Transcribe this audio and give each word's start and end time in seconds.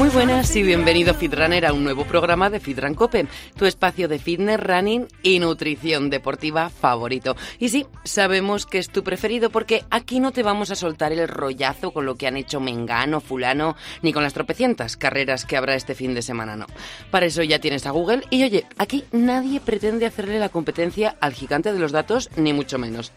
Muy 0.00 0.08
buenas 0.08 0.56
y 0.56 0.62
bienvenido 0.62 1.12
Fitrunner 1.12 1.66
a 1.66 1.74
un 1.74 1.84
nuevo 1.84 2.06
programa 2.06 2.48
de 2.48 2.58
Fitran 2.58 2.94
Cope, 2.94 3.26
tu 3.54 3.66
espacio 3.66 4.08
de 4.08 4.18
fitness, 4.18 4.58
running 4.58 5.06
y 5.22 5.40
nutrición 5.40 6.08
deportiva 6.08 6.70
favorito. 6.70 7.36
Y 7.58 7.68
sí, 7.68 7.84
sabemos 8.02 8.64
que 8.64 8.78
es 8.78 8.88
tu 8.88 9.04
preferido 9.04 9.50
porque 9.50 9.84
aquí 9.90 10.18
no 10.18 10.32
te 10.32 10.42
vamos 10.42 10.70
a 10.70 10.74
soltar 10.74 11.12
el 11.12 11.28
rollazo 11.28 11.90
con 11.90 12.06
lo 12.06 12.14
que 12.14 12.26
han 12.26 12.38
hecho 12.38 12.60
Mengano, 12.60 13.20
Fulano, 13.20 13.76
ni 14.00 14.14
con 14.14 14.22
las 14.22 14.32
tropecientas 14.32 14.96
carreras 14.96 15.44
que 15.44 15.58
habrá 15.58 15.74
este 15.74 15.94
fin 15.94 16.14
de 16.14 16.22
semana, 16.22 16.56
no. 16.56 16.64
Para 17.10 17.26
eso 17.26 17.42
ya 17.42 17.58
tienes 17.58 17.84
a 17.84 17.90
Google 17.90 18.22
y 18.30 18.42
oye, 18.42 18.64
aquí 18.78 19.04
nadie 19.12 19.60
pretende 19.60 20.06
hacerle 20.06 20.38
la 20.38 20.48
competencia 20.48 21.14
al 21.20 21.34
gigante 21.34 21.74
de 21.74 21.78
los 21.78 21.92
datos, 21.92 22.30
ni 22.36 22.54
mucho 22.54 22.78
menos. 22.78 23.12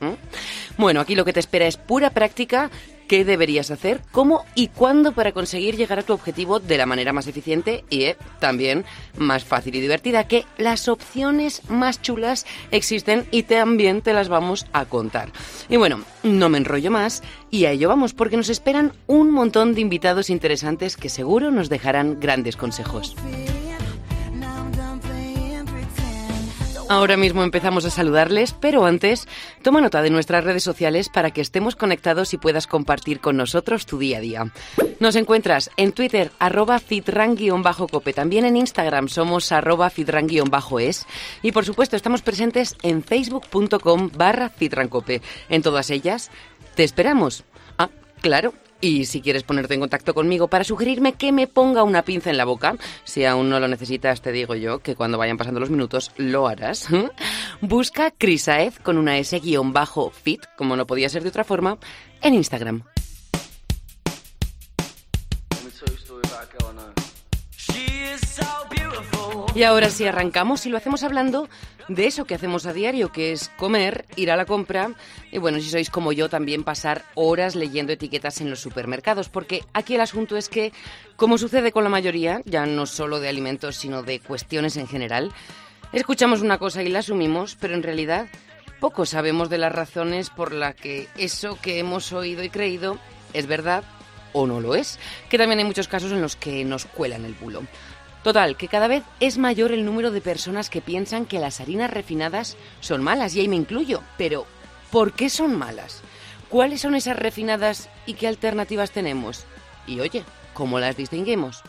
Bueno, 0.78 1.00
aquí 1.00 1.16
lo 1.16 1.24
que 1.24 1.32
te 1.32 1.40
espera 1.40 1.66
es 1.66 1.78
pura 1.78 2.10
práctica 2.10 2.70
qué 3.08 3.26
deberías 3.26 3.72
hacer, 3.72 4.02
cómo 4.12 4.46
y 4.56 4.68
cuándo 4.70 5.12
para 5.12 5.32
conseguir 5.32 5.76
llegar 5.76 6.00
a 6.00 6.04
tu 6.04 6.14
objetivo 6.14 6.60
de 6.60 6.78
la 6.78 6.86
manera 6.86 7.14
más 7.14 7.28
eficiente 7.28 7.84
y 7.90 8.04
eh, 8.04 8.18
también 8.40 8.86
más 9.18 9.44
fácil 9.44 9.76
y 9.76 9.82
divertida, 9.82 10.28
que 10.28 10.46
las 10.58 10.88
opciones 10.88 11.62
más 11.70 12.02
chulas 12.02 12.46
existen 12.72 13.26
y 13.32 13.44
también 13.44 14.02
te 14.02 14.14
las 14.14 14.30
vamos 14.30 14.66
a 14.74 14.86
contar. 14.86 15.32
Y 15.70 15.78
bueno, 15.78 16.04
no 16.24 16.50
me 16.50 16.58
enrollo 16.58 16.92
más 16.92 17.24
y 17.50 17.66
a 17.66 17.72
ello 17.72 17.90
vamos 17.90 18.14
porque 18.14 18.38
nos 18.38 18.50
esperan 18.50 18.94
un 19.08 19.32
montón 19.32 19.76
de 19.76 19.82
invitados 19.82 20.30
interesantes 20.30 20.98
que 20.98 21.10
seguro 21.10 21.52
nos 21.52 21.70
dejarán 21.70 22.20
grandes 22.20 22.58
consejos. 22.58 23.16
Ahora 26.90 27.18
mismo 27.18 27.44
empezamos 27.44 27.86
a 27.86 27.90
saludarles, 27.90 28.54
pero 28.54 28.86
antes 28.86 29.28
toma 29.62 29.82
nota 29.82 30.02
de 30.02 30.10
nuestras 30.10 30.44
redes 30.44 30.64
sociales 30.64 31.10
para 31.10 31.32
que 31.32 31.42
estemos 31.42 31.76
conectados 31.76 32.34
y 32.34 32.38
puedas 32.38 32.68
compartir 32.68 33.20
con 33.20 33.38
nosotros 33.38 33.86
tu 33.86 33.98
día 33.98 34.18
a 34.18 34.22
día. 34.22 34.52
Nos 35.00 35.16
encuentras 35.16 35.72
en 35.78 35.94
Twitter 35.94 36.32
arroba 36.40 36.80
fitran-cope, 36.80 38.14
también 38.14 38.46
en 38.46 38.58
Instagram 38.58 39.08
somos 39.08 39.52
arroba 39.52 39.90
fitran-es 39.90 41.08
y 41.42 41.52
por 41.52 41.66
supuesto 41.66 41.96
estamos 41.96 42.22
presentes 42.22 42.76
en 42.84 43.04
facebook.com 43.04 44.12
barra 44.16 44.50
fitrancope. 44.50 45.22
En 45.50 45.62
todas 45.62 45.90
ellas 45.90 46.32
te 46.76 46.84
esperamos. 46.84 47.44
Ah, 47.78 47.90
claro, 48.22 48.54
y 48.84 49.06
si 49.06 49.22
quieres 49.22 49.44
ponerte 49.44 49.74
en 49.76 49.80
contacto 49.80 50.14
conmigo 50.14 50.50
para 50.50 50.66
sugerirme 50.66 51.14
que 51.14 51.32
me 51.32 51.48
ponga 51.48 51.84
una 51.84 52.04
pinza 52.04 52.30
en 52.30 52.38
la 52.38 52.44
boca, 52.44 52.76
si 53.06 53.24
aún 53.24 53.50
no 53.50 53.62
lo 53.62 53.70
necesitas, 53.70 54.22
te 54.22 54.34
digo 54.34 54.56
yo 54.56 54.80
que 54.80 54.96
cuando 54.96 55.18
vayan 55.18 55.38
pasando 55.38 55.62
los 55.62 55.70
minutos 55.70 56.12
lo 56.18 56.50
harás. 56.50 56.90
Busca 57.62 58.12
Crisaez 58.12 58.80
con 58.80 58.98
una 58.98 59.18
S-fit, 59.18 60.42
como 60.58 60.76
no 60.76 60.86
podía 60.86 61.08
ser 61.08 61.24
de 61.24 61.30
otra 61.30 61.46
forma, 61.46 61.78
en 62.22 62.34
Instagram. 62.34 62.84
Y 69.56 69.62
ahora 69.64 69.92
sí 69.92 70.06
arrancamos 70.06 70.66
y 70.66 70.70
lo 70.70 70.78
hacemos 70.78 71.04
hablando 71.04 71.48
de 71.88 72.08
eso 72.08 72.26
que 72.26 72.34
hacemos 72.34 72.66
a 72.66 72.74
diario, 72.74 73.12
que 73.12 73.34
es 73.34 73.50
comer, 73.50 74.06
ir 74.16 74.32
a 74.32 74.36
la 74.36 74.46
compra 74.46 74.92
y 75.32 75.38
bueno, 75.38 75.60
si 75.60 75.70
sois 75.70 75.92
como 75.92 76.12
yo 76.12 76.28
también 76.28 76.64
pasar 76.64 77.06
horas 77.14 77.56
leyendo 77.56 77.94
etiquetas 77.94 78.42
en 78.42 78.50
los 78.50 78.60
supermercados, 78.60 79.30
porque 79.30 79.64
aquí 79.74 79.94
el 79.94 80.02
asunto 80.02 80.38
es 80.38 80.50
que, 80.50 80.74
como 81.18 81.38
sucede 81.38 81.72
con 81.72 81.84
la 81.84 81.92
mayoría, 81.92 82.42
ya 82.46 82.66
no 82.66 82.88
solo 82.88 83.20
de 83.20 83.30
alimentos, 83.30 83.76
sino 83.76 84.02
de 84.02 84.20
cuestiones 84.20 84.76
en 84.78 84.88
general, 84.88 85.32
escuchamos 85.92 86.42
una 86.42 86.58
cosa 86.58 86.82
y 86.82 86.90
la 86.90 87.00
asumimos, 87.00 87.56
pero 87.60 87.76
en 87.76 87.84
realidad 87.84 88.28
poco 88.80 89.06
sabemos 89.06 89.50
de 89.50 89.60
las 89.60 89.72
razones 89.72 90.32
por 90.32 90.52
las 90.52 90.74
que 90.74 91.08
eso 91.16 91.60
que 91.62 91.78
hemos 91.78 92.12
oído 92.12 92.44
y 92.44 92.50
creído 92.50 92.98
es 93.34 93.46
verdad 93.46 93.84
o 94.34 94.48
no 94.48 94.60
lo 94.60 94.74
es, 94.74 95.00
que 95.30 95.38
también 95.38 95.60
hay 95.60 95.66
muchos 95.66 95.88
casos 95.88 96.12
en 96.12 96.22
los 96.22 96.36
que 96.36 96.66
nos 96.66 96.86
cuelan 96.86 97.24
el 97.24 97.34
bulo. 97.36 97.62
Total, 98.24 98.56
que 98.56 98.70
cada 98.70 98.88
vez 98.88 99.04
es 99.20 99.38
mayor 99.38 99.74
el 99.74 99.84
número 99.84 100.10
de 100.10 100.22
personas 100.22 100.70
que 100.70 100.82
piensan 100.82 101.26
que 101.26 101.40
las 101.40 101.60
harinas 101.60 101.92
refinadas 101.92 102.56
son 102.80 103.04
malas, 103.04 103.36
y 103.36 103.42
ahí 103.42 103.50
me 103.50 103.58
incluyo. 103.58 104.02
Pero, 104.18 104.46
¿por 104.92 105.12
qué 105.14 105.30
son 105.30 105.58
malas? 105.58 106.02
¿Cuáles 106.48 106.82
son 106.82 106.96
esas 106.96 107.18
refinadas 107.18 107.90
y 108.06 108.14
qué 108.14 108.28
alternativas 108.28 108.92
tenemos? 108.92 109.46
Y 109.88 110.00
oye, 110.00 110.24
¿cómo 110.54 110.80
las 110.80 110.96
distinguimos? 110.96 111.64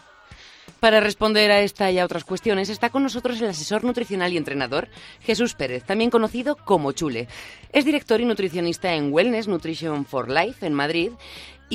Para 0.79 1.01
responder 1.01 1.51
a 1.51 1.61
esta 1.61 1.91
y 1.91 1.99
a 1.99 2.05
otras 2.05 2.25
cuestiones 2.25 2.69
está 2.69 2.91
con 2.91 3.03
nosotros 3.03 3.41
el 3.41 3.49
asesor 3.49 3.85
nutricional 3.85 4.33
y 4.33 4.37
entrenador 4.37 4.89
Jesús 5.23 5.55
Pérez, 5.55 5.83
también 5.85 6.11
conocido 6.11 6.57
como 6.57 6.93
Chule. 6.93 7.27
Es 7.73 7.85
director 7.85 8.21
y 8.21 8.27
nutricionista 8.27 8.95
en 8.95 9.13
Wellness 9.13 9.49
Nutrition 9.49 10.05
for 10.05 10.31
Life 10.31 10.65
en 10.67 10.75
Madrid 10.75 11.11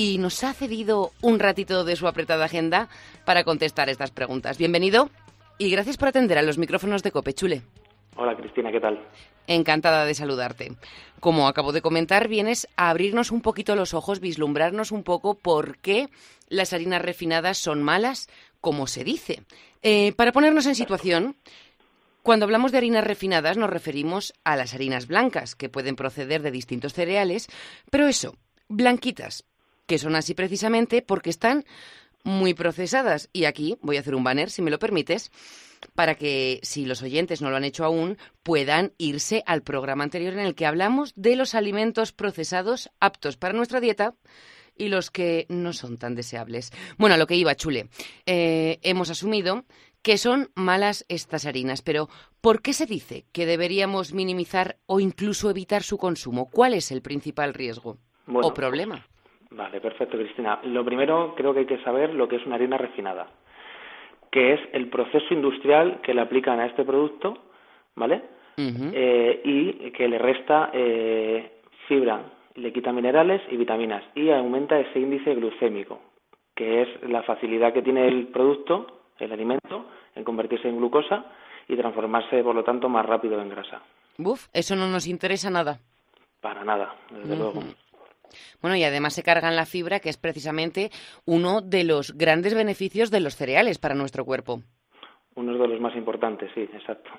y 0.00 0.16
nos 0.16 0.42
ha 0.44 0.54
cedido 0.54 1.10
un 1.20 1.38
ratito 1.38 1.84
de 1.84 1.94
su 1.94 2.08
apretada 2.08 2.46
agenda 2.46 2.88
para 3.26 3.44
contestar 3.44 3.90
estas 3.90 4.10
preguntas. 4.10 4.56
Bienvenido 4.56 5.10
y 5.58 5.70
gracias 5.70 5.98
por 5.98 6.08
atender 6.08 6.38
a 6.38 6.42
los 6.42 6.56
micrófonos 6.56 7.02
de 7.02 7.12
Copechule. 7.12 7.60
Hola 8.16 8.34
Cristina, 8.34 8.72
¿qué 8.72 8.80
tal? 8.80 8.98
Encantada 9.46 10.06
de 10.06 10.14
saludarte. 10.14 10.72
Como 11.20 11.46
acabo 11.46 11.72
de 11.72 11.82
comentar, 11.82 12.28
vienes 12.28 12.66
a 12.78 12.88
abrirnos 12.88 13.30
un 13.30 13.42
poquito 13.42 13.76
los 13.76 13.92
ojos, 13.92 14.20
vislumbrarnos 14.20 14.90
un 14.90 15.02
poco 15.02 15.34
por 15.34 15.76
qué 15.76 16.08
las 16.48 16.72
harinas 16.72 17.02
refinadas 17.02 17.58
son 17.58 17.82
malas, 17.82 18.30
como 18.62 18.86
se 18.86 19.04
dice. 19.04 19.42
Eh, 19.82 20.14
para 20.14 20.32
ponernos 20.32 20.64
en 20.64 20.76
situación, 20.76 21.36
cuando 22.22 22.46
hablamos 22.46 22.72
de 22.72 22.78
harinas 22.78 23.04
refinadas 23.04 23.58
nos 23.58 23.68
referimos 23.68 24.32
a 24.44 24.56
las 24.56 24.72
harinas 24.72 25.08
blancas, 25.08 25.54
que 25.54 25.68
pueden 25.68 25.94
proceder 25.94 26.40
de 26.40 26.50
distintos 26.50 26.94
cereales, 26.94 27.48
pero 27.90 28.08
eso, 28.08 28.38
blanquitas, 28.66 29.44
que 29.90 29.98
son 29.98 30.14
así 30.14 30.34
precisamente 30.34 31.02
porque 31.02 31.30
están 31.30 31.64
muy 32.22 32.54
procesadas. 32.54 33.28
Y 33.32 33.46
aquí 33.46 33.76
voy 33.82 33.96
a 33.96 34.00
hacer 34.00 34.14
un 34.14 34.22
banner, 34.22 34.48
si 34.48 34.62
me 34.62 34.70
lo 34.70 34.78
permites, 34.78 35.32
para 35.96 36.14
que, 36.14 36.60
si 36.62 36.86
los 36.86 37.02
oyentes 37.02 37.42
no 37.42 37.50
lo 37.50 37.56
han 37.56 37.64
hecho 37.64 37.84
aún, 37.84 38.16
puedan 38.44 38.92
irse 38.98 39.42
al 39.46 39.62
programa 39.62 40.04
anterior 40.04 40.34
en 40.34 40.46
el 40.46 40.54
que 40.54 40.64
hablamos 40.64 41.12
de 41.16 41.34
los 41.34 41.56
alimentos 41.56 42.12
procesados 42.12 42.88
aptos 43.00 43.36
para 43.36 43.52
nuestra 43.52 43.80
dieta 43.80 44.14
y 44.76 44.90
los 44.90 45.10
que 45.10 45.46
no 45.48 45.72
son 45.72 45.98
tan 45.98 46.14
deseables. 46.14 46.70
Bueno, 46.96 47.16
a 47.16 47.18
lo 47.18 47.26
que 47.26 47.34
iba, 47.34 47.56
Chule. 47.56 47.88
Eh, 48.26 48.78
hemos 48.82 49.10
asumido 49.10 49.64
que 50.02 50.18
son 50.18 50.52
malas 50.54 51.04
estas 51.08 51.46
harinas, 51.46 51.82
pero 51.82 52.08
¿por 52.40 52.62
qué 52.62 52.74
se 52.74 52.86
dice 52.86 53.24
que 53.32 53.44
deberíamos 53.44 54.12
minimizar 54.12 54.78
o 54.86 55.00
incluso 55.00 55.50
evitar 55.50 55.82
su 55.82 55.98
consumo? 55.98 56.48
¿Cuál 56.48 56.74
es 56.74 56.92
el 56.92 57.02
principal 57.02 57.54
riesgo 57.54 57.98
o 58.28 58.54
problema? 58.54 59.09
Vale, 59.50 59.80
perfecto, 59.80 60.16
Cristina. 60.16 60.60
Lo 60.64 60.84
primero, 60.84 61.34
creo 61.36 61.52
que 61.52 61.60
hay 61.60 61.66
que 61.66 61.82
saber 61.82 62.14
lo 62.14 62.28
que 62.28 62.36
es 62.36 62.46
una 62.46 62.54
harina 62.54 62.78
refinada, 62.78 63.26
que 64.30 64.54
es 64.54 64.60
el 64.72 64.88
proceso 64.88 65.34
industrial 65.34 66.00
que 66.02 66.14
le 66.14 66.20
aplican 66.20 66.60
a 66.60 66.66
este 66.66 66.84
producto, 66.84 67.38
¿vale? 67.96 68.22
Eh, 68.56 69.40
y 69.42 69.90
que 69.92 70.06
le 70.06 70.18
resta 70.18 70.70
eh, 70.72 71.60
fibra, 71.88 72.20
le 72.56 72.72
quita 72.72 72.92
minerales 72.92 73.40
y 73.50 73.56
vitaminas 73.56 74.04
y 74.14 74.30
aumenta 74.30 74.78
ese 74.78 75.00
índice 75.00 75.34
glucémico, 75.34 75.98
que 76.54 76.82
es 76.82 76.88
la 77.08 77.22
facilidad 77.22 77.72
que 77.72 77.80
tiene 77.80 78.06
el 78.06 78.26
producto, 78.28 78.86
el 79.18 79.32
alimento, 79.32 79.86
en 80.14 80.24
convertirse 80.24 80.68
en 80.68 80.76
glucosa 80.76 81.24
y 81.68 81.76
transformarse, 81.76 82.42
por 82.42 82.54
lo 82.54 82.62
tanto, 82.62 82.88
más 82.88 83.06
rápido 83.06 83.40
en 83.40 83.48
grasa. 83.48 83.80
Buf, 84.18 84.48
eso 84.52 84.76
no 84.76 84.88
nos 84.88 85.06
interesa 85.06 85.48
nada. 85.48 85.78
Para 86.40 86.64
nada, 86.64 86.94
desde 87.10 87.36
luego. 87.36 87.62
Bueno, 88.60 88.76
y 88.76 88.84
además 88.84 89.14
se 89.14 89.22
cargan 89.22 89.56
la 89.56 89.66
fibra, 89.66 90.00
que 90.00 90.08
es 90.08 90.16
precisamente 90.16 90.90
uno 91.24 91.60
de 91.60 91.84
los 91.84 92.16
grandes 92.16 92.54
beneficios 92.54 93.10
de 93.10 93.20
los 93.20 93.36
cereales 93.36 93.78
para 93.78 93.94
nuestro 93.94 94.24
cuerpo. 94.24 94.62
Uno 95.36 95.56
de 95.56 95.68
los 95.68 95.80
más 95.80 95.94
importantes, 95.96 96.50
sí, 96.54 96.60
exacto. 96.60 97.10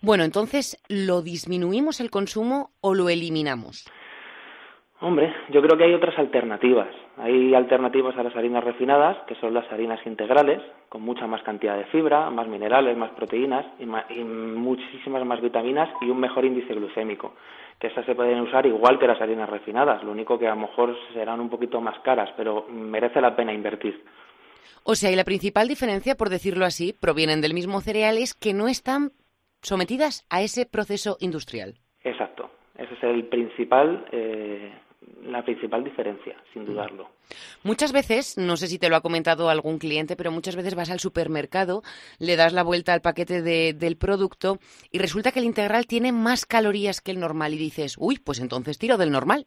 Bueno, 0.00 0.24
entonces, 0.24 0.76
¿lo 0.88 1.22
disminuimos 1.22 2.00
el 2.00 2.10
consumo 2.10 2.72
o 2.80 2.94
lo 2.94 3.08
eliminamos? 3.08 3.86
Hombre, 5.04 5.34
yo 5.50 5.60
creo 5.60 5.76
que 5.76 5.84
hay 5.84 5.92
otras 5.92 6.18
alternativas. 6.18 6.88
Hay 7.18 7.54
alternativas 7.54 8.16
a 8.16 8.22
las 8.22 8.34
harinas 8.34 8.64
refinadas, 8.64 9.18
que 9.26 9.34
son 9.34 9.52
las 9.52 9.70
harinas 9.70 10.00
integrales, 10.06 10.62
con 10.88 11.02
mucha 11.02 11.26
más 11.26 11.42
cantidad 11.42 11.76
de 11.76 11.84
fibra, 11.84 12.30
más 12.30 12.48
minerales, 12.48 12.96
más 12.96 13.10
proteínas 13.10 13.66
y, 13.78 13.82
y 13.82 14.24
muchísimas 14.24 15.22
más 15.26 15.42
vitaminas 15.42 15.90
y 16.00 16.08
un 16.08 16.20
mejor 16.20 16.46
índice 16.46 16.72
glucémico 16.72 17.34
que 17.78 17.88
esas 17.88 18.06
se 18.06 18.14
pueden 18.14 18.40
usar 18.40 18.64
igual 18.64 18.98
que 18.98 19.06
las 19.06 19.20
harinas 19.20 19.50
refinadas, 19.50 20.02
lo 20.04 20.12
único 20.12 20.38
que 20.38 20.46
a 20.46 20.54
lo 20.54 20.60
mejor 20.62 20.96
serán 21.12 21.40
un 21.40 21.50
poquito 21.50 21.82
más 21.82 21.98
caras, 22.00 22.30
pero 22.36 22.66
merece 22.70 23.20
la 23.20 23.36
pena 23.36 23.52
invertir. 23.52 24.02
O 24.84 24.94
sea, 24.94 25.10
y 25.10 25.16
la 25.16 25.24
principal 25.24 25.68
diferencia, 25.68 26.14
por 26.14 26.30
decirlo 26.30 26.64
así, 26.64 26.94
provienen 26.98 27.42
del 27.42 27.52
mismo 27.52 27.82
cereal, 27.82 28.16
es 28.16 28.32
que 28.32 28.54
no 28.54 28.68
están 28.68 29.10
sometidas 29.60 30.24
a 30.30 30.40
ese 30.40 30.64
proceso 30.64 31.18
industrial. 31.20 31.74
Exacto, 32.04 32.48
ese 32.78 32.94
es 32.94 33.02
el 33.02 33.26
principal, 33.26 34.06
eh, 34.12 34.72
la 35.24 35.42
principal 35.42 35.82
diferencia, 35.82 36.36
sin 36.52 36.64
dudarlo. 36.66 37.08
Muchas 37.62 37.92
veces, 37.92 38.36
no 38.36 38.56
sé 38.56 38.66
si 38.66 38.78
te 38.78 38.88
lo 38.88 38.96
ha 38.96 39.00
comentado 39.00 39.48
algún 39.48 39.78
cliente, 39.78 40.16
pero 40.16 40.30
muchas 40.30 40.56
veces 40.56 40.74
vas 40.74 40.90
al 40.90 41.00
supermercado, 41.00 41.82
le 42.18 42.36
das 42.36 42.52
la 42.52 42.62
vuelta 42.62 42.92
al 42.92 43.00
paquete 43.00 43.42
del 43.42 43.96
producto 43.96 44.58
y 44.92 44.98
resulta 44.98 45.32
que 45.32 45.40
el 45.40 45.46
integral 45.46 45.86
tiene 45.86 46.12
más 46.12 46.46
calorías 46.46 47.00
que 47.00 47.10
el 47.10 47.20
normal 47.20 47.54
y 47.54 47.58
dices, 47.58 47.96
uy, 47.98 48.18
pues 48.24 48.40
entonces 48.40 48.78
tiro 48.78 48.96
del 48.96 49.10
normal. 49.10 49.46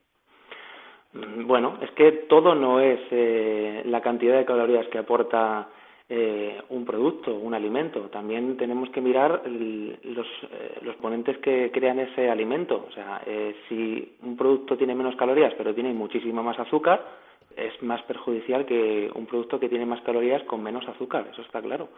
Mm, 1.14 1.48
bueno, 1.48 1.78
es 1.82 1.92
que 1.92 2.12
todo 2.30 2.56
no 2.56 2.80
es 2.80 3.00
eh, 3.12 3.84
la 3.86 4.02
cantidad 4.02 4.38
de 4.38 4.46
calorías 4.46 4.88
que 4.88 4.98
aporta 4.98 5.70
eh, 6.10 6.62
un 6.70 6.86
producto, 6.86 7.36
un 7.36 7.54
alimento. 7.54 8.10
También 8.10 8.56
tenemos 8.56 8.90
que 8.92 9.02
mirar 9.02 9.42
los, 9.46 10.28
eh, 10.52 10.80
los 10.82 10.96
ponentes 10.98 11.38
que 11.40 11.70
crean 11.72 12.00
ese 12.00 12.30
alimento. 12.30 12.86
O 12.88 12.92
sea, 12.94 13.22
eh, 13.26 13.56
si 13.68 14.16
un 14.22 14.38
producto 14.38 14.78
tiene 14.78 14.96
menos 14.96 15.18
calorías 15.18 15.54
pero 15.58 15.76
tiene 15.76 15.94
muchísimo 15.94 16.42
más 16.44 16.58
azúcar, 16.60 17.06
es 17.58 17.74
más 17.82 18.02
perjudicial 18.04 18.66
que 18.66 19.12
un 19.16 19.26
producto 19.26 19.60
que 19.60 19.68
tiene 19.68 19.86
más 19.86 20.02
calorías 20.02 20.44
con 20.44 20.64
menos 20.64 20.88
azúcar. 20.88 21.28
Eso 21.34 21.42
está 21.42 21.62
claro. 21.62 21.90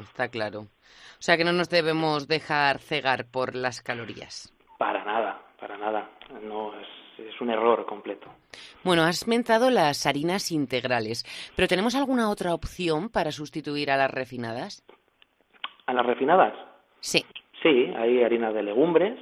está 0.00 0.28
claro. 0.28 0.60
O 0.60 1.22
sea, 1.22 1.36
que 1.36 1.44
no 1.44 1.52
nos 1.52 1.68
debemos 1.68 2.28
dejar 2.28 2.78
cegar 2.78 3.24
por 3.32 3.56
las 3.56 3.82
calorías. 3.82 4.54
Para 4.78 5.04
nada, 5.04 5.40
para 5.58 5.76
nada. 5.76 6.10
No 6.42 6.72
es 6.78 6.86
es 7.28 7.40
un 7.40 7.50
error 7.50 7.84
completo. 7.86 8.28
Bueno, 8.84 9.02
has 9.02 9.26
mentado 9.26 9.70
las 9.70 10.06
harinas 10.06 10.50
integrales, 10.52 11.24
pero 11.54 11.68
¿tenemos 11.68 11.94
alguna 11.94 12.30
otra 12.30 12.54
opción 12.54 13.08
para 13.08 13.32
sustituir 13.32 13.90
a 13.90 13.96
las 13.96 14.10
refinadas? 14.10 14.84
¿A 15.86 15.92
las 15.92 16.06
refinadas? 16.06 16.54
Sí. 17.00 17.24
Sí, 17.62 17.92
hay 17.96 18.22
harinas 18.22 18.54
de 18.54 18.62
legumbres, 18.62 19.18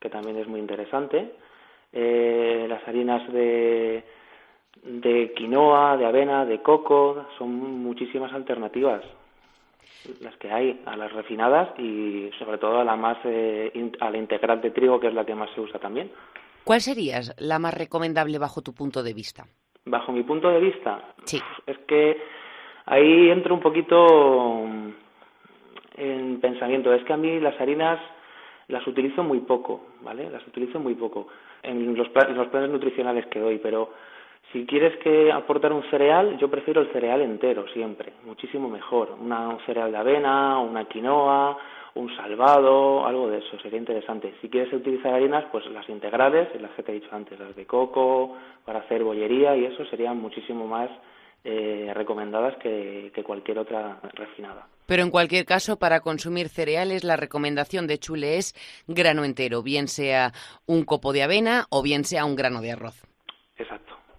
que 0.00 0.10
también 0.10 0.36
es 0.38 0.46
muy 0.46 0.60
interesante. 0.60 1.34
Eh, 1.92 2.66
las 2.68 2.86
harinas 2.86 3.30
de, 3.32 4.04
de 4.82 5.32
quinoa, 5.34 5.96
de 5.96 6.06
avena, 6.06 6.44
de 6.44 6.60
coco, 6.62 7.26
son 7.38 7.50
muchísimas 7.82 8.32
alternativas 8.32 9.02
las 10.20 10.36
que 10.36 10.50
hay 10.50 10.80
a 10.86 10.96
las 10.96 11.12
refinadas 11.12 11.68
y 11.78 12.30
sobre 12.38 12.58
todo 12.58 12.80
a 12.80 12.84
la 12.84 12.96
más 12.96 13.18
eh, 13.24 13.90
a 14.00 14.10
la 14.10 14.18
integral 14.18 14.60
de 14.60 14.70
trigo 14.70 15.00
que 15.00 15.08
es 15.08 15.14
la 15.14 15.24
que 15.24 15.34
más 15.34 15.50
se 15.54 15.60
usa 15.60 15.78
también. 15.78 16.10
¿Cuál 16.68 16.82
sería 16.82 17.20
la 17.38 17.58
más 17.58 17.72
recomendable 17.72 18.36
bajo 18.38 18.60
tu 18.60 18.74
punto 18.74 19.02
de 19.02 19.14
vista? 19.14 19.46
Bajo 19.86 20.12
mi 20.12 20.22
punto 20.22 20.50
de 20.50 20.60
vista, 20.60 21.14
sí. 21.24 21.40
es 21.66 21.78
que 21.88 22.18
ahí 22.84 23.30
entro 23.30 23.54
un 23.54 23.60
poquito 23.60 24.66
en 25.96 26.38
pensamiento. 26.42 26.92
Es 26.92 27.02
que 27.04 27.14
a 27.14 27.16
mí 27.16 27.40
las 27.40 27.58
harinas 27.58 27.98
las 28.66 28.86
utilizo 28.86 29.24
muy 29.24 29.40
poco, 29.40 29.80
¿vale? 30.02 30.28
Las 30.28 30.46
utilizo 30.46 30.78
muy 30.78 30.94
poco 30.94 31.28
en 31.62 31.96
los, 31.96 32.08
los 32.36 32.48
planes 32.48 32.68
nutricionales 32.68 33.24
que 33.28 33.40
doy, 33.40 33.56
pero 33.60 33.94
si 34.52 34.66
quieres 34.66 34.94
que 34.98 35.32
aportar 35.32 35.72
un 35.72 35.84
cereal, 35.84 36.36
yo 36.36 36.50
prefiero 36.50 36.82
el 36.82 36.92
cereal 36.92 37.22
entero 37.22 37.66
siempre, 37.68 38.12
muchísimo 38.26 38.68
mejor. 38.68 39.16
Una, 39.18 39.48
un 39.48 39.60
cereal 39.64 39.90
de 39.90 39.96
avena, 39.96 40.58
una 40.58 40.84
quinoa, 40.84 41.56
un 41.94 42.14
salvado, 42.16 43.06
algo 43.06 43.28
de 43.28 43.38
eso, 43.38 43.58
sería 43.60 43.78
interesante. 43.78 44.34
Si 44.40 44.48
quieres 44.48 44.72
utilizar 44.72 45.14
harinas, 45.14 45.44
pues 45.50 45.66
las 45.66 45.88
integrales, 45.88 46.48
las 46.60 46.70
que 46.72 46.82
te 46.82 46.92
he 46.92 47.00
dicho 47.00 47.08
antes, 47.12 47.38
las 47.38 47.54
de 47.56 47.66
coco, 47.66 48.36
para 48.64 48.80
hacer 48.80 49.02
bollería 49.02 49.56
y 49.56 49.64
eso 49.64 49.84
serían 49.86 50.20
muchísimo 50.20 50.66
más 50.66 50.90
eh, 51.44 51.92
recomendadas 51.94 52.56
que, 52.58 53.12
cualquier 53.24 53.58
otra 53.58 54.00
refinada. 54.14 54.66
Pero 54.86 55.02
en 55.02 55.10
cualquier 55.10 55.44
caso, 55.44 55.78
para 55.78 56.00
consumir 56.00 56.48
cereales, 56.48 57.04
la 57.04 57.16
recomendación 57.16 57.86
de 57.86 57.98
Chule 57.98 58.38
es 58.38 58.54
grano 58.86 59.24
entero, 59.24 59.62
bien 59.62 59.86
sea 59.86 60.32
un 60.66 60.84
copo 60.84 61.12
de 61.12 61.22
avena 61.22 61.66
o 61.70 61.82
bien 61.82 62.04
sea 62.04 62.24
un 62.24 62.36
grano 62.36 62.60
de 62.60 62.72
arroz. 62.72 63.02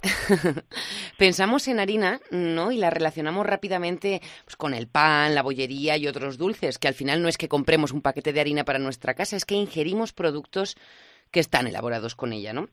Pensamos 1.18 1.68
en 1.68 1.80
harina, 1.80 2.20
¿no? 2.32 2.72
Y 2.72 2.78
la 2.78 2.90
relacionamos 2.90 3.46
rápidamente 3.46 4.22
pues, 4.46 4.56
con 4.56 4.74
el 4.74 4.88
pan, 4.88 5.36
la 5.36 5.44
bollería 5.44 5.98
y 5.98 6.08
otros 6.08 6.38
dulces, 6.38 6.80
que 6.80 6.88
al 6.88 6.94
final 6.94 7.22
no 7.22 7.28
es 7.28 7.38
que 7.38 7.50
compremos 7.50 7.92
un 7.92 8.02
paquete 8.02 8.34
de 8.34 8.40
harina 8.40 8.64
para 8.64 8.80
nuestra 8.80 9.14
casa, 9.14 9.36
es 9.36 9.46
que 9.46 9.56
ingerimos 9.56 10.14
productos 10.14 10.78
que 11.32 11.40
están 11.40 11.68
elaborados 11.68 12.16
con 12.16 12.34
ella, 12.34 12.54
¿no? 12.54 12.70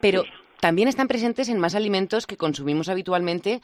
Pero 0.00 0.24
también 0.60 0.88
están 0.88 1.08
presentes 1.08 1.48
en 1.48 1.58
más 1.58 1.74
alimentos 1.74 2.26
que 2.26 2.36
consumimos 2.36 2.88
habitualmente 2.88 3.60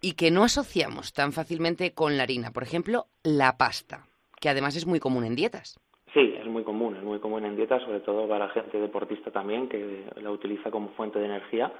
y 0.00 0.12
que 0.12 0.30
no 0.30 0.44
asociamos 0.44 1.12
tan 1.12 1.32
fácilmente 1.32 1.92
con 1.92 2.16
la 2.16 2.22
harina. 2.22 2.50
Por 2.52 2.62
ejemplo, 2.62 3.06
la 3.22 3.56
pasta, 3.56 4.06
que 4.40 4.48
además 4.48 4.76
es 4.76 4.86
muy 4.86 5.00
común 5.00 5.24
en 5.24 5.36
dietas. 5.36 5.78
Sí, 6.12 6.34
es 6.38 6.46
muy 6.46 6.64
común, 6.64 6.96
es 6.96 7.04
muy 7.04 7.20
común 7.20 7.44
en 7.44 7.56
dietas, 7.56 7.82
sobre 7.82 8.00
todo 8.00 8.28
para 8.28 8.48
gente 8.48 8.78
deportista 8.78 9.30
también, 9.30 9.68
que 9.68 10.04
la 10.16 10.30
utiliza 10.30 10.70
como 10.70 10.88
fuente 10.90 11.18
de 11.18 11.26
energía 11.26 11.72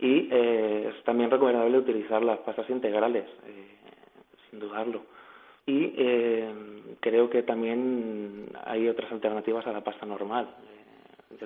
y 0.00 0.28
eh, 0.30 0.92
es 0.94 1.04
también 1.04 1.30
recomendable 1.30 1.78
utilizar 1.78 2.22
las 2.22 2.38
pastas 2.38 2.68
integrales, 2.70 3.24
eh, 3.46 3.76
sin 4.48 4.58
dudarlo. 4.58 5.02
Y 5.66 5.92
eh, 5.96 6.52
creo 7.00 7.28
que 7.28 7.42
también 7.42 8.46
hay 8.64 8.88
otras 8.88 9.12
alternativas 9.12 9.66
a 9.66 9.72
la 9.72 9.84
pasta 9.84 10.06
normal. 10.06 10.48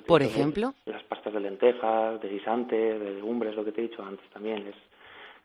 ¿Por 0.07 0.23
ejemplo? 0.23 0.73
Las 0.85 1.03
pastas 1.03 1.33
de 1.33 1.39
lentejas, 1.41 2.19
de 2.21 2.29
guisantes, 2.29 2.99
de 2.99 3.11
legumbres, 3.15 3.55
lo 3.55 3.63
que 3.63 3.71
te 3.71 3.81
he 3.81 3.87
dicho 3.87 4.03
antes 4.03 4.27
también. 4.29 4.65
Es, 4.67 4.75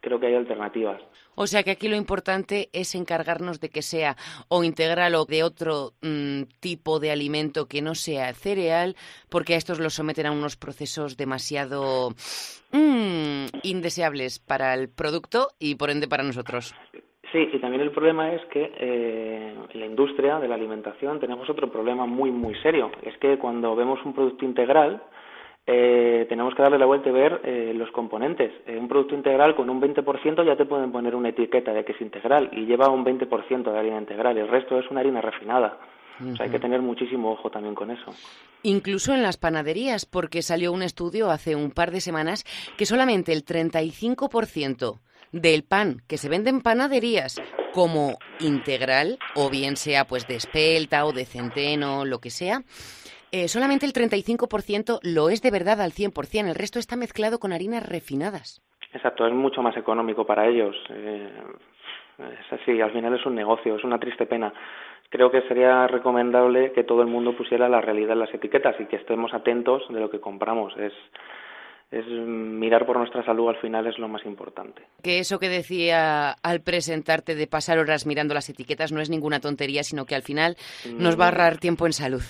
creo 0.01 0.19
que 0.19 0.27
hay 0.27 0.35
alternativas. 0.35 1.01
O 1.35 1.47
sea 1.47 1.63
que 1.63 1.71
aquí 1.71 1.89
lo 1.89 1.97
importante 1.97 2.69
es 2.73 2.95
encargarnos 2.95 3.61
de 3.61 3.71
que 3.71 3.83
sea 3.83 4.17
o 4.49 4.65
integral 4.65 5.15
o 5.15 5.25
de 5.25 5.43
otro 5.43 5.93
mm, 6.03 6.43
tipo 6.61 7.01
de 7.01 7.11
alimento 7.11 7.67
que 7.67 7.83
no 7.83 7.95
sea 7.95 8.33
cereal, 8.35 8.97
porque 9.31 9.55
a 9.55 9.57
estos 9.57 9.79
los 9.81 9.95
someten 9.95 10.27
a 10.27 10.33
unos 10.33 10.57
procesos 10.57 11.17
demasiado 11.17 12.11
mm, 12.73 13.47
indeseables 13.63 14.39
para 14.39 14.75
el 14.75 14.89
producto 14.89 15.49
y 15.59 15.77
por 15.77 15.91
ende 15.91 16.09
para 16.09 16.25
nosotros. 16.25 16.75
Sí, 17.33 17.49
y 17.53 17.59
también 17.61 17.83
el 17.83 17.93
problema 17.93 18.33
es 18.33 18.45
que 18.47 18.73
eh, 18.77 19.55
en 19.73 19.81
la 19.81 19.87
industria 19.87 20.41
de 20.41 20.49
la 20.49 20.57
alimentación 20.57 21.21
tenemos 21.21 21.49
otro 21.49 21.71
problema 21.71 22.05
muy, 22.05 22.33
muy 22.33 22.57
serio. 22.57 22.91
Es 23.03 23.17
que 23.19 23.39
cuando 23.39 23.77
vemos 23.77 24.05
un 24.05 24.15
producto 24.15 24.45
integral, 24.45 25.01
eh, 25.73 26.27
tenemos 26.29 26.53
que 26.57 26.63
darle 26.63 26.79
la 26.79 26.87
vuelta 26.87 27.11
y 27.11 27.13
ver 27.13 27.43
eh, 27.45 27.73
los 27.77 27.93
componentes. 27.93 28.51
Eh, 28.67 28.77
un 28.77 28.89
producto 28.89 29.15
integral 29.15 29.55
con 29.55 29.71
un 29.71 29.81
20% 29.81 30.45
ya 30.45 30.57
te 30.57 30.65
pueden 30.65 30.91
poner 30.91 31.15
una 31.15 31.29
etiqueta 31.29 31.73
de 31.73 31.85
que 31.85 31.93
es 31.93 32.01
integral 32.01 32.51
y 32.53 32.67
lleva 32.67 32.89
un 32.89 33.05
20% 33.05 33.71
de 33.71 33.79
harina 33.79 33.99
integral. 33.99 34.37
El 34.37 34.49
resto 34.49 34.81
es 34.81 34.91
una 34.91 34.99
harina 34.99 35.21
refinada. 35.21 35.79
O 36.21 36.35
sea, 36.35 36.47
hay 36.47 36.53
que 36.53 36.59
tener 36.59 36.83
muchísimo 36.83 37.31
ojo 37.31 37.51
también 37.51 37.77
con 37.77 37.93
eso. 37.93 38.13
Incluso 38.65 39.15
en 39.15 39.23
las 39.23 39.37
panaderías, 39.37 40.07
porque 40.07 40.43
salió 40.43 40.73
un 40.73 40.83
estudio 40.83 41.31
hace 41.31 41.55
un 41.55 41.71
par 41.71 41.93
de 41.93 42.01
semanas 42.01 42.45
que 42.77 42.85
solamente 42.85 43.33
el 43.33 43.45
35% 43.45 44.99
del 45.31 45.63
pan 45.63 46.03
que 46.09 46.19
se 46.19 46.29
vende 46.29 46.51
en 46.51 46.63
panaderías 46.63 47.41
como 47.73 48.19
integral, 48.41 49.21
o 49.37 49.49
bien 49.49 49.77
sea 49.77 50.05
pues 50.05 50.27
de 50.27 50.35
espelta 50.35 51.07
o 51.07 51.13
de 51.13 51.25
centeno, 51.25 52.05
lo 52.05 52.19
que 52.19 52.31
sea, 52.31 52.65
eh, 53.33 53.49
solamente 53.49 53.87
el 53.87 53.93
35% 53.93 55.01
lo 55.03 55.31
es 55.31 55.43
de 55.43 55.51
verdad 55.51 55.81
al 55.81 55.93
100%, 55.93 56.49
el 56.49 56.55
resto 56.55 56.79
está 56.79 56.97
mezclado 56.97 57.39
con 57.39 57.53
harinas 57.53 57.89
refinadas. 57.89 58.63
Exacto, 58.93 59.27
es 59.27 59.33
mucho 59.33 59.63
más 59.63 59.77
económico 59.77 60.27
para 60.27 60.49
ellos. 60.49 60.77
Eh, 60.91 61.31
es 62.19 62.61
así, 62.61 62.81
al 62.81 62.93
final 62.93 63.15
es 63.15 63.25
un 63.25 63.35
negocio, 63.35 63.77
es 63.77 63.85
una 63.85 63.99
triste 63.99 64.27
pena. 64.27 64.53
Creo 65.09 65.31
que 65.31 65.43
sería 65.43 65.87
recomendable 65.87 66.73
que 66.73 66.85
todo 66.85 67.03
el 67.03 67.09
mundo 67.09 67.37
pusiera 67.37 67.69
la 67.69 67.81
realidad 67.81 68.13
en 68.13 68.21
las 68.21 68.35
etiquetas 68.35 68.77
y 68.81 68.87
que 68.87 68.97
estemos 68.97 69.33
atentos 69.35 69.83
de 69.89 70.01
lo 70.01 70.11
que 70.11 70.21
compramos. 70.21 70.77
Es, 70.77 70.93
es 71.91 72.07
mirar 72.07 72.87
por 72.87 72.97
nuestra 72.97 73.25
salud 73.25 73.49
al 73.49 73.61
final 73.61 73.87
es 73.89 73.99
lo 73.99 74.07
más 74.07 74.25
importante. 74.25 74.83
Que 75.03 75.19
eso 75.19 75.41
que 75.41 75.49
decía 75.49 76.31
al 76.31 76.61
presentarte 76.61 77.35
de 77.35 77.47
pasar 77.49 77.79
horas 77.79 78.07
mirando 78.07 78.35
las 78.35 78.49
etiquetas 78.49 78.93
no 78.93 79.01
es 79.01 79.11
ninguna 79.11 79.41
tontería, 79.41 79.83
sino 79.83 80.05
que 80.07 80.15
al 80.15 80.23
final 80.23 80.57
nos 80.97 81.19
va 81.19 81.25
a 81.25 81.29
ahorrar 81.29 81.59
tiempo 81.59 81.87
en 81.87 81.93
salud. 81.93 82.23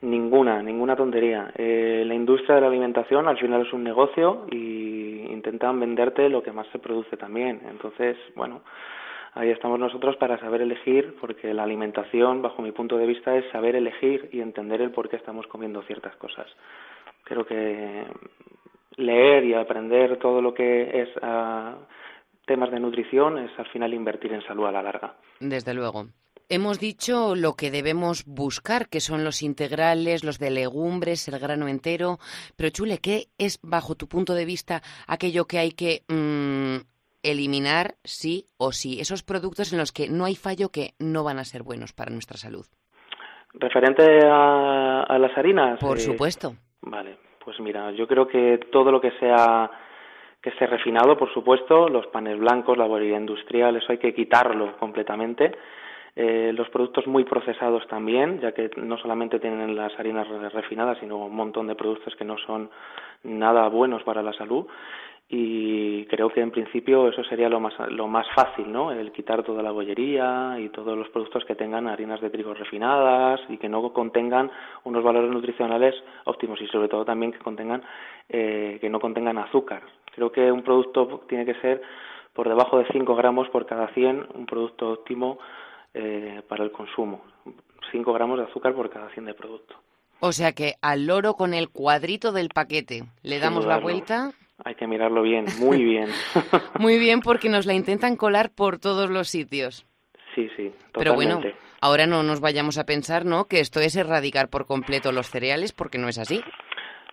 Ninguna, 0.00 0.62
ninguna 0.62 0.94
tontería. 0.94 1.50
Eh, 1.56 2.04
la 2.06 2.14
industria 2.14 2.54
de 2.56 2.60
la 2.60 2.68
alimentación 2.68 3.26
al 3.26 3.38
final 3.38 3.66
es 3.66 3.72
un 3.72 3.82
negocio 3.82 4.46
y 4.50 5.26
intentan 5.28 5.80
venderte 5.80 6.28
lo 6.28 6.42
que 6.42 6.52
más 6.52 6.68
se 6.68 6.78
produce 6.78 7.16
también. 7.16 7.60
Entonces, 7.68 8.16
bueno, 8.36 8.62
ahí 9.34 9.50
estamos 9.50 9.78
nosotros 9.80 10.16
para 10.16 10.38
saber 10.38 10.62
elegir, 10.62 11.16
porque 11.20 11.52
la 11.52 11.64
alimentación, 11.64 12.42
bajo 12.42 12.62
mi 12.62 12.70
punto 12.70 12.96
de 12.96 13.06
vista, 13.06 13.36
es 13.36 13.50
saber 13.50 13.74
elegir 13.74 14.28
y 14.32 14.40
entender 14.40 14.80
el 14.82 14.92
por 14.92 15.08
qué 15.08 15.16
estamos 15.16 15.46
comiendo 15.48 15.82
ciertas 15.82 16.14
cosas. 16.16 16.46
Creo 17.24 17.44
que 17.44 18.04
leer 18.96 19.44
y 19.44 19.54
aprender 19.54 20.18
todo 20.18 20.40
lo 20.40 20.54
que 20.54 21.02
es 21.02 21.08
ah, 21.22 21.76
temas 22.46 22.70
de 22.70 22.80
nutrición 22.80 23.38
es 23.38 23.50
al 23.58 23.66
final 23.66 23.94
invertir 23.94 24.32
en 24.32 24.42
salud 24.42 24.66
a 24.66 24.72
la 24.72 24.82
larga. 24.82 25.14
Desde 25.40 25.74
luego. 25.74 26.06
Hemos 26.50 26.80
dicho 26.80 27.34
lo 27.34 27.56
que 27.56 27.70
debemos 27.70 28.24
buscar, 28.24 28.88
que 28.88 29.00
son 29.00 29.22
los 29.22 29.42
integrales, 29.42 30.24
los 30.24 30.38
de 30.38 30.50
legumbres, 30.50 31.28
el 31.28 31.38
grano 31.38 31.68
entero. 31.68 32.16
Pero 32.56 32.70
Chule, 32.70 32.98
¿qué 33.02 33.26
es, 33.36 33.60
bajo 33.62 33.96
tu 33.96 34.08
punto 34.08 34.32
de 34.32 34.46
vista, 34.46 34.80
aquello 35.06 35.44
que 35.44 35.58
hay 35.58 35.72
que 35.72 36.04
mm, 36.08 36.78
eliminar 37.22 37.96
sí 38.02 38.46
o 38.56 38.72
sí? 38.72 38.98
Esos 38.98 39.22
productos 39.22 39.74
en 39.74 39.78
los 39.78 39.92
que 39.92 40.08
no 40.08 40.24
hay 40.24 40.36
fallo 40.36 40.70
que 40.70 40.94
no 40.98 41.22
van 41.22 41.38
a 41.38 41.44
ser 41.44 41.62
buenos 41.62 41.92
para 41.92 42.10
nuestra 42.10 42.38
salud. 42.38 42.64
Referente 43.52 44.04
a, 44.26 45.18
las 45.18 45.36
harinas. 45.36 45.78
Por 45.78 45.98
eh, 45.98 46.00
supuesto. 46.00 46.54
Vale, 46.80 47.18
Pues 47.44 47.60
mira, 47.60 47.90
yo 47.90 48.06
creo 48.06 48.26
que 48.26 48.58
todo 48.72 48.90
lo 48.90 49.02
que 49.02 49.10
sea 49.20 49.70
que 50.40 50.48
esté 50.48 50.66
refinado, 50.66 51.18
por 51.18 51.30
supuesto, 51.34 51.90
los 51.90 52.06
panes 52.06 52.38
blancos, 52.38 52.78
la 52.78 52.86
bollería 52.86 53.18
industrial, 53.18 53.76
eso 53.76 53.92
hay 53.92 53.98
que 53.98 54.14
quitarlo 54.14 54.78
completamente. 54.78 55.52
Eh, 56.20 56.52
los 56.52 56.68
productos 56.70 57.06
muy 57.06 57.22
procesados 57.22 57.86
también, 57.86 58.40
ya 58.40 58.50
que 58.50 58.72
no 58.74 58.98
solamente 58.98 59.38
tienen 59.38 59.76
las 59.76 59.96
harinas 60.00 60.26
refinadas, 60.52 60.98
sino 60.98 61.16
un 61.18 61.36
montón 61.36 61.68
de 61.68 61.76
productos 61.76 62.16
que 62.16 62.24
no 62.24 62.36
son 62.38 62.70
nada 63.22 63.68
buenos 63.68 64.02
para 64.02 64.20
la 64.20 64.32
salud. 64.32 64.66
Y 65.28 66.06
creo 66.06 66.28
que 66.30 66.40
en 66.40 66.50
principio 66.50 67.06
eso 67.06 67.22
sería 67.22 67.48
lo 67.48 67.60
más 67.60 67.74
lo 67.90 68.08
más 68.08 68.26
fácil 68.34 68.72
no 68.72 68.90
el 68.90 69.12
quitar 69.12 69.44
toda 69.44 69.62
la 69.62 69.70
bollería 69.70 70.56
y 70.58 70.70
todos 70.70 70.98
los 70.98 71.08
productos 71.10 71.44
que 71.44 71.54
tengan 71.54 71.86
harinas 71.86 72.20
de 72.20 72.30
trigo 72.30 72.52
refinadas 72.52 73.38
y 73.48 73.56
que 73.56 73.68
no 73.68 73.92
contengan 73.92 74.50
unos 74.82 75.04
valores 75.04 75.30
nutricionales 75.30 75.94
óptimos 76.24 76.60
y 76.60 76.66
sobre 76.66 76.88
todo 76.88 77.04
también 77.04 77.30
que 77.30 77.38
contengan 77.38 77.82
eh, 78.28 78.78
que 78.80 78.90
no 78.90 78.98
contengan 78.98 79.38
azúcar. 79.38 79.82
Creo 80.16 80.32
que 80.32 80.50
un 80.50 80.62
producto 80.62 81.22
tiene 81.28 81.44
que 81.44 81.54
ser 81.60 81.80
por 82.32 82.48
debajo 82.48 82.78
de 82.78 82.86
5 82.90 83.14
gramos 83.14 83.48
por 83.50 83.66
cada 83.66 83.86
100 83.88 84.28
un 84.34 84.46
producto 84.46 84.90
óptimo 84.90 85.38
eh, 85.98 86.42
para 86.48 86.64
el 86.64 86.72
consumo 86.72 87.22
5 87.90 88.12
gramos 88.12 88.38
de 88.38 88.44
azúcar 88.44 88.74
por 88.74 88.88
cada 88.88 89.10
100 89.10 89.26
de 89.26 89.34
producto 89.34 89.74
o 90.20 90.32
sea 90.32 90.52
que 90.52 90.74
al 90.80 91.06
loro 91.06 91.34
con 91.34 91.52
el 91.54 91.68
cuadrito 91.68 92.32
del 92.32 92.48
paquete 92.48 93.04
le 93.22 93.38
damos 93.38 93.66
la 93.66 93.78
vuelta 93.78 94.32
hay 94.64 94.74
que 94.74 94.88
mirarlo 94.88 95.22
bien, 95.22 95.44
muy 95.60 95.84
bien. 95.84 96.08
muy 96.80 96.98
bien, 96.98 97.20
porque 97.20 97.48
nos 97.48 97.64
la 97.64 97.74
intentan 97.74 98.16
colar 98.16 98.50
por 98.50 98.80
todos 98.80 99.08
los 99.08 99.28
sitios. 99.28 99.86
Sí, 100.34 100.48
sí, 100.56 100.72
totalmente. 100.92 100.98
Pero 100.98 101.14
bueno, 101.14 101.40
ahora 101.80 102.06
no 102.06 102.24
nos 102.24 102.40
vayamos 102.40 102.76
a 102.76 102.84
pensar, 102.84 103.24
¿no?, 103.24 103.44
que 103.44 103.60
esto 103.60 103.78
es 103.80 103.94
erradicar 103.96 104.48
por 104.48 104.66
completo 104.66 105.12
los 105.12 105.28
cereales, 105.28 105.72
porque 105.72 105.98
no 105.98 106.08
es 106.08 106.18
así. 106.18 106.40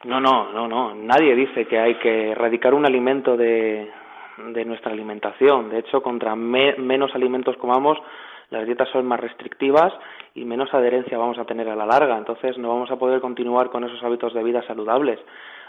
No, 0.04 0.20
no, 0.20 0.52
no, 0.52 0.68
no. 0.68 0.96
Nadie 0.96 1.36
dice 1.36 1.66
que 1.66 1.80
hay 1.80 1.96
que 2.00 2.32
erradicar 2.32 2.74
un 2.74 2.86
alimento 2.86 3.38
de, 3.38 3.90
de 4.38 4.66
nuestra 4.66 4.92
alimentación. 4.92 5.70
De 5.70 5.80
hecho, 5.80 6.02
contra 6.02 6.36
menos 6.36 7.14
alimentos 7.14 7.58
comamos, 7.58 7.98
las 8.50 8.66
dietas 8.66 8.90
son 8.90 9.06
más 9.06 9.20
restrictivas 9.20 9.94
y 10.34 10.46
menos 10.46 10.74
adherencia 10.74 11.18
vamos 11.18 11.38
a 11.40 11.46
tener 11.46 11.70
a 11.70 11.76
la 11.76 11.86
larga. 11.86 12.18
Entonces, 12.18 12.58
no 12.58 12.70
vamos 12.70 12.92
a 12.92 12.98
poder 12.98 13.22
continuar 13.22 13.70
con 13.70 13.84
esos 13.84 14.04
hábitos 14.04 14.34
de 14.34 14.44
vida 14.44 14.66
saludables 14.68 15.20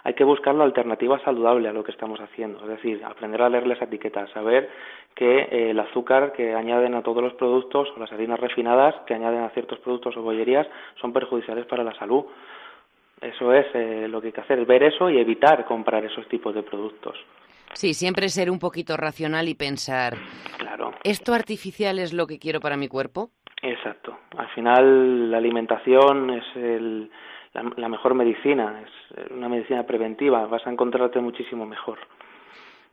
hay 0.06 0.14
que 0.14 0.22
buscar 0.22 0.54
la 0.54 0.62
alternativa 0.62 1.18
saludable 1.24 1.68
a 1.68 1.72
lo 1.72 1.82
que 1.82 1.90
estamos 1.90 2.20
haciendo, 2.20 2.60
es 2.60 2.68
decir, 2.68 3.04
aprender 3.04 3.42
a 3.42 3.48
leer 3.48 3.66
las 3.66 3.82
etiquetas, 3.82 4.30
saber 4.30 4.70
que 5.16 5.40
eh, 5.40 5.70
el 5.70 5.80
azúcar 5.80 6.32
que 6.32 6.54
añaden 6.54 6.94
a 6.94 7.02
todos 7.02 7.24
los 7.24 7.32
productos 7.32 7.88
o 7.96 7.98
las 7.98 8.12
harinas 8.12 8.38
refinadas 8.38 8.94
que 9.04 9.14
añaden 9.14 9.42
a 9.42 9.50
ciertos 9.50 9.80
productos 9.80 10.16
o 10.16 10.22
bollerías 10.22 10.68
son 11.00 11.12
perjudiciales 11.12 11.66
para 11.66 11.82
la 11.82 11.92
salud. 11.94 12.24
Eso 13.20 13.52
es 13.52 13.66
eh, 13.74 14.06
lo 14.08 14.20
que 14.20 14.28
hay 14.28 14.32
que 14.32 14.42
hacer, 14.42 14.64
ver 14.64 14.84
eso 14.84 15.10
y 15.10 15.18
evitar 15.18 15.64
comprar 15.64 16.04
esos 16.04 16.28
tipos 16.28 16.54
de 16.54 16.62
productos. 16.62 17.16
Sí, 17.72 17.92
siempre 17.92 18.28
ser 18.28 18.48
un 18.48 18.60
poquito 18.60 18.96
racional 18.96 19.48
y 19.48 19.56
pensar, 19.56 20.14
claro. 20.56 20.92
¿Esto 21.04 21.34
artificial 21.34 21.98
es 21.98 22.12
lo 22.12 22.26
que 22.26 22.38
quiero 22.38 22.60
para 22.60 22.76
mi 22.76 22.88
cuerpo? 22.88 23.30
Exacto. 23.62 24.18
Al 24.36 24.48
final 24.50 25.30
la 25.30 25.38
alimentación 25.38 26.30
es 26.30 26.44
el, 26.56 27.10
la, 27.76 27.88
mejor 27.88 28.14
medicina, 28.14 28.82
es 28.82 29.30
una 29.30 29.48
medicina 29.48 29.84
preventiva, 29.84 30.46
vas 30.46 30.66
a 30.66 30.70
encontrarte 30.70 31.20
muchísimo 31.20 31.66
mejor. 31.66 31.98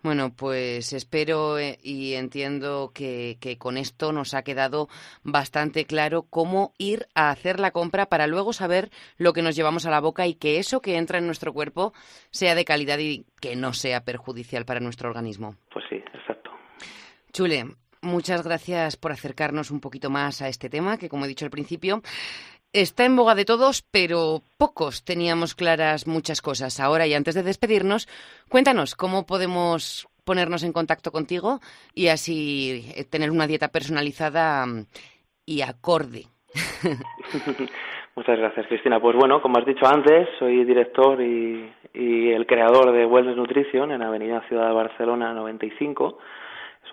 Bueno, 0.01 0.33
pues 0.38 0.91
espero 0.91 1.57
eh, 1.57 1.77
y 1.81 2.15
entiendo 2.15 2.91
que, 2.93 3.38
que, 3.39 3.57
con 3.57 3.77
esto 3.77 4.12
nos 4.12 4.33
ha 4.33 4.43
quedado 4.43 4.89
bastante 5.24 5.86
claro 5.86 6.24
cómo 6.29 6.74
ir 6.77 7.05
a 7.15 7.29
hacer 7.29 7.62
la 7.62 7.72
compra 7.72 8.07
para 8.07 8.27
luego 8.27 8.51
saber 8.51 8.89
lo 9.17 9.31
que 9.31 9.41
nos 9.41 9.55
llevamos 9.55 9.86
a 9.86 9.91
la 9.91 10.01
boca 10.01 10.27
y 10.27 10.36
que 10.36 10.60
eso 10.60 10.81
que 10.81 10.98
entra 10.98 11.19
en 11.19 11.25
nuestro 11.25 11.53
cuerpo 11.53 11.93
sea 12.31 12.53
de 12.53 12.65
calidad 12.65 13.00
y 13.00 13.25
que 13.39 13.55
no 13.55 13.72
sea 13.72 14.03
perjudicial 14.03 14.65
para 14.65 14.81
nuestro 14.81 15.07
organismo. 15.07 15.55
Pues 15.72 15.86
sí, 15.89 15.95
exacto. 15.95 16.51
Chule, 17.31 17.63
muchas 18.03 18.43
gracias 18.43 18.98
por 18.98 19.12
acercarnos 19.12 19.72
un 19.72 19.79
poquito 19.79 20.10
más 20.12 20.41
a 20.41 20.48
este 20.48 20.69
tema 20.69 20.98
que, 20.98 21.10
como 21.10 21.25
he 21.25 21.27
dicho 21.27 21.45
al 21.45 21.51
principio, 21.51 22.03
Está 22.74 23.05
en 23.05 23.15
boga 23.15 23.36
de 23.36 23.45
todos, 23.45 23.83
pero 23.83 24.41
pocos 24.57 25.05
teníamos 25.05 25.53
claras 25.53 26.07
muchas 26.07 26.41
cosas. 26.41 26.79
Ahora 26.79 27.05
y 27.05 27.13
antes 27.13 27.36
de 27.36 27.43
despedirnos, 27.43 28.07
cuéntanos 28.50 28.95
cómo 28.95 29.27
podemos 29.27 30.07
ponernos 30.25 30.63
en 30.63 30.74
contacto 30.74 31.12
contigo 31.12 31.60
y 31.93 32.07
así 32.07 32.91
eh, 32.95 33.03
tener 33.03 33.29
una 33.29 33.45
dieta 33.45 33.67
personalizada 33.67 34.65
mm, 34.65 34.88
y 35.45 35.62
acorde. 35.62 36.24
Muchas 38.15 38.39
gracias, 38.39 38.65
Cristina. 38.65 39.00
Pues 39.00 39.15
bueno, 39.15 39.39
como 39.39 39.60
has 39.60 39.67
dicho 39.67 39.86
antes, 39.86 40.27
soy 40.39 40.63
director 40.65 41.22
y, 41.22 41.72
y 41.93 42.31
el 42.31 42.48
creador 42.48 42.91
de 42.91 43.05
Wellness 43.05 43.38
Nutrition 43.38 43.91
en 43.91 44.01
Avenida 44.01 44.41
Ciudad 44.48 44.67
de 44.69 44.74
Barcelona 44.74 45.31
95. 45.36 46.17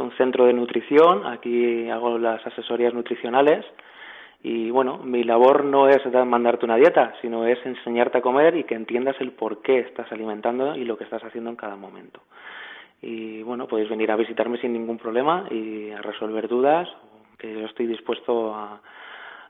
Un 0.01 0.13
centro 0.13 0.47
de 0.47 0.55
nutrición. 0.55 1.27
Aquí 1.27 1.89
hago 1.91 2.19
las 2.19 2.45
asesorías 2.47 2.95
nutricionales 2.95 3.65
y 4.43 4.71
bueno, 4.71 4.99
mi 4.99 5.23
labor 5.25 5.65
no 5.65 5.89
es 5.89 6.01
mandarte 6.25 6.65
una 6.65 6.77
dieta, 6.77 7.13
sino 7.21 7.45
es 7.45 7.59
enseñarte 7.67 8.19
a 8.19 8.23
comer 8.23 8.57
y 8.57 8.65
que 8.65 8.75
entiendas 8.75 9.17
el 9.21 9.33
por 9.33 9.61
qué 9.61 9.81
estás 9.81 10.11
alimentando 10.11 10.75
y 10.75 10.85
lo 10.85 10.97
que 10.97 11.05
estás 11.05 11.23
haciendo 11.23 11.51
en 11.51 11.57
cada 11.57 11.77
momento. 11.77 12.21
Y 13.03 13.43
bueno, 13.43 13.67
podéis 13.67 13.91
venir 13.91 14.11
a 14.11 14.17
visitarme 14.17 14.59
sin 14.59 14.73
ningún 14.73 14.97
problema 14.97 15.47
y 15.51 15.91
a 15.91 16.01
resolver 16.01 16.49
dudas, 16.49 16.89
que 17.39 17.53
yo 17.53 17.67
estoy 17.67 17.87
dispuesto 17.87 18.55
a, 18.55 18.81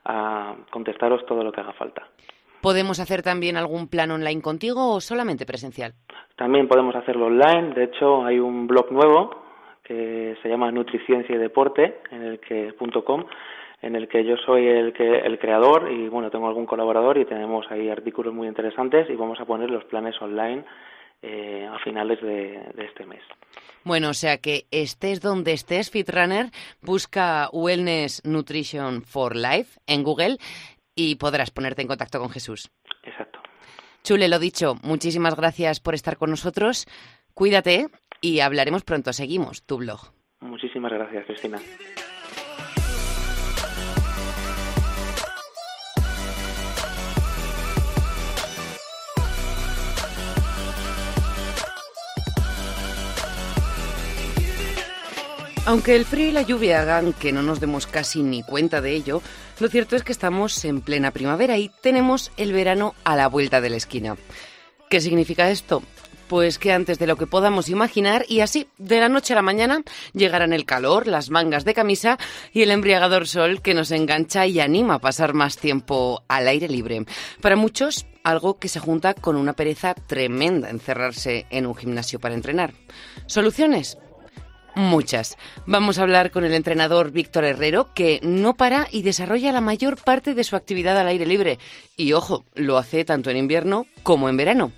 a 0.04 0.54
contestaros 0.70 1.24
todo 1.26 1.44
lo 1.44 1.52
que 1.52 1.60
haga 1.60 1.72
falta. 1.74 2.08
¿Podemos 2.60 2.98
hacer 2.98 3.22
también 3.22 3.56
algún 3.56 3.88
plan 3.88 4.10
online 4.10 4.42
contigo 4.42 4.94
o 4.94 5.00
solamente 5.00 5.46
presencial? 5.46 5.92
También 6.36 6.66
podemos 6.66 6.94
hacerlo 6.96 7.26
online. 7.26 7.74
De 7.74 7.84
hecho, 7.84 8.24
hay 8.24 8.38
un 8.40 8.66
blog 8.66 8.90
nuevo 8.90 9.49
que 9.90 10.36
se 10.40 10.48
llama 10.48 10.70
Nutriciencia 10.70 11.34
y 11.34 11.38
Deporte, 11.38 11.98
en 12.12 12.22
el 12.22 12.38
que 12.38 12.72
.com, 13.04 13.24
en 13.82 13.96
el 13.96 14.06
que 14.06 14.24
yo 14.24 14.36
soy 14.36 14.68
el, 14.68 14.92
que, 14.92 15.18
el 15.18 15.36
creador 15.40 15.90
y 15.90 16.08
bueno, 16.08 16.30
tengo 16.30 16.46
algún 16.46 16.64
colaborador 16.64 17.18
y 17.18 17.24
tenemos 17.24 17.66
ahí 17.72 17.88
artículos 17.88 18.32
muy 18.32 18.46
interesantes 18.46 19.10
y 19.10 19.16
vamos 19.16 19.40
a 19.40 19.46
poner 19.46 19.68
los 19.68 19.82
planes 19.86 20.14
online 20.22 20.64
eh, 21.22 21.68
a 21.68 21.76
finales 21.80 22.22
de, 22.22 22.72
este 22.78 23.04
mes. 23.04 23.20
Bueno, 23.82 24.10
o 24.10 24.14
sea 24.14 24.38
que 24.38 24.66
estés 24.70 25.20
donde 25.20 25.54
estés, 25.54 25.90
Fitrunner, 25.90 26.50
busca 26.80 27.48
Wellness 27.52 28.22
Nutrition 28.24 29.02
for 29.02 29.34
Life 29.34 29.80
en 29.88 30.04
Google 30.04 30.36
y 30.94 31.16
podrás 31.16 31.50
ponerte 31.50 31.82
en 31.82 31.88
contacto 31.88 32.20
con 32.20 32.30
Jesús. 32.30 32.70
Exacto. 33.02 33.40
Chule, 34.04 34.28
lo 34.28 34.38
dicho, 34.38 34.76
muchísimas 34.84 35.34
gracias 35.34 35.80
por 35.80 35.94
estar 35.94 36.16
con 36.16 36.30
nosotros. 36.30 36.86
Cuídate 37.34 37.88
y 38.20 38.40
hablaremos 38.40 38.82
pronto. 38.82 39.12
Seguimos 39.12 39.62
tu 39.62 39.78
blog. 39.78 40.12
Muchísimas 40.40 40.92
gracias, 40.92 41.26
Cristina. 41.26 41.58
Aunque 55.66 55.94
el 55.94 56.04
frío 56.04 56.28
y 56.28 56.32
la 56.32 56.42
lluvia 56.42 56.80
hagan 56.80 57.12
que 57.12 57.32
no 57.32 57.42
nos 57.42 57.60
demos 57.60 57.86
casi 57.86 58.22
ni 58.22 58.42
cuenta 58.42 58.80
de 58.80 58.92
ello, 58.92 59.22
lo 59.60 59.68
cierto 59.68 59.94
es 59.94 60.02
que 60.02 60.10
estamos 60.10 60.64
en 60.64 60.80
plena 60.80 61.12
primavera 61.12 61.58
y 61.58 61.70
tenemos 61.80 62.32
el 62.38 62.52
verano 62.52 62.94
a 63.04 63.14
la 63.14 63.28
vuelta 63.28 63.60
de 63.60 63.70
la 63.70 63.76
esquina. 63.76 64.16
¿Qué 64.88 65.00
significa 65.00 65.50
esto? 65.50 65.82
Pues 66.30 66.60
que 66.60 66.72
antes 66.72 67.00
de 67.00 67.08
lo 67.08 67.16
que 67.16 67.26
podamos 67.26 67.68
imaginar, 67.68 68.24
y 68.28 68.38
así, 68.38 68.68
de 68.78 69.00
la 69.00 69.08
noche 69.08 69.32
a 69.32 69.36
la 69.36 69.42
mañana, 69.42 69.82
llegarán 70.12 70.52
el 70.52 70.64
calor, 70.64 71.08
las 71.08 71.28
mangas 71.28 71.64
de 71.64 71.74
camisa 71.74 72.20
y 72.52 72.62
el 72.62 72.70
embriagador 72.70 73.26
sol 73.26 73.60
que 73.62 73.74
nos 73.74 73.90
engancha 73.90 74.46
y 74.46 74.60
anima 74.60 74.94
a 74.94 74.98
pasar 75.00 75.34
más 75.34 75.56
tiempo 75.56 76.22
al 76.28 76.46
aire 76.46 76.68
libre. 76.68 77.04
Para 77.40 77.56
muchos, 77.56 78.06
algo 78.22 78.60
que 78.60 78.68
se 78.68 78.78
junta 78.78 79.12
con 79.14 79.34
una 79.34 79.54
pereza 79.54 79.94
tremenda 79.94 80.70
encerrarse 80.70 81.46
en 81.50 81.66
un 81.66 81.74
gimnasio 81.74 82.20
para 82.20 82.36
entrenar. 82.36 82.74
¿Soluciones? 83.26 83.98
Muchas. 84.76 85.36
Vamos 85.66 85.98
a 85.98 86.02
hablar 86.02 86.30
con 86.30 86.44
el 86.44 86.54
entrenador 86.54 87.10
Víctor 87.10 87.44
Herrero, 87.44 87.92
que 87.92 88.20
no 88.22 88.54
para 88.54 88.86
y 88.92 89.02
desarrolla 89.02 89.50
la 89.50 89.60
mayor 89.60 90.00
parte 90.00 90.34
de 90.34 90.44
su 90.44 90.54
actividad 90.54 90.96
al 90.96 91.08
aire 91.08 91.26
libre. 91.26 91.58
Y 91.96 92.12
ojo, 92.12 92.44
lo 92.54 92.78
hace 92.78 93.04
tanto 93.04 93.30
en 93.30 93.36
invierno 93.36 93.86
como 94.04 94.28
en 94.28 94.36
verano. 94.36 94.72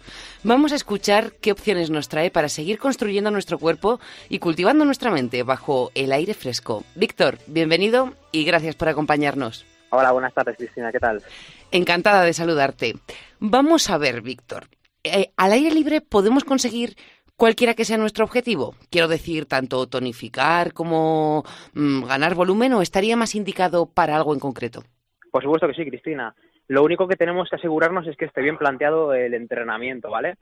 Vamos 0.44 0.72
a 0.72 0.74
escuchar 0.74 1.34
qué 1.40 1.52
opciones 1.52 1.90
nos 1.90 2.08
trae 2.08 2.32
para 2.32 2.48
seguir 2.48 2.80
construyendo 2.80 3.30
nuestro 3.30 3.60
cuerpo 3.60 4.00
y 4.28 4.40
cultivando 4.40 4.84
nuestra 4.84 5.12
mente 5.12 5.44
bajo 5.44 5.92
el 5.94 6.10
aire 6.10 6.34
fresco. 6.34 6.82
Víctor, 6.96 7.38
bienvenido 7.46 8.14
y 8.32 8.44
gracias 8.44 8.74
por 8.74 8.88
acompañarnos. 8.88 9.64
Hola, 9.90 10.10
buenas 10.10 10.34
tardes, 10.34 10.56
Cristina, 10.56 10.90
¿qué 10.90 10.98
tal? 10.98 11.22
Encantada 11.70 12.24
de 12.24 12.32
saludarte. 12.32 12.94
Vamos 13.38 13.88
a 13.88 13.98
ver, 13.98 14.20
Víctor. 14.20 14.64
Eh, 15.04 15.30
¿Al 15.36 15.52
aire 15.52 15.72
libre 15.72 16.00
podemos 16.00 16.42
conseguir 16.42 16.96
cualquiera 17.36 17.74
que 17.74 17.84
sea 17.84 17.96
nuestro 17.96 18.24
objetivo? 18.24 18.74
Quiero 18.90 19.06
decir, 19.06 19.46
tanto 19.46 19.86
tonificar 19.86 20.72
como 20.72 21.44
mm, 21.74 22.02
ganar 22.02 22.34
volumen 22.34 22.72
o 22.72 22.82
estaría 22.82 23.16
más 23.16 23.36
indicado 23.36 23.86
para 23.86 24.16
algo 24.16 24.34
en 24.34 24.40
concreto? 24.40 24.82
Por 25.30 25.40
supuesto 25.44 25.68
que 25.68 25.74
sí, 25.74 25.88
Cristina. 25.88 26.34
Lo 26.72 26.82
único 26.82 27.06
que 27.06 27.16
tenemos 27.16 27.50
que 27.50 27.56
asegurarnos 27.56 28.06
es 28.06 28.16
que 28.16 28.24
esté 28.24 28.40
bien 28.40 28.56
planteado 28.56 29.12
el 29.12 29.34
entrenamiento, 29.34 30.08
¿vale? 30.08 30.36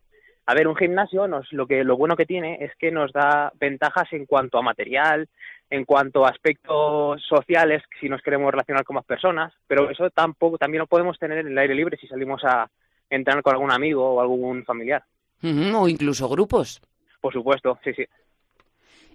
A 0.46 0.54
ver, 0.54 0.68
un 0.68 0.76
gimnasio 0.76 1.26
nos, 1.26 1.52
lo 1.52 1.66
que 1.66 1.82
lo 1.82 1.96
bueno 1.96 2.14
que 2.14 2.24
tiene 2.24 2.58
es 2.60 2.70
que 2.78 2.92
nos 2.92 3.12
da 3.12 3.52
ventajas 3.58 4.06
en 4.12 4.26
cuanto 4.26 4.56
a 4.56 4.62
material, 4.62 5.28
en 5.70 5.84
cuanto 5.84 6.24
a 6.24 6.28
aspectos 6.28 7.20
sociales, 7.28 7.82
si 8.00 8.08
nos 8.08 8.22
queremos 8.22 8.52
relacionar 8.52 8.84
con 8.84 8.94
más 8.94 9.04
personas, 9.04 9.52
pero 9.66 9.90
eso 9.90 10.08
tampoco 10.10 10.56
también 10.56 10.78
lo 10.78 10.86
podemos 10.86 11.18
tener 11.18 11.38
en 11.38 11.48
el 11.48 11.58
aire 11.58 11.74
libre 11.74 11.96
si 11.96 12.06
salimos 12.06 12.44
a 12.44 12.70
entrenar 13.10 13.42
con 13.42 13.54
algún 13.54 13.72
amigo 13.72 14.08
o 14.08 14.20
algún 14.20 14.64
familiar. 14.64 15.02
o 15.42 15.88
incluso 15.88 16.28
grupos. 16.28 16.80
Por 17.20 17.32
supuesto, 17.32 17.76
sí, 17.82 17.92
sí. 17.92 18.06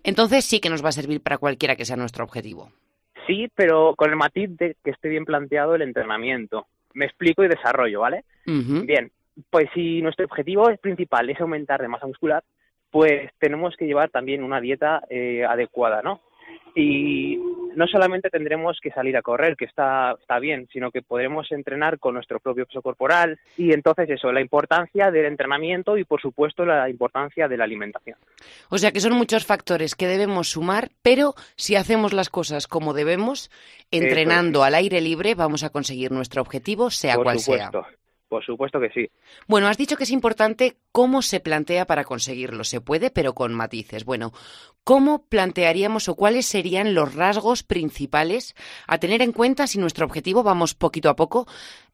Entonces 0.03 0.43
sí 0.43 0.59
que 0.59 0.69
nos 0.69 0.83
va 0.83 0.89
a 0.89 0.99
servir 0.99 1.23
para 1.23 1.37
cualquiera 1.37 1.77
que 1.77 1.85
sea 1.85 1.95
nuestro 1.95 2.25
objetivo. 2.25 2.73
Sí, 3.25 3.47
pero 3.55 3.95
con 3.95 4.09
el 4.09 4.17
matiz 4.17 4.49
de 4.57 4.75
que 4.83 4.91
esté 4.91 5.07
bien 5.07 5.23
planteado 5.23 5.75
el 5.75 5.81
entrenamiento. 5.81 6.67
Me 6.95 7.05
explico 7.05 7.43
y 7.43 7.47
desarrollo, 7.47 8.01
¿vale? 8.01 8.23
Bien, 8.45 9.11
pues 9.49 9.65
si 9.73 10.01
nuestro 10.01 10.25
objetivo 10.25 10.69
principal 10.81 11.29
es 11.29 11.39
aumentar 11.39 11.81
de 11.81 11.87
masa 11.87 12.07
muscular, 12.07 12.43
pues 12.89 13.29
tenemos 13.39 13.75
que 13.75 13.85
llevar 13.85 14.09
también 14.09 14.43
una 14.43 14.61
dieta 14.61 15.03
eh, 15.09 15.45
adecuada, 15.45 16.01
¿no? 16.01 16.21
Y 16.73 17.37
no 17.75 17.87
solamente 17.87 18.29
tendremos 18.29 18.79
que 18.81 18.91
salir 18.91 19.15
a 19.17 19.21
correr, 19.21 19.55
que 19.55 19.65
está, 19.65 20.15
está 20.19 20.39
bien, 20.39 20.67
sino 20.71 20.91
que 20.91 21.01
podremos 21.01 21.51
entrenar 21.51 21.99
con 21.99 22.13
nuestro 22.15 22.39
propio 22.39 22.65
peso 22.65 22.81
corporal. 22.81 23.39
Y 23.57 23.73
entonces 23.73 24.09
eso, 24.09 24.31
la 24.31 24.41
importancia 24.41 25.11
del 25.11 25.25
entrenamiento 25.25 25.97
y 25.97 26.03
por 26.03 26.21
supuesto 26.21 26.65
la 26.65 26.89
importancia 26.89 27.47
de 27.47 27.57
la 27.57 27.63
alimentación. 27.63 28.17
O 28.69 28.77
sea 28.77 28.91
que 28.91 28.99
son 28.99 29.13
muchos 29.13 29.45
factores 29.45 29.95
que 29.95 30.07
debemos 30.07 30.49
sumar, 30.49 30.89
pero 31.01 31.33
si 31.55 31.75
hacemos 31.75 32.13
las 32.13 32.29
cosas 32.29 32.67
como 32.67 32.93
debemos, 32.93 33.51
entrenando 33.91 34.63
al 34.63 34.75
aire 34.75 35.01
libre, 35.01 35.35
vamos 35.35 35.63
a 35.63 35.69
conseguir 35.69 36.11
nuestro 36.11 36.41
objetivo, 36.41 36.89
sea 36.89 37.17
cual 37.17 37.39
sea. 37.39 37.71
Por 38.27 38.43
supuesto 38.43 38.79
que 38.79 38.89
sí. 38.89 39.09
Bueno, 39.47 39.67
has 39.67 39.77
dicho 39.77 39.95
que 39.97 40.03
es 40.03 40.11
importante 40.11 40.77
cómo 40.91 41.21
se 41.21 41.39
plantea 41.39 41.85
para 41.85 42.03
conseguirlo. 42.03 42.63
Se 42.63 42.81
puede, 42.81 43.11
pero 43.11 43.33
con 43.33 43.53
matices. 43.53 44.03
Bueno, 44.03 44.31
¿cómo 44.83 45.25
plantearíamos 45.29 46.09
o 46.09 46.15
cuáles 46.15 46.45
serían 46.45 46.95
los 46.95 47.15
rasgos 47.15 47.63
principales 47.63 48.55
a 48.87 48.97
tener 48.97 49.21
en 49.21 49.31
cuenta 49.31 49.67
si 49.67 49.79
nuestro 49.79 50.05
objetivo, 50.05 50.41
vamos 50.41 50.73
poquito 50.73 51.09
a 51.09 51.15
poco, 51.15 51.45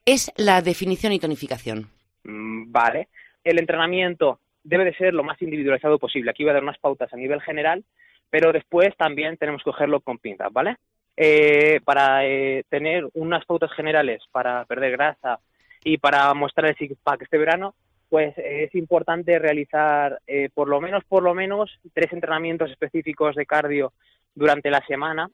es 0.05 0.31
la 0.37 0.61
definición 0.61 1.11
y 1.11 1.19
tonificación? 1.19 1.87
Mm, 2.23 2.71
vale. 2.71 3.09
El 3.43 3.59
entrenamiento 3.59 4.39
debe 4.63 4.85
de 4.85 4.95
ser 4.95 5.13
lo 5.13 5.23
más 5.23 5.41
individualizado 5.41 5.99
posible. 5.99 6.31
Aquí 6.31 6.43
voy 6.43 6.51
a 6.51 6.53
dar 6.53 6.63
unas 6.63 6.79
pautas 6.79 7.13
a 7.13 7.17
nivel 7.17 7.41
general, 7.41 7.83
pero 8.29 8.53
después 8.53 8.95
también 8.97 9.37
tenemos 9.37 9.61
que 9.63 9.71
cogerlo 9.71 9.99
con 9.99 10.17
pinzas, 10.17 10.51
¿vale? 10.51 10.77
Eh, 11.17 11.81
para 11.83 12.25
eh, 12.25 12.63
tener 12.69 13.07
unas 13.13 13.45
pautas 13.45 13.71
generales 13.73 14.21
para 14.31 14.65
perder 14.65 14.91
grasa, 14.91 15.39
y 15.83 15.97
para 15.97 16.33
mostrar 16.33 16.69
el 16.69 16.77
six 16.77 16.95
pack 17.03 17.23
este 17.23 17.37
verano, 17.37 17.73
pues 18.09 18.33
es 18.37 18.73
importante 18.75 19.39
realizar 19.39 20.19
eh, 20.27 20.49
por 20.53 20.67
lo 20.67 20.81
menos, 20.81 21.03
por 21.05 21.23
lo 21.23 21.33
menos, 21.33 21.79
tres 21.93 22.11
entrenamientos 22.11 22.69
específicos 22.69 23.35
de 23.35 23.45
cardio 23.45 23.93
durante 24.35 24.69
la 24.69 24.85
semana. 24.85 25.29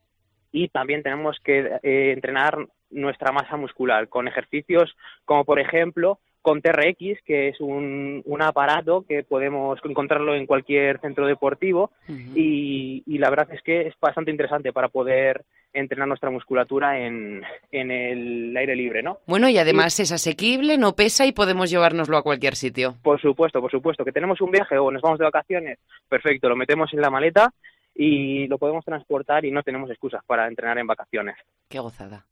Y 0.51 0.69
también 0.69 1.03
tenemos 1.03 1.37
que 1.43 1.79
eh, 1.83 2.11
entrenar 2.13 2.67
nuestra 2.89 3.31
masa 3.31 3.57
muscular 3.57 4.07
con 4.07 4.27
ejercicios 4.27 4.95
como 5.25 5.43
por 5.43 5.59
ejemplo 5.59 6.19
con 6.47 6.61
TRX, 6.61 7.23
que 7.25 7.49
es 7.49 7.59
un, 7.59 8.21
un 8.23 8.41
aparato 8.41 9.03
que 9.05 9.21
podemos 9.23 9.77
encontrarlo 9.83 10.33
en 10.33 10.45
cualquier 10.45 10.97
centro 11.01 11.27
deportivo 11.27 11.91
y, 12.07 13.03
y, 13.05 13.17
la 13.17 13.29
verdad 13.29 13.49
es 13.51 13.61
que 13.61 13.81
es 13.81 13.95
bastante 13.99 14.31
interesante 14.31 14.71
para 14.71 14.87
poder 14.87 15.43
entrenar 15.73 16.07
nuestra 16.07 16.29
musculatura 16.29 17.05
en, 17.05 17.43
en 17.69 17.91
el 17.91 18.55
aire 18.55 18.77
libre, 18.77 19.03
¿no? 19.03 19.17
Bueno, 19.27 19.49
y 19.49 19.57
además 19.57 19.99
es 19.99 20.13
asequible, 20.13 20.77
no 20.77 20.95
pesa 20.95 21.25
y 21.25 21.33
podemos 21.33 21.69
llevárnoslo 21.69 22.15
a 22.15 22.23
cualquier 22.23 22.55
sitio. 22.55 22.95
Por 23.03 23.19
supuesto, 23.19 23.59
por 23.59 23.69
supuesto. 23.69 24.05
Que 24.05 24.13
tenemos 24.13 24.39
un 24.39 24.51
viaje 24.51 24.77
o 24.77 24.89
nos 24.89 25.01
vamos 25.01 25.19
de 25.19 25.25
vacaciones, 25.25 25.79
perfecto, 26.07 26.47
lo 26.47 26.55
metemos 26.55 26.93
en 26.93 27.01
la 27.01 27.09
maleta 27.09 27.51
y 27.93 28.47
lo 28.47 28.57
podemos 28.57 28.85
transportar 28.85 29.43
y 29.43 29.51
no 29.51 29.63
tenemos 29.63 29.89
excusas 29.89 30.23
para 30.25 30.47
entrenar 30.47 30.77
en 30.77 30.87
vacaciones. 30.87 31.35
Qué 31.67 31.79
gozada. 31.79 32.23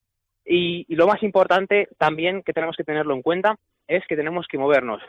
Y, 0.46 0.86
y, 0.88 0.96
lo 0.96 1.06
más 1.06 1.22
importante 1.22 1.90
también 1.98 2.44
que 2.44 2.54
tenemos 2.54 2.78
que 2.78 2.84
tenerlo 2.86 3.14
en 3.14 3.24
cuenta 3.24 3.58
es 3.88 4.06
que 4.08 4.16
tenemos 4.16 4.48
que 4.48 4.58
movernos. 4.58 5.02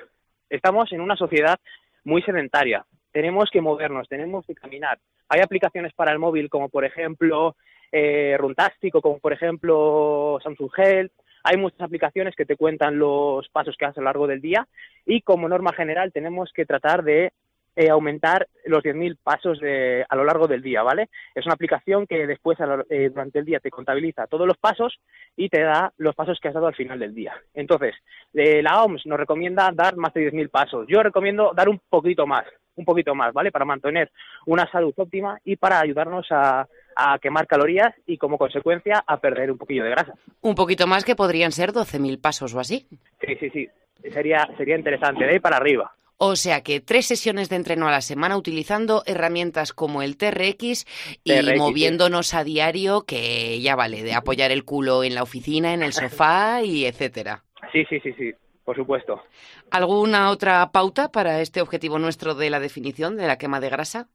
Estamos 0.48 0.92
en 0.92 1.00
una 1.00 1.16
sociedad 1.16 1.58
muy 2.04 2.22
sedentaria. 2.22 2.84
Tenemos 3.12 3.50
que 3.50 3.60
movernos, 3.60 4.08
tenemos 4.08 4.46
que 4.46 4.54
caminar. 4.54 4.98
Hay 5.28 5.40
aplicaciones 5.40 5.92
para 5.94 6.12
el 6.12 6.18
móvil 6.18 6.48
como 6.48 6.68
por 6.68 6.84
ejemplo 6.84 7.56
eh, 7.90 8.36
Runtastic 8.38 8.94
o 8.94 9.00
como 9.00 9.18
por 9.18 9.32
ejemplo 9.32 10.38
Samsung 10.42 10.70
Health. 10.76 11.12
Hay 11.42 11.56
muchas 11.56 11.80
aplicaciones 11.80 12.34
que 12.34 12.44
te 12.44 12.56
cuentan 12.56 12.98
los 12.98 13.48
pasos 13.48 13.76
que 13.76 13.84
haces 13.84 13.98
a 13.98 14.00
lo 14.00 14.06
largo 14.06 14.26
del 14.26 14.40
día 14.40 14.66
y 15.04 15.22
como 15.22 15.48
norma 15.48 15.72
general 15.72 16.12
tenemos 16.12 16.52
que 16.52 16.66
tratar 16.66 17.04
de 17.04 17.32
eh, 17.76 17.90
aumentar 17.90 18.48
los 18.64 18.82
10.000 18.82 19.18
pasos 19.22 19.60
de, 19.60 20.04
a 20.08 20.16
lo 20.16 20.24
largo 20.24 20.48
del 20.48 20.62
día, 20.62 20.82
¿vale? 20.82 21.10
Es 21.34 21.44
una 21.44 21.54
aplicación 21.54 22.06
que 22.06 22.26
después 22.26 22.58
eh, 22.88 23.10
durante 23.10 23.38
el 23.38 23.44
día 23.44 23.60
te 23.60 23.70
contabiliza 23.70 24.26
todos 24.26 24.46
los 24.46 24.56
pasos 24.56 24.98
y 25.36 25.50
te 25.50 25.60
da 25.60 25.92
los 25.98 26.14
pasos 26.14 26.38
que 26.40 26.48
has 26.48 26.54
dado 26.54 26.66
al 26.66 26.74
final 26.74 26.98
del 26.98 27.14
día. 27.14 27.34
Entonces, 27.52 27.94
eh, 28.32 28.62
la 28.62 28.82
OMS 28.82 29.04
nos 29.04 29.18
recomienda 29.18 29.70
dar 29.74 29.96
más 29.96 30.14
de 30.14 30.32
10.000 30.32 30.48
pasos. 30.48 30.86
Yo 30.88 31.02
recomiendo 31.02 31.52
dar 31.54 31.68
un 31.68 31.78
poquito 31.88 32.26
más, 32.26 32.44
un 32.76 32.86
poquito 32.86 33.14
más, 33.14 33.34
¿vale? 33.34 33.52
Para 33.52 33.66
mantener 33.66 34.10
una 34.46 34.70
salud 34.70 34.94
óptima 34.96 35.38
y 35.44 35.56
para 35.56 35.78
ayudarnos 35.80 36.26
a, 36.30 36.66
a 36.96 37.18
quemar 37.18 37.46
calorías 37.46 37.94
y 38.06 38.16
como 38.16 38.38
consecuencia 38.38 39.04
a 39.06 39.18
perder 39.18 39.52
un 39.52 39.58
poquillo 39.58 39.84
de 39.84 39.90
grasa. 39.90 40.14
Un 40.40 40.54
poquito 40.54 40.86
más 40.86 41.04
que 41.04 41.14
podrían 41.14 41.52
ser 41.52 41.72
12.000 41.72 42.20
pasos 42.20 42.54
o 42.54 42.60
así. 42.60 42.86
Sí, 43.20 43.36
sí, 43.38 43.50
sí. 43.50 43.68
Sería, 44.10 44.48
sería 44.56 44.76
interesante, 44.76 45.24
de 45.24 45.32
ahí 45.32 45.40
para 45.40 45.56
arriba. 45.56 45.92
O 46.18 46.34
sea 46.34 46.62
que 46.62 46.80
tres 46.80 47.06
sesiones 47.06 47.50
de 47.50 47.56
entreno 47.56 47.88
a 47.88 47.90
la 47.90 48.00
semana 48.00 48.38
utilizando 48.38 49.02
herramientas 49.06 49.74
como 49.74 50.00
el 50.00 50.16
TRX 50.16 50.86
y 51.24 51.58
moviéndonos 51.58 52.32
a 52.32 52.42
diario, 52.42 53.02
que 53.02 53.60
ya 53.60 53.76
vale, 53.76 54.02
de 54.02 54.14
apoyar 54.14 54.50
el 54.50 54.64
culo 54.64 55.04
en 55.04 55.14
la 55.14 55.22
oficina, 55.22 55.74
en 55.74 55.82
el 55.82 55.92
sofá 55.92 56.62
y 56.62 56.86
etcétera. 56.86 57.44
Sí, 57.70 57.84
sí, 57.90 58.00
sí, 58.00 58.14
sí, 58.14 58.32
por 58.64 58.76
supuesto. 58.76 59.22
¿Alguna 59.70 60.30
otra 60.30 60.70
pauta 60.72 61.12
para 61.12 61.42
este 61.42 61.60
objetivo 61.60 61.98
nuestro 61.98 62.34
de 62.34 62.48
la 62.48 62.60
definición 62.60 63.16
de 63.18 63.26
la 63.26 63.36
quema 63.36 63.60
de 63.60 63.68
grasa? 63.68 64.08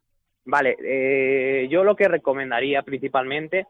Vale, 0.43 0.75
eh, 0.83 1.67
yo 1.69 1.83
lo 1.83 1.95
que 1.95 2.07
recomendaría 2.07 2.81
principalmente 2.81 3.67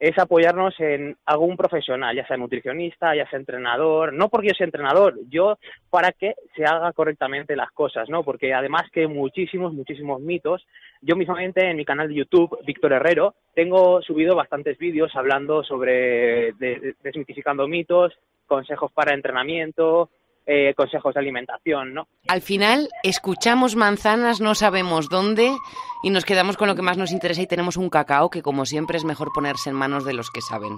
es 0.00 0.18
apoyarnos 0.18 0.74
en 0.80 1.14
algún 1.26 1.58
profesional, 1.58 2.16
ya 2.16 2.26
sea 2.26 2.38
nutricionista, 2.38 3.14
ya 3.14 3.28
sea 3.28 3.38
entrenador, 3.38 4.14
no 4.14 4.30
porque 4.30 4.48
yo 4.48 4.54
sea 4.54 4.64
entrenador, 4.64 5.14
yo 5.28 5.58
para 5.90 6.12
que 6.12 6.34
se 6.56 6.64
haga 6.64 6.90
correctamente 6.94 7.54
las 7.54 7.70
cosas, 7.70 8.08
¿no? 8.08 8.24
Porque 8.24 8.54
además 8.54 8.84
que 8.90 9.06
muchísimos, 9.06 9.74
muchísimos 9.74 10.22
mitos, 10.22 10.66
yo 11.02 11.16
mismamente 11.16 11.68
en 11.68 11.76
mi 11.76 11.84
canal 11.84 12.08
de 12.08 12.14
YouTube, 12.14 12.58
Víctor 12.64 12.94
Herrero, 12.94 13.34
tengo 13.54 14.00
subido 14.00 14.34
bastantes 14.34 14.78
vídeos 14.78 15.14
hablando 15.14 15.62
sobre 15.64 16.52
desmitificando 17.02 17.68
mitos, 17.68 18.14
consejos 18.46 18.90
para 18.92 19.14
entrenamiento, 19.14 20.08
eh, 20.52 20.74
consejos 20.74 21.14
de 21.14 21.20
alimentación, 21.20 21.94
¿no? 21.94 22.08
Al 22.26 22.40
final 22.40 22.88
escuchamos 23.04 23.76
manzanas, 23.76 24.40
no 24.40 24.56
sabemos 24.56 25.08
dónde 25.08 25.52
y 26.02 26.10
nos 26.10 26.24
quedamos 26.24 26.56
con 26.56 26.66
lo 26.66 26.74
que 26.74 26.82
más 26.82 26.98
nos 26.98 27.12
interesa 27.12 27.40
y 27.40 27.46
tenemos 27.46 27.76
un 27.76 27.88
cacao 27.88 28.30
que 28.30 28.42
como 28.42 28.66
siempre 28.66 28.96
es 28.96 29.04
mejor 29.04 29.30
ponerse 29.32 29.70
en 29.70 29.76
manos 29.76 30.04
de 30.04 30.12
los 30.12 30.28
que 30.32 30.40
saben. 30.40 30.72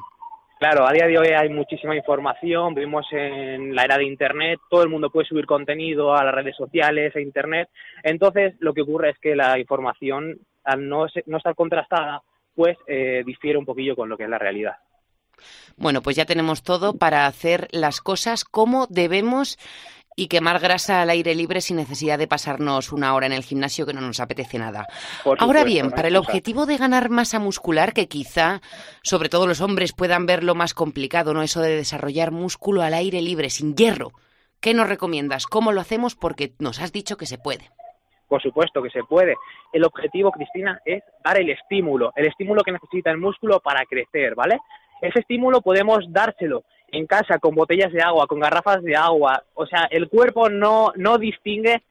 Claro, 0.58 0.87
a 0.87 0.92
día 0.92 1.06
de 1.06 1.18
hoy 1.18 1.28
hay 1.28 1.48
muchísima 1.48 1.96
información, 1.96 2.74
vivimos 2.74 3.06
en 3.12 3.74
la 3.74 3.85
era 3.85 3.96
de 3.96 4.04
Internet, 4.04 4.61
todo 4.68 4.82
el 4.82 4.90
mundo 4.90 5.08
puede 5.08 5.26
subir 5.26 5.46
contenido 5.46 6.14
a 6.14 6.22
las 6.22 6.35
redes 6.35 6.54
sociales, 6.54 7.16
a 7.16 7.20
Internet, 7.20 7.70
entonces 8.02 8.54
lo 8.58 8.74
que 8.74 8.82
ocurre 8.82 9.11
es 9.11 9.18
que 9.20 9.35
la 9.35 9.58
información, 9.58 10.38
al 10.64 10.87
no, 10.87 11.06
no 11.24 11.37
estar 11.38 11.54
contrastada, 11.54 12.20
pues 12.54 12.76
eh, 12.87 13.22
difiere 13.24 13.56
un 13.56 13.64
poquillo 13.64 13.96
con 13.96 14.11
lo 14.11 14.18
que 14.18 14.24
es 14.24 14.28
la 14.28 14.38
realidad. 14.38 14.76
Bueno, 15.76 16.02
pues 16.02 16.16
ya 16.16 16.24
tenemos 16.24 16.62
todo 16.62 16.96
para 16.96 17.26
hacer 17.26 17.68
las 17.72 18.00
cosas 18.00 18.44
como 18.44 18.87
debemos 18.88 19.59
y 20.16 20.28
quemar 20.28 20.59
grasa 20.59 21.02
al 21.02 21.11
aire 21.11 21.35
libre 21.35 21.61
sin 21.61 21.76
necesidad 21.76 22.18
de 22.18 22.26
pasarnos 22.26 22.92
una 22.92 23.14
hora 23.14 23.26
en 23.26 23.33
el 23.33 23.42
gimnasio 23.42 23.87
que 23.87 23.94
no 23.94 24.00
nos 24.00 24.20
apetece 24.20 24.59
nada. 24.59 24.87
Ahora 25.38 25.64
bien, 25.64 25.90
para 25.90 26.09
el 26.09 26.16
objetivo 26.16 26.66
de 26.66 26.76
ganar 26.76 27.09
masa 27.09 27.38
muscular, 27.38 27.92
que 27.92 28.09
quizá, 28.09 28.61
sobre 29.02 29.28
todo 29.28 29.46
los 29.46 29.61
hombres, 29.61 29.92
puedan 29.92 30.26
verlo 30.26 30.55
más 30.55 30.74
complicado, 30.74 31.33
¿no? 31.35 31.42
Eso 31.42 31.61
de 31.61 31.76
desarrollar 31.76 32.31
músculo 32.31 32.83
al 32.83 32.94
aire 32.94 33.22
libre, 33.22 33.50
sin 33.50 33.74
hierro. 33.74 34.12
¿Qué 34.61 34.74
nos 34.74 34.88
recomiendas? 34.88 35.46
¿Cómo 35.46 35.72
lo 35.72 35.81
hacemos? 35.81 36.14
Porque 36.14 36.52
nos 36.59 36.81
has 36.81 36.92
dicho 36.92 37.16
que 37.16 37.26
se 37.26 37.38
puede. 37.38 37.70
Por 38.28 38.40
supuesto 38.40 38.83
que 38.83 38.90
se 38.90 39.02
puede. 39.02 39.35
El 39.72 39.85
objetivo, 39.85 40.31
Cristina, 40.31 40.81
es 40.85 41.02
dar 41.24 41.38
el 41.40 41.50
estímulo, 41.50 42.12
el 42.16 42.26
estímulo 42.26 42.62
que 42.62 42.72
necesita 42.72 43.11
el 43.11 43.18
músculo 43.18 43.61
para 43.61 43.85
crecer, 43.85 44.35
¿vale? 44.35 44.59
Ese 45.02 45.20
estímulo 45.20 45.60
podemos 45.60 46.10
dárselo 46.10 46.64
en 46.88 47.06
casa 47.06 47.38
con 47.38 47.54
botellas 47.54 47.92
de 47.92 48.00
agua, 48.00 48.26
con 48.26 48.40
garrafas 48.40 48.82
de 48.82 48.96
agua. 48.96 49.42
O 49.52 49.66
sea, 49.66 49.86
el 49.90 50.08
cuerpo 50.08 50.48
no, 50.48 50.92
no 50.96 51.18
distingue 51.18 51.82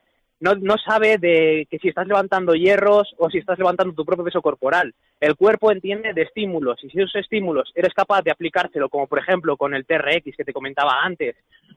no, 0.41 0.55
no 0.55 0.75
sabe 0.77 1.17
de 1.19 1.67
que 1.69 1.77
si 1.77 1.87
estás 1.87 2.07
levantando 2.07 2.55
hierros 2.55 3.13
o 3.19 3.29
si 3.29 3.37
estás 3.37 3.59
levantando 3.59 3.93
tu 3.93 4.03
propio 4.03 4.25
peso 4.25 4.41
corporal. 4.41 4.93
El 5.19 5.35
cuerpo 5.35 5.71
entiende 5.71 6.13
de 6.13 6.23
estímulos 6.23 6.83
y 6.83 6.89
si 6.89 6.99
esos 6.99 7.15
estímulos 7.15 7.71
eres 7.75 7.93
capaz 7.93 8.23
de 8.23 8.31
aplicárselo, 8.31 8.89
como 8.89 9.05
por 9.05 9.19
ejemplo 9.19 9.55
con 9.55 9.75
el 9.75 9.85
TRX 9.85 10.35
que 10.35 10.43
te 10.43 10.51
comentaba 10.51 11.03
antes, 11.03 11.35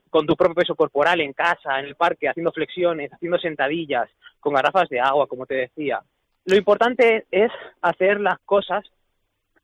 con 0.09 0.25
tu 0.25 0.35
propio 0.35 0.55
peso 0.55 0.75
corporal 0.75 1.21
en 1.21 1.33
casa, 1.33 1.79
en 1.79 1.85
el 1.85 1.95
parque, 1.95 2.27
haciendo 2.27 2.51
flexiones, 2.51 3.13
haciendo 3.13 3.37
sentadillas, 3.37 4.09
con 4.39 4.53
garrafas 4.53 4.89
de 4.89 4.99
agua, 4.99 5.27
como 5.27 5.45
te 5.45 5.55
decía. 5.55 6.01
Lo 6.45 6.55
importante 6.55 7.25
es 7.29 7.51
hacer 7.81 8.19
las 8.19 8.39
cosas 8.45 8.83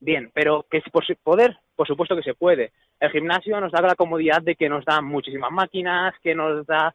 bien, 0.01 0.31
pero 0.33 0.65
que 0.69 0.81
si 0.81 0.89
por 0.89 1.05
poder, 1.23 1.57
por 1.75 1.87
supuesto 1.87 2.15
que 2.15 2.23
se 2.23 2.33
puede. 2.33 2.71
El 2.99 3.11
gimnasio 3.11 3.61
nos 3.61 3.71
da 3.71 3.81
la 3.81 3.95
comodidad 3.95 4.41
de 4.41 4.55
que 4.55 4.67
nos 4.67 4.83
da 4.83 5.01
muchísimas 5.01 5.51
máquinas, 5.51 6.13
que 6.21 6.35
nos 6.35 6.65
da 6.65 6.93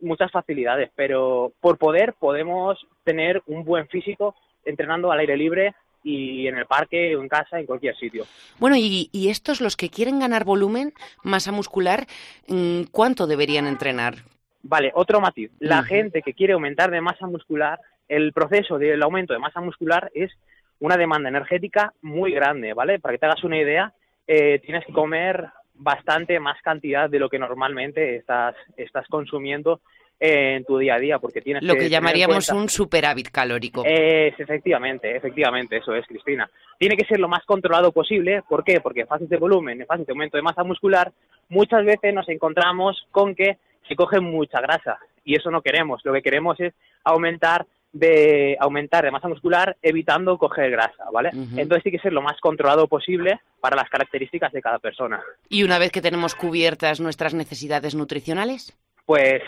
muchas 0.00 0.30
facilidades, 0.32 0.90
pero 0.96 1.52
por 1.60 1.78
poder 1.78 2.14
podemos 2.14 2.78
tener 3.04 3.42
un 3.46 3.64
buen 3.64 3.86
físico 3.88 4.34
entrenando 4.64 5.12
al 5.12 5.20
aire 5.20 5.36
libre 5.36 5.74
y 6.02 6.46
en 6.46 6.56
el 6.56 6.66
parque 6.66 7.14
o 7.16 7.22
en 7.22 7.28
casa, 7.28 7.58
en 7.58 7.66
cualquier 7.66 7.96
sitio. 7.96 8.24
Bueno, 8.58 8.76
y, 8.76 9.10
estos, 9.28 9.60
los 9.60 9.76
que 9.76 9.90
quieren 9.90 10.20
ganar 10.20 10.44
volumen, 10.44 10.92
masa 11.22 11.52
muscular, 11.52 12.06
mm, 12.46 12.84
¿cuánto 12.90 13.26
deberían 13.26 13.66
entrenar? 13.66 14.16
Vale, 14.62 14.90
otro 14.94 15.20
matiz. 15.20 15.50
La 15.58 15.82
gente 15.82 16.22
que 16.22 16.34
quiere 16.34 16.52
aumentar 16.52 16.90
de 16.90 17.00
masa 17.00 17.26
muscular, 17.26 17.78
el 18.08 18.32
proceso 18.32 18.78
del 18.78 19.02
aumento 19.02 19.32
de 19.32 19.38
masa 19.38 19.60
muscular 19.60 20.10
es 20.14 20.32
una 20.80 20.96
demanda 20.96 21.28
energética 21.28 21.92
muy 22.02 22.32
grande, 22.32 22.72
¿vale? 22.74 22.98
Para 22.98 23.14
que 23.14 23.18
te 23.18 23.26
hagas 23.26 23.44
una 23.44 23.58
idea, 23.58 23.92
eh, 24.26 24.60
tienes 24.60 24.84
que 24.86 24.92
comer 24.92 25.48
bastante 25.74 26.38
más 26.40 26.60
cantidad 26.62 27.08
de 27.08 27.18
lo 27.18 27.28
que 27.28 27.38
normalmente 27.38 28.16
estás, 28.16 28.54
estás 28.76 29.06
consumiendo 29.08 29.80
en 30.20 30.64
tu 30.64 30.78
día 30.78 30.96
a 30.96 30.98
día, 30.98 31.18
porque 31.18 31.40
tienes 31.40 31.62
lo 31.62 31.74
que, 31.74 31.88
llamaríamos 31.88 32.48
un 32.50 32.68
superávit 32.68 33.30
calórico. 33.30 33.84
Es, 33.84 34.38
efectivamente, 34.38 35.14
efectivamente, 35.16 35.76
eso 35.76 35.94
es, 35.94 36.06
Cristina. 36.06 36.50
Tiene 36.76 36.96
que 36.96 37.04
ser 37.04 37.20
lo 37.20 37.28
más 37.28 37.44
controlado 37.44 37.92
posible. 37.92 38.42
¿Por 38.48 38.64
qué? 38.64 38.80
Porque 38.80 39.02
en 39.02 39.06
fases 39.06 39.28
de 39.28 39.36
volumen, 39.36 39.80
en 39.80 39.86
fases 39.86 40.06
de 40.06 40.12
aumento 40.12 40.36
de 40.36 40.42
masa 40.42 40.64
muscular, 40.64 41.12
muchas 41.48 41.84
veces 41.84 42.12
nos 42.12 42.28
encontramos 42.28 43.06
con 43.12 43.34
que 43.34 43.58
se 43.86 43.94
coge 43.94 44.20
mucha 44.20 44.60
grasa 44.60 44.98
y 45.24 45.36
eso 45.36 45.50
no 45.50 45.62
queremos. 45.62 46.00
Lo 46.04 46.12
que 46.12 46.22
queremos 46.22 46.58
es 46.60 46.74
aumentar 47.04 47.66
de 47.92 48.56
aumentar 48.60 49.04
de 49.04 49.10
masa 49.10 49.28
muscular 49.28 49.76
evitando 49.82 50.36
coger 50.36 50.70
grasa, 50.70 51.04
¿vale? 51.12 51.30
Entonces 51.56 51.82
sí 51.82 51.90
que 51.90 51.98
ser 51.98 52.12
lo 52.12 52.22
más 52.22 52.38
controlado 52.40 52.86
posible 52.86 53.40
para 53.60 53.76
las 53.76 53.88
características 53.88 54.52
de 54.52 54.62
cada 54.62 54.78
persona. 54.78 55.22
Y 55.48 55.62
una 55.62 55.78
vez 55.78 55.90
que 55.90 56.02
tenemos 56.02 56.34
cubiertas 56.34 57.00
nuestras 57.00 57.34
necesidades 57.34 57.94
nutricionales, 57.94 58.76
pues 59.06 59.42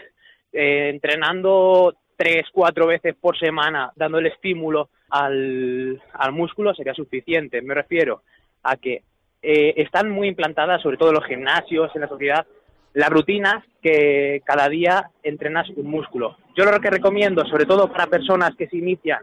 eh, 0.52 0.88
entrenando 0.88 1.94
tres, 2.16 2.46
cuatro 2.52 2.86
veces 2.86 3.14
por 3.20 3.38
semana, 3.38 3.92
dando 3.94 4.18
el 4.18 4.26
estímulo 4.26 4.88
al, 5.10 6.00
al 6.14 6.32
músculo 6.32 6.74
sería 6.74 6.94
suficiente. 6.94 7.62
Me 7.62 7.74
refiero 7.74 8.22
a 8.62 8.76
que 8.76 9.02
eh, 9.42 9.74
están 9.76 10.10
muy 10.10 10.28
implantadas, 10.28 10.82
sobre 10.82 10.96
todo 10.96 11.10
en 11.10 11.16
los 11.16 11.26
gimnasios, 11.26 11.90
en 11.94 12.02
la 12.02 12.08
sociedad, 12.08 12.46
la 12.94 13.08
rutina 13.08 13.64
que 13.82 14.42
cada 14.44 14.68
día 14.68 15.10
entrenas 15.22 15.68
un 15.70 15.86
músculo. 15.86 16.36
Yo 16.56 16.64
lo 16.64 16.80
que 16.80 16.90
recomiendo, 16.90 17.44
sobre 17.46 17.66
todo 17.66 17.90
para 17.90 18.06
personas 18.06 18.54
que 18.56 18.68
se 18.68 18.76
inician 18.76 19.20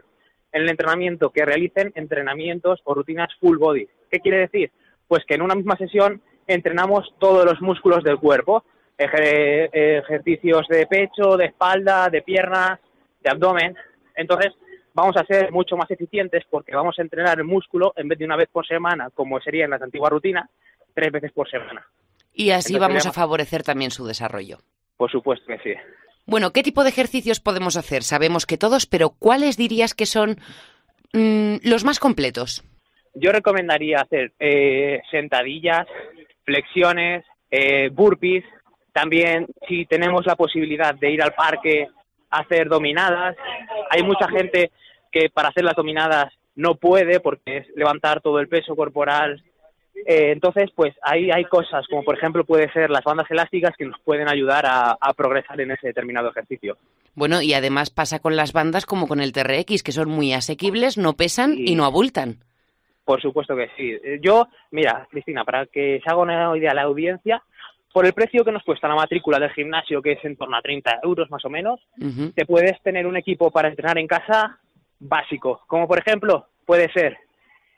en 0.52 0.62
el 0.62 0.70
entrenamiento, 0.70 1.30
que 1.30 1.44
realicen 1.44 1.92
entrenamientos 1.94 2.80
o 2.84 2.94
rutinas 2.94 3.28
full 3.40 3.58
body. 3.58 3.86
¿Qué 4.10 4.20
quiere 4.20 4.38
decir? 4.38 4.70
Pues 5.06 5.24
que 5.26 5.34
en 5.34 5.42
una 5.42 5.54
misma 5.54 5.76
sesión 5.76 6.22
entrenamos 6.46 7.14
todos 7.18 7.44
los 7.44 7.60
músculos 7.60 8.02
del 8.02 8.18
cuerpo, 8.18 8.64
ejercicios 8.96 10.66
de 10.68 10.86
pecho, 10.86 11.36
de 11.36 11.46
espalda, 11.46 12.08
de 12.08 12.22
piernas, 12.22 12.80
de 13.20 13.30
abdomen. 13.30 13.76
Entonces, 14.16 14.54
vamos 14.94 15.16
a 15.16 15.24
ser 15.24 15.52
mucho 15.52 15.76
más 15.76 15.90
eficientes 15.90 16.44
porque 16.50 16.74
vamos 16.74 16.98
a 16.98 17.02
entrenar 17.02 17.38
el 17.38 17.44
músculo 17.44 17.92
en 17.96 18.08
vez 18.08 18.18
de 18.18 18.24
una 18.24 18.36
vez 18.36 18.48
por 18.50 18.66
semana, 18.66 19.10
como 19.14 19.38
sería 19.40 19.66
en 19.66 19.70
las 19.70 19.82
antiguas 19.82 20.10
rutinas, 20.10 20.48
tres 20.94 21.12
veces 21.12 21.30
por 21.32 21.48
semana. 21.48 21.86
Y 22.38 22.52
así 22.52 22.78
vamos 22.78 23.04
a 23.04 23.12
favorecer 23.12 23.64
también 23.64 23.90
su 23.90 24.06
desarrollo. 24.06 24.58
Por 24.96 25.10
supuesto 25.10 25.44
que 25.48 25.58
sí. 25.58 25.74
Bueno, 26.24 26.52
¿qué 26.52 26.62
tipo 26.62 26.84
de 26.84 26.90
ejercicios 26.90 27.40
podemos 27.40 27.76
hacer? 27.76 28.04
Sabemos 28.04 28.46
que 28.46 28.56
todos, 28.56 28.86
pero 28.86 29.10
¿cuáles 29.10 29.56
dirías 29.56 29.92
que 29.92 30.06
son 30.06 30.36
mm, 31.12 31.56
los 31.64 31.82
más 31.82 31.98
completos? 31.98 32.62
Yo 33.14 33.32
recomendaría 33.32 34.02
hacer 34.02 34.34
eh, 34.38 35.00
sentadillas, 35.10 35.88
flexiones, 36.44 37.24
eh, 37.50 37.88
burpees. 37.88 38.44
También, 38.92 39.48
si 39.66 39.84
tenemos 39.86 40.24
la 40.24 40.36
posibilidad 40.36 40.94
de 40.94 41.10
ir 41.10 41.20
al 41.20 41.34
parque, 41.34 41.88
hacer 42.30 42.68
dominadas. 42.68 43.34
Hay 43.90 44.04
mucha 44.04 44.28
gente 44.28 44.70
que 45.10 45.28
para 45.28 45.48
hacer 45.48 45.64
las 45.64 45.74
dominadas 45.74 46.32
no 46.54 46.76
puede 46.76 47.18
porque 47.18 47.56
es 47.56 47.66
levantar 47.74 48.20
todo 48.20 48.38
el 48.38 48.46
peso 48.46 48.76
corporal 48.76 49.42
eh, 50.06 50.32
entonces, 50.32 50.70
pues 50.74 50.94
ahí 51.02 51.30
hay 51.30 51.44
cosas, 51.44 51.86
como 51.88 52.02
por 52.02 52.16
ejemplo 52.16 52.44
puede 52.44 52.70
ser 52.72 52.90
las 52.90 53.04
bandas 53.04 53.30
elásticas 53.30 53.76
que 53.76 53.86
nos 53.86 53.98
pueden 54.00 54.28
ayudar 54.28 54.64
a, 54.66 54.96
progresar 55.16 55.60
en 55.60 55.70
ese 55.72 55.88
determinado 55.88 56.30
ejercicio. 56.30 56.76
Bueno, 57.14 57.42
y 57.42 57.54
además 57.54 57.90
pasa 57.90 58.20
con 58.20 58.36
las 58.36 58.52
bandas 58.52 58.86
como 58.86 59.08
con 59.08 59.20
el 59.20 59.32
TRX, 59.32 59.82
que 59.82 59.92
son 59.92 60.08
muy 60.08 60.32
asequibles, 60.32 60.96
no 60.96 61.14
pesan 61.14 61.54
y, 61.56 61.74
no 61.74 61.84
abultan. 61.84 62.36
Por 63.04 63.20
supuesto 63.20 63.56
que 63.56 63.68
sí. 63.76 63.90
Eh, 64.04 64.18
yo, 64.22 64.48
mira, 64.70 65.06
Cristina, 65.10 65.44
para 65.44 65.66
que 65.66 66.00
se 66.04 66.10
haga 66.10 66.22
una 66.22 66.56
idea 66.56 66.70
a 66.70 66.74
la 66.74 66.82
audiencia, 66.82 67.42
por 67.92 68.06
el 68.06 68.12
precio 68.12 68.44
que 68.44 68.52
nos 68.52 68.62
cuesta 68.62 68.86
la 68.86 68.94
matrícula 68.94 69.40
del 69.40 69.50
gimnasio, 69.50 70.02
que 70.02 70.12
es 70.12 70.24
en 70.24 70.36
torno 70.36 70.56
a 70.56 70.62
30 70.62 71.00
euros 71.02 71.30
más 71.30 71.44
o 71.44 71.50
menos, 71.50 71.80
te 72.34 72.46
puedes 72.46 72.80
tener 72.82 73.06
un 73.06 73.16
equipo 73.16 73.50
para 73.50 73.68
entrenar 73.68 73.98
en 73.98 74.06
casa 74.06 74.58
básico, 75.00 75.62
como 75.66 75.88
por 75.88 75.98
ejemplo 75.98 76.46
puede 76.66 76.92
ser 76.92 77.16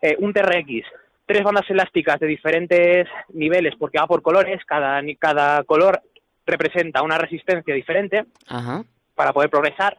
eh, 0.02 0.16
un 0.18 0.33
TRX, 0.33 0.87
tres 1.31 1.45
bandas 1.45 1.71
elásticas 1.71 2.19
de 2.19 2.27
diferentes 2.27 3.07
niveles, 3.35 3.75
porque 3.79 4.01
va 4.01 4.09
por 4.09 4.21
colores, 4.21 4.61
cada, 4.66 5.01
cada 5.16 5.62
color 5.62 6.03
representa 6.45 7.03
una 7.03 7.19
resistencia 7.19 7.73
diferente 7.73 8.25
para 9.14 9.33
poder 9.33 9.49
progresar. 9.49 9.97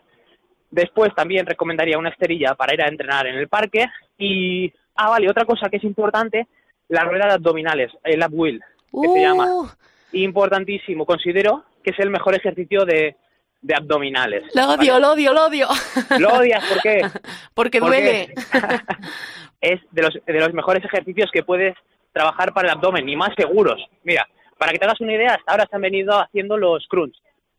Después 0.70 1.16
también 1.16 1.46
recomendaría 1.46 1.98
una 1.98 2.10
esterilla 2.10 2.54
para 2.56 2.74
ir 2.74 2.82
a 2.82 2.90
entrenar 2.90 3.28
en 3.28 3.36
el 3.36 3.48
parque. 3.48 3.86
Y, 4.18 4.74
ah, 4.96 5.12
vale, 5.12 5.30
otra 5.30 5.46
cosa 5.46 5.70
que 5.70 5.78
es 5.78 5.86
importante, 5.86 6.48
la 6.90 7.06
rueda 7.06 7.28
de 7.28 7.34
abdominales, 7.36 7.94
el 8.04 8.22
up 8.26 8.34
wheel, 8.34 8.62
que 9.02 9.08
se 9.08 9.22
llama. 9.22 9.46
Uh. 9.56 9.70
Importantísimo, 10.12 11.06
considero 11.06 11.64
que 11.82 11.92
es 11.92 12.00
el 12.00 12.10
mejor 12.10 12.36
ejercicio 12.36 12.84
de, 12.84 13.16
de 13.62 13.76
abdominales. 13.76 14.44
Lo 14.56 14.72
odio, 14.72 15.00
lo 15.00 15.12
odio, 15.12 15.34
lo 15.34 15.46
odio. 15.46 15.68
Lo 16.20 16.30
odias, 16.30 16.64
¿por 16.66 16.82
qué? 16.82 17.02
Porque 17.54 17.80
duele. 17.80 18.34
es 19.62 19.80
de 19.92 20.02
los, 20.02 20.14
de 20.26 20.40
los 20.40 20.54
mejores 20.54 20.84
ejercicios 20.84 21.30
que 21.32 21.44
puedes 21.44 21.76
trabajar 22.12 22.54
para 22.54 22.70
el 22.70 22.78
abdomen 22.78 23.08
y 23.08 23.16
más 23.16 23.30
seguros. 23.38 23.80
Mira, 24.04 24.28
para 24.58 24.72
que 24.72 24.80
te 24.80 24.86
hagas 24.86 25.00
una 25.02 25.14
idea, 25.14 25.36
hasta 25.36 25.52
ahora 25.52 25.68
se 25.70 25.76
han 25.76 25.82
venido 25.82 26.20
haciendo 26.20 26.58
los 26.58 26.88
crunch, 26.88 27.16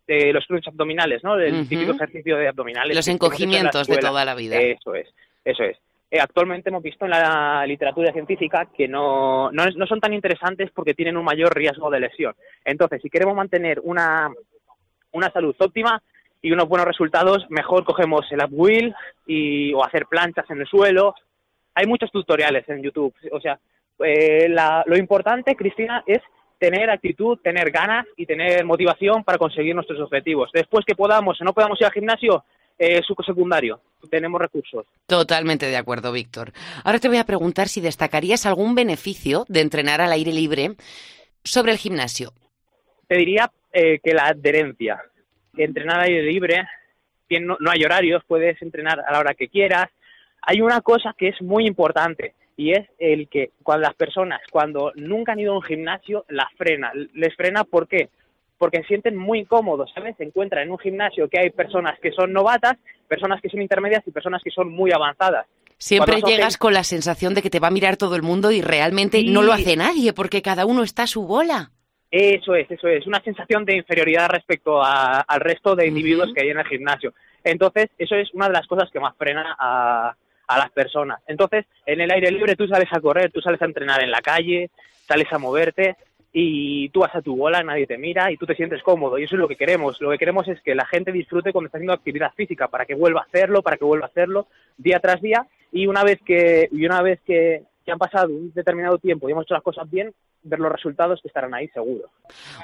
de 0.06 0.32
los 0.32 0.46
crunch 0.46 0.68
abdominales, 0.68 1.22
¿no? 1.22 1.38
El 1.38 1.68
típico 1.68 1.92
ejercicio 1.92 2.36
de 2.36 2.48
abdominales. 2.48 2.94
Los 2.94 3.08
encogimientos 3.08 3.86
de 3.86 3.96
toda 3.98 4.24
la 4.24 4.34
vida. 4.34 4.60
Eso 4.60 4.94
es, 4.94 5.08
eso 5.44 5.62
es. 5.62 5.78
Eh, 6.10 6.20
actualmente 6.20 6.68
hemos 6.68 6.82
visto 6.82 7.06
en 7.06 7.12
la 7.12 7.64
literatura 7.66 8.12
científica 8.12 8.68
que 8.76 8.86
no, 8.86 9.50
no, 9.50 9.64
no, 9.64 9.86
son 9.86 9.98
tan 9.98 10.12
interesantes 10.12 10.70
porque 10.74 10.92
tienen 10.92 11.16
un 11.16 11.24
mayor 11.24 11.54
riesgo 11.56 11.88
de 11.90 12.00
lesión. 12.00 12.34
Entonces, 12.66 13.00
si 13.00 13.08
queremos 13.08 13.34
mantener 13.34 13.80
una, 13.82 14.30
una 15.12 15.30
salud 15.30 15.54
óptima 15.58 16.02
y 16.40 16.50
unos 16.52 16.68
buenos 16.68 16.86
resultados, 16.86 17.46
mejor 17.50 17.84
cogemos 17.84 18.26
el 18.30 18.42
up 18.42 18.50
wheel 18.50 18.94
y, 19.26 19.72
o 19.74 19.84
hacer 19.84 20.06
planchas 20.06 20.48
en 20.50 20.60
el 20.60 20.66
suelo 20.66 21.14
hay 21.74 21.86
muchos 21.86 22.10
tutoriales 22.10 22.68
en 22.68 22.82
YouTube. 22.82 23.14
O 23.32 23.40
sea, 23.40 23.58
eh, 24.04 24.48
lo 24.86 24.96
importante, 24.96 25.54
Cristina, 25.56 26.02
es 26.06 26.20
tener 26.58 26.90
actitud, 26.90 27.38
tener 27.42 27.70
ganas 27.70 28.06
y 28.16 28.26
tener 28.26 28.64
motivación 28.64 29.24
para 29.24 29.38
conseguir 29.38 29.74
nuestros 29.74 30.00
objetivos. 30.00 30.50
Después 30.52 30.84
que 30.86 30.94
podamos 30.94 31.40
o 31.40 31.44
no 31.44 31.52
podamos 31.52 31.80
ir 31.80 31.86
al 31.86 31.92
gimnasio, 31.92 32.44
eh, 32.78 33.00
secundario. 33.24 33.80
Tenemos 34.10 34.40
recursos. 34.40 34.86
Totalmente 35.06 35.66
de 35.66 35.76
acuerdo, 35.76 36.12
Víctor. 36.12 36.52
Ahora 36.84 36.98
te 36.98 37.08
voy 37.08 37.18
a 37.18 37.24
preguntar 37.24 37.68
si 37.68 37.80
destacarías 37.80 38.46
algún 38.46 38.74
beneficio 38.74 39.44
de 39.48 39.60
entrenar 39.60 40.00
al 40.00 40.12
aire 40.12 40.32
libre 40.32 40.76
sobre 41.44 41.72
el 41.72 41.78
gimnasio. 41.78 42.32
Te 43.12 43.18
diría 43.18 43.52
eh, 43.74 43.98
que 44.02 44.14
la 44.14 44.28
adherencia. 44.28 45.02
Entrenar 45.54 45.98
al 45.98 46.04
aire 46.04 46.22
libre, 46.22 46.66
no, 47.42 47.58
no 47.60 47.70
hay 47.70 47.84
horarios, 47.84 48.22
puedes 48.26 48.62
entrenar 48.62 49.00
a 49.00 49.12
la 49.12 49.18
hora 49.18 49.34
que 49.34 49.48
quieras, 49.48 49.90
hay 50.40 50.62
una 50.62 50.80
cosa 50.80 51.14
que 51.18 51.28
es 51.28 51.42
muy 51.42 51.66
importante 51.66 52.32
y 52.56 52.72
es 52.72 52.88
el 52.98 53.28
que 53.28 53.50
cuando 53.62 53.86
las 53.86 53.94
personas, 53.96 54.40
cuando 54.50 54.92
nunca 54.94 55.32
han 55.32 55.40
ido 55.40 55.52
a 55.52 55.56
un 55.56 55.62
gimnasio, 55.62 56.24
las 56.30 56.50
frena. 56.56 56.90
¿Les 57.12 57.36
frena 57.36 57.64
por 57.64 57.86
qué? 57.86 58.08
Porque 58.56 58.78
se 58.78 58.84
sienten 58.84 59.18
muy 59.18 59.40
incómodos, 59.40 59.90
¿sabes? 59.94 60.16
Se 60.16 60.24
encuentran 60.24 60.62
en 60.62 60.70
un 60.70 60.78
gimnasio 60.78 61.28
que 61.28 61.38
hay 61.38 61.50
personas 61.50 61.98
que 62.00 62.12
son 62.12 62.32
novatas, 62.32 62.78
personas 63.08 63.42
que 63.42 63.50
son 63.50 63.60
intermedias 63.60 64.02
y 64.06 64.10
personas 64.10 64.40
que 64.42 64.50
son 64.50 64.70
muy 64.70 64.90
avanzadas. 64.90 65.44
Siempre 65.76 66.22
llegas 66.22 66.56
con 66.56 66.72
la 66.72 66.82
sensación 66.82 67.34
de 67.34 67.42
que 67.42 67.50
te 67.50 67.60
va 67.60 67.68
a 67.68 67.72
mirar 67.72 67.98
todo 67.98 68.16
el 68.16 68.22
mundo 68.22 68.52
y 68.52 68.62
realmente 68.62 69.22
no 69.22 69.42
lo 69.42 69.52
hace 69.52 69.76
nadie 69.76 70.14
porque 70.14 70.40
cada 70.40 70.64
uno 70.64 70.82
está 70.82 71.02
a 71.02 71.06
su 71.06 71.26
bola. 71.26 71.72
Eso 72.12 72.54
es, 72.54 72.70
eso 72.70 72.88
es, 72.88 73.06
una 73.06 73.20
sensación 73.22 73.64
de 73.64 73.74
inferioridad 73.74 74.28
respecto 74.28 74.82
al 74.84 75.40
resto 75.40 75.74
de 75.74 75.86
individuos 75.86 76.30
que 76.34 76.42
hay 76.42 76.50
en 76.50 76.58
el 76.58 76.66
gimnasio. 76.66 77.14
Entonces, 77.42 77.88
eso 77.98 78.14
es 78.14 78.32
una 78.34 78.48
de 78.48 78.52
las 78.52 78.66
cosas 78.66 78.90
que 78.90 79.00
más 79.00 79.16
frena 79.16 79.56
a, 79.58 80.14
a 80.46 80.58
las 80.58 80.70
personas. 80.70 81.20
Entonces, 81.26 81.64
en 81.86 82.00
el 82.00 82.10
aire 82.10 82.30
libre 82.30 82.54
tú 82.54 82.68
sales 82.68 82.88
a 82.92 83.00
correr, 83.00 83.32
tú 83.32 83.40
sales 83.40 83.60
a 83.62 83.64
entrenar 83.64 84.02
en 84.02 84.10
la 84.10 84.20
calle, 84.20 84.70
sales 85.06 85.32
a 85.32 85.38
moverte 85.38 85.96
y 86.32 86.88
tú 86.90 87.00
vas 87.00 87.14
a 87.14 87.20
tu 87.20 87.36
bola, 87.36 87.62
nadie 87.62 87.86
te 87.86 87.98
mira 87.98 88.32
y 88.32 88.36
tú 88.36 88.46
te 88.46 88.54
sientes 88.54 88.82
cómodo. 88.82 89.18
Y 89.18 89.24
eso 89.24 89.36
es 89.36 89.40
lo 89.40 89.48
que 89.48 89.56
queremos. 89.56 90.00
Lo 90.00 90.10
que 90.10 90.18
queremos 90.18 90.48
es 90.48 90.60
que 90.62 90.74
la 90.74 90.86
gente 90.86 91.12
disfrute 91.12 91.52
cuando 91.52 91.66
está 91.66 91.78
haciendo 91.78 91.92
actividad 91.92 92.32
física, 92.34 92.68
para 92.68 92.86
que 92.86 92.94
vuelva 92.94 93.20
a 93.20 93.24
hacerlo, 93.24 93.62
para 93.62 93.76
que 93.76 93.84
vuelva 93.84 94.06
a 94.06 94.08
hacerlo 94.08 94.46
día 94.78 94.98
tras 95.00 95.20
día. 95.20 95.46
Y 95.70 95.86
una 95.86 96.04
vez 96.04 96.20
que, 96.24 96.68
y 96.72 96.86
una 96.86 97.02
vez 97.02 97.20
que, 97.26 97.62
han 97.86 97.98
pasado 97.98 98.32
un 98.32 98.52
determinado 98.54 98.96
tiempo 98.98 99.28
y 99.28 99.32
hemos 99.32 99.44
hecho 99.44 99.54
las 99.54 99.62
cosas 99.62 99.90
bien, 99.90 100.14
ver 100.42 100.58
los 100.58 100.72
resultados 100.72 101.20
que 101.22 101.28
estarán 101.28 101.54
ahí 101.54 101.68
seguro. 101.68 102.10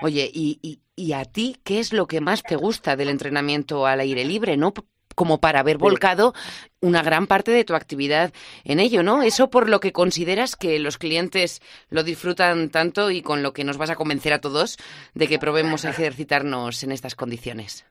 Oye, 0.03 0.29
¿y, 0.33 0.59
y, 0.63 0.81
y 0.97 1.13
a 1.13 1.25
ti 1.25 1.57
qué 1.65 1.79
es 1.79 1.93
lo 1.93 2.07
que 2.07 2.21
más 2.21 2.43
te 2.43 2.57
gusta 2.57 2.97
del 2.97 3.09
entrenamiento 3.09 3.87
al 3.87 4.01
aire 4.01 4.25
libre? 4.25 4.57
¿No? 4.57 4.73
como 5.19 5.41
para 5.41 5.59
haber 5.59 5.79
volcado 5.79 6.33
una 6.81 7.03
gran 7.03 7.27
parte 7.27 7.51
de 7.51 7.65
tu 7.65 7.75
actividad 7.75 8.33
en 8.65 8.79
ello, 8.79 9.03
¿no? 9.03 9.23
Eso 9.23 9.51
por 9.51 9.69
lo 9.69 9.81
que 9.81 9.93
consideras 9.93 10.55
que 10.55 10.79
los 10.79 10.97
clientes 10.97 11.61
lo 11.91 12.05
disfrutan 12.05 12.71
tanto 12.71 13.11
y 13.11 13.21
con 13.21 13.43
lo 13.43 13.53
que 13.53 13.65
nos 13.65 13.79
vas 13.79 13.91
a 13.91 13.97
convencer 13.97 14.33
a 14.33 14.41
todos 14.41 14.79
de 15.15 15.27
que 15.27 15.41
probemos 15.41 15.85
ejercitarnos 15.85 16.85
en 16.85 16.93
estas 16.93 17.17
condiciones. 17.17 17.85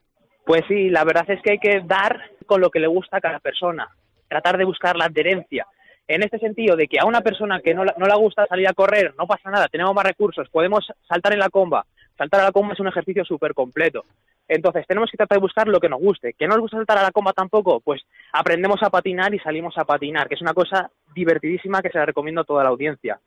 Pues 0.46 0.62
sí, 0.70 0.90
la 0.90 1.04
verdad 1.04 1.30
es 1.30 1.42
que 1.42 1.52
hay 1.52 1.60
que 1.60 1.82
dar 1.86 2.18
con 2.46 2.62
lo 2.62 2.70
que 2.70 2.80
le 2.80 2.88
gusta 2.88 3.18
a 3.18 3.22
cada 3.22 3.40
persona, 3.40 3.90
tratar 4.30 4.58
de 4.58 4.64
buscar 4.64 4.96
la 4.96 5.06
adherencia. 5.06 5.68
En 6.08 6.24
este 6.24 6.40
sentido, 6.40 6.76
de 6.76 6.88
que 6.88 7.00
a 7.00 7.06
una 7.06 7.22
persona 7.22 7.60
que 7.62 7.74
no, 7.74 7.84
no 7.84 8.06
le 8.08 8.16
gusta 8.16 8.46
salir 8.48 8.68
a 8.68 8.74
correr, 8.74 9.14
no 9.18 9.28
pasa 9.28 9.50
nada, 9.50 9.68
tenemos 9.68 9.94
más 9.94 10.06
recursos, 10.06 10.48
podemos 10.50 10.88
saltar 11.08 11.34
en 11.34 11.40
la 11.40 11.50
comba. 11.50 11.86
Saltar 12.18 12.42
a 12.42 12.46
la 12.46 12.52
comba 12.52 12.74
es 12.74 12.80
un 12.80 12.88
ejercicio 12.88 13.26
súper 13.26 13.54
completo. 13.54 14.04
Entonces, 14.48 14.88
tenemos 14.88 15.12
que 15.12 15.18
tratar 15.18 15.38
de 15.38 15.42
buscar 15.42 15.68
lo 15.68 15.80
que 15.80 15.90
nos 15.90 16.00
guste. 16.00 16.34
¿Que 16.34 16.48
no 16.48 16.56
nos 16.56 16.62
gusta 16.62 16.78
saltar 16.78 16.98
a 16.98 17.04
la 17.04 17.12
comba 17.12 17.34
tampoco? 17.34 17.82
Pues 17.82 18.02
aprendemos 18.32 18.82
a 18.82 18.90
patinar 18.90 19.34
y 19.34 19.40
salimos 19.40 19.78
a 19.78 19.86
patinar, 19.86 20.28
que 20.28 20.36
es 20.36 20.42
una 20.42 20.54
cosa 20.54 20.90
divertidísima 21.14 21.82
que 21.82 21.90
se 21.90 21.98
la 21.98 22.06
recomiendo 22.06 22.42
a 22.42 22.46
toda 22.46 22.64
la 22.64 22.70
audiencia. 22.70 23.20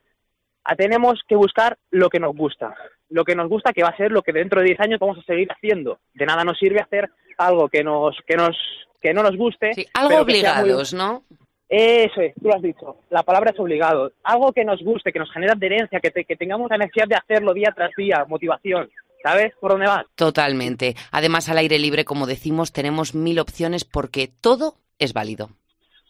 Ah, 0.65 0.77
tenemos 0.77 1.21
que 1.29 1.37
buscar 1.37 1.77
lo 1.91 2.09
que 2.09 2.21
nos 2.21 2.35
gusta. 2.35 2.75
Lo 3.11 3.25
que 3.25 3.35
nos 3.35 3.49
gusta 3.49 3.73
que 3.73 3.83
va 3.83 3.91
a 3.91 3.97
ser 3.97 4.13
lo 4.13 4.23
que 4.23 4.33
dentro 4.33 4.61
de 4.61 4.67
10 4.67 4.81
años 4.81 5.01
vamos 5.01 5.19
a 5.19 5.23
seguir 5.23 5.51
haciendo. 5.51 5.99
De 6.15 6.27
nada 6.27 6.45
nos 6.45 6.59
sirve 6.59 6.81
hacer 6.81 7.11
algo 7.39 7.69
que 7.69 7.83
nos 7.83 8.17
que 8.27 8.37
nos 8.37 8.57
que 9.01 9.15
no 9.15 9.23
nos 9.23 9.37
guste. 9.37 9.75
Sí, 9.75 9.87
algo 9.95 10.21
obligados, 10.21 10.93
¿no? 10.93 11.25
Eso 11.71 12.21
es, 12.21 12.35
tú 12.35 12.49
lo 12.49 12.57
has 12.57 12.63
dicho. 12.63 12.97
La 13.11 13.23
palabra 13.23 13.53
es 13.53 13.61
obligado. 13.61 14.11
Algo 14.25 14.53
que 14.53 14.65
nos 14.65 14.83
guste, 14.83 15.13
que 15.13 15.21
nos 15.21 15.31
genere 15.33 15.53
adherencia, 15.53 16.01
que, 16.01 16.11
que 16.11 16.37
tengamos 16.37 16.69
la 16.69 16.79
necesidad 16.79 17.07
de 17.07 17.15
hacerlo 17.15 17.55
día 17.55 17.73
tras 17.75 17.93
día, 17.97 18.25
motivación. 18.29 18.91
¿Sabes 19.23 19.53
por 19.61 19.71
dónde 19.71 19.87
vas? 19.87 20.05
Totalmente. 20.17 20.97
Además, 21.13 21.49
al 21.49 21.59
aire 21.59 21.79
libre, 21.79 22.05
como 22.05 22.27
decimos, 22.27 22.73
tenemos 22.73 23.15
mil 23.15 23.39
opciones 23.39 23.85
porque 23.85 24.29
todo 24.41 24.75
es 24.99 25.13
válido. 25.13 25.51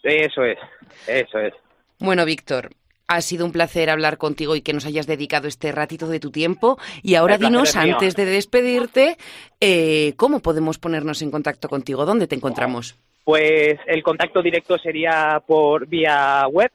Eso 0.02 0.44
es, 0.44 0.58
eso 1.06 1.38
es. 1.38 1.52
Bueno, 1.98 2.24
Víctor, 2.24 2.70
ha 3.06 3.20
sido 3.20 3.44
un 3.44 3.52
placer 3.52 3.90
hablar 3.90 4.16
contigo 4.16 4.56
y 4.56 4.62
que 4.62 4.72
nos 4.72 4.86
hayas 4.86 5.06
dedicado 5.06 5.46
este 5.46 5.72
ratito 5.72 6.08
de 6.08 6.20
tu 6.20 6.30
tiempo. 6.30 6.78
Y 7.02 7.16
ahora 7.16 7.36
dinos, 7.36 7.76
antes 7.76 8.16
de 8.16 8.24
despedirte, 8.24 9.18
eh, 9.60 10.14
¿cómo 10.16 10.40
podemos 10.40 10.78
ponernos 10.78 11.20
en 11.20 11.30
contacto 11.30 11.68
contigo? 11.68 12.06
¿Dónde 12.06 12.28
te 12.28 12.36
encontramos? 12.36 12.96
Pues 13.24 13.78
el 13.86 14.02
contacto 14.02 14.42
directo 14.42 14.76
sería 14.78 15.40
por 15.46 15.86
vía 15.86 16.46
web, 16.48 16.72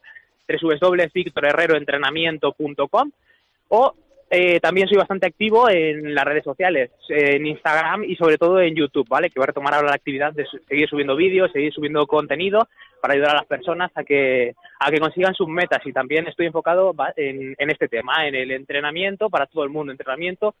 www.victorherreroentrenamiento.com 0.48 3.10
o 3.68 3.94
eh, 4.28 4.58
también 4.58 4.88
soy 4.88 4.96
bastante 4.96 5.26
activo 5.26 5.70
en 5.70 6.12
las 6.12 6.24
redes 6.24 6.42
sociales, 6.42 6.90
en 7.08 7.46
Instagram 7.46 8.02
y 8.02 8.16
sobre 8.16 8.38
todo 8.38 8.60
en 8.60 8.74
YouTube, 8.74 9.08
¿vale? 9.08 9.30
Que 9.30 9.38
voy 9.38 9.44
a 9.44 9.46
retomar 9.46 9.74
ahora 9.74 9.90
la 9.90 9.94
actividad 9.94 10.32
de 10.32 10.44
seguir 10.68 10.88
subiendo 10.88 11.14
vídeos, 11.14 11.52
seguir 11.52 11.72
subiendo 11.72 12.04
contenido 12.08 12.68
para 13.00 13.14
ayudar 13.14 13.30
a 13.30 13.36
las 13.36 13.46
personas 13.46 13.92
a 13.94 14.02
que, 14.02 14.56
a 14.80 14.90
que 14.90 14.98
consigan 14.98 15.34
sus 15.34 15.46
metas. 15.46 15.78
Y 15.84 15.92
también 15.92 16.26
estoy 16.26 16.46
enfocado 16.46 16.92
en, 17.16 17.54
en 17.56 17.70
este 17.70 17.86
tema, 17.86 18.26
en 18.26 18.34
el 18.34 18.50
entrenamiento 18.50 19.30
para 19.30 19.46
todo 19.46 19.62
el 19.62 19.70
mundo, 19.70 19.92
entrenamiento 19.92 20.56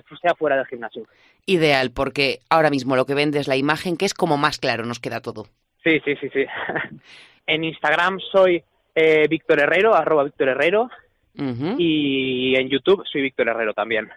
que 0.00 0.16
sea 0.20 0.34
fuera 0.34 0.56
del 0.56 0.66
gimnasio. 0.66 1.06
Ideal, 1.46 1.90
porque 1.92 2.40
ahora 2.48 2.70
mismo 2.70 2.96
lo 2.96 3.06
que 3.06 3.14
vende 3.14 3.38
es 3.38 3.48
la 3.48 3.56
imagen, 3.56 3.96
que 3.96 4.04
es 4.04 4.14
como 4.14 4.36
más 4.36 4.58
claro 4.58 4.84
nos 4.84 5.00
queda 5.00 5.20
todo. 5.20 5.46
Sí, 5.84 6.00
sí, 6.04 6.14
sí, 6.20 6.28
sí. 6.32 6.44
en 7.46 7.64
Instagram 7.64 8.18
soy 8.32 8.62
eh, 8.94 9.26
Víctor 9.28 9.60
Herrero, 9.60 9.94
arroba 9.94 10.24
Víctor 10.24 10.48
Herrero, 10.48 10.88
y 11.34 12.54
en 12.56 12.68
YouTube 12.68 13.04
soy 13.10 13.22
Víctor 13.22 13.48
Herrero 13.48 13.72
también. 13.72 14.10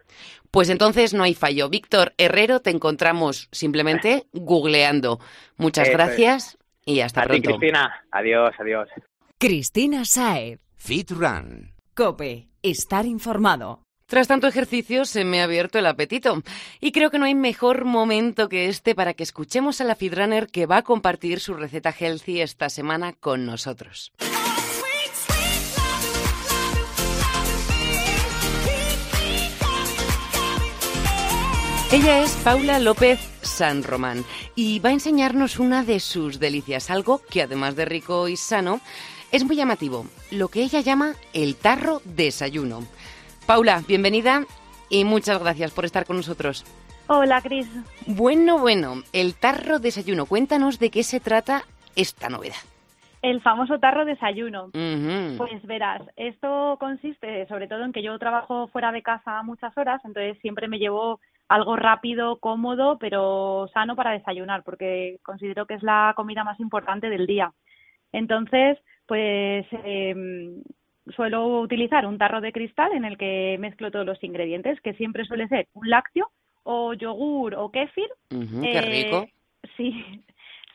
Pues 0.51 0.69
entonces 0.69 1.13
no 1.13 1.23
hay 1.23 1.33
fallo. 1.33 1.69
Víctor 1.69 2.13
Herrero, 2.17 2.59
te 2.59 2.71
encontramos 2.71 3.47
simplemente 3.51 4.25
googleando. 4.33 5.19
Muchas 5.57 5.89
gracias 5.89 6.57
y 6.85 6.99
hasta 6.99 7.21
A 7.21 7.25
pronto. 7.25 7.51
Ti, 7.51 7.57
Cristina. 7.57 8.03
Adiós, 8.11 8.53
adiós. 8.59 8.89
Cristina 9.37 10.05
Saez. 10.05 10.59
Fit 10.75 11.11
Run. 11.11 11.71
Cope. 11.93 12.49
Estar 12.61 13.05
informado. 13.05 13.84
Tras 14.07 14.27
tanto 14.27 14.47
ejercicio 14.47 15.05
se 15.05 15.23
me 15.23 15.41
ha 15.41 15.45
abierto 15.45 15.79
el 15.79 15.87
apetito 15.87 16.43
y 16.79 16.91
creo 16.91 17.09
que 17.09 17.17
no 17.17 17.25
hay 17.25 17.33
mejor 17.33 17.85
momento 17.85 18.49
que 18.49 18.67
este 18.67 18.93
para 18.93 19.15
que 19.15 19.23
escuchemos 19.23 19.81
a 19.81 19.83
la 19.83 19.95
Fitrunner 19.95 20.45
que 20.47 20.67
va 20.67 20.77
a 20.77 20.83
compartir 20.83 21.39
su 21.39 21.55
receta 21.55 21.91
healthy 21.91 22.41
esta 22.41 22.69
semana 22.69 23.13
con 23.13 23.47
nosotros. 23.47 24.11
Ella 31.91 32.21
es 32.21 32.31
Paula 32.43 32.77
López 32.77 33.19
San 33.41 33.81
Román 33.81 34.23
y 34.53 34.77
va 34.79 34.89
a 34.89 34.93
enseñarnos 34.93 35.57
una 35.57 35.83
de 35.83 35.99
sus 35.99 36.39
delicias, 36.39 36.91
algo 36.91 37.21
que 37.27 37.41
además 37.41 37.75
de 37.75 37.85
rico 37.85 38.27
y 38.27 38.37
sano, 38.37 38.81
es 39.31 39.43
muy 39.45 39.55
llamativo, 39.55 40.05
lo 40.29 40.49
que 40.49 40.61
ella 40.61 40.81
llama 40.81 41.15
el 41.33 41.55
tarro 41.55 42.03
desayuno. 42.05 42.85
Paula, 43.45 43.81
bienvenida 43.87 44.41
y 44.89 45.05
muchas 45.05 45.39
gracias 45.39 45.71
por 45.71 45.85
estar 45.85 46.05
con 46.05 46.15
nosotros. 46.15 46.65
Hola, 47.07 47.41
Cris. 47.41 47.69
Bueno, 48.07 48.57
bueno, 48.57 49.03
el 49.13 49.35
tarro 49.35 49.77
desayuno, 49.77 50.25
cuéntanos 50.25 50.79
de 50.79 50.89
qué 50.89 51.03
se 51.03 51.19
trata 51.19 51.61
esta 51.95 52.29
novedad. 52.29 52.55
El 53.21 53.41
famoso 53.41 53.79
tarro 53.79 54.03
desayuno. 54.03 54.71
Pues 55.37 55.63
verás, 55.63 56.01
esto 56.15 56.77
consiste 56.79 57.45
sobre 57.47 57.67
todo 57.67 57.83
en 57.83 57.91
que 57.91 58.01
yo 58.01 58.17
trabajo 58.17 58.67
fuera 58.69 58.91
de 58.91 59.03
casa 59.03 59.43
muchas 59.43 59.77
horas, 59.77 60.01
entonces 60.05 60.39
siempre 60.41 60.67
me 60.67 60.79
llevo 60.79 61.19
algo 61.47 61.75
rápido, 61.75 62.39
cómodo, 62.39 62.97
pero 62.97 63.69
sano 63.73 63.95
para 63.95 64.11
desayunar, 64.11 64.63
porque 64.63 65.19
considero 65.23 65.67
que 65.67 65.75
es 65.75 65.83
la 65.83 66.13
comida 66.15 66.43
más 66.43 66.59
importante 66.59 67.09
del 67.09 67.27
día. 67.27 67.53
Entonces, 68.11 68.79
pues 69.05 69.67
em, 69.83 70.63
suelo 71.13 71.59
utilizar 71.59 72.05
un 72.05 72.17
tarro 72.17 72.41
de 72.41 72.51
cristal 72.51 72.93
en 72.93 73.05
el 73.05 73.17
que 73.17 73.57
mezclo 73.59 73.91
todos 73.91 74.05
los 74.05 74.23
ingredientes, 74.23 74.79
que 74.81 74.93
siempre 74.93 75.25
suele 75.25 75.47
ser 75.47 75.67
un 75.73 75.89
lácteo 75.89 76.29
o 76.63 76.93
yogur 76.93 77.55
o 77.55 77.69
kéfir. 77.71 78.09
qué 78.29 78.81
rico. 78.81 79.17
Eh, 79.23 79.33
sí, 79.77 80.23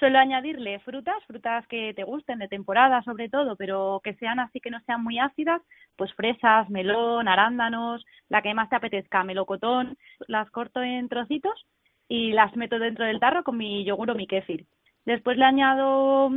Suelo 0.01 0.19
añadirle 0.19 0.79
frutas, 0.79 1.23
frutas 1.27 1.66
que 1.66 1.93
te 1.93 2.05
gusten 2.05 2.38
de 2.38 2.49
temporada 2.49 3.03
sobre 3.03 3.29
todo, 3.29 3.55
pero 3.57 4.01
que 4.03 4.14
sean 4.14 4.40
así 4.40 4.59
que 4.59 4.71
no 4.71 4.81
sean 4.87 5.05
muy 5.05 5.19
ácidas, 5.19 5.61
pues 5.95 6.11
fresas, 6.14 6.71
melón, 6.71 7.29
arándanos, 7.29 8.03
la 8.31 8.40
que 8.40 8.55
más 8.55 8.71
te 8.71 8.77
apetezca, 8.77 9.25
melocotón, 9.25 9.99
las 10.27 10.51
corto 10.53 10.83
en 10.83 11.07
trocitos 11.11 11.66
y 12.09 12.33
las 12.33 12.57
meto 12.57 12.79
dentro 12.79 13.05
del 13.05 13.21
tarro 13.21 13.45
con 13.45 13.59
mi 13.59 13.85
yogur 13.85 14.11
o 14.11 14.14
mi 14.14 14.27
kéfir. 14.27 14.64
Después 15.05 15.37
le 15.37 15.45
añado 15.45 16.31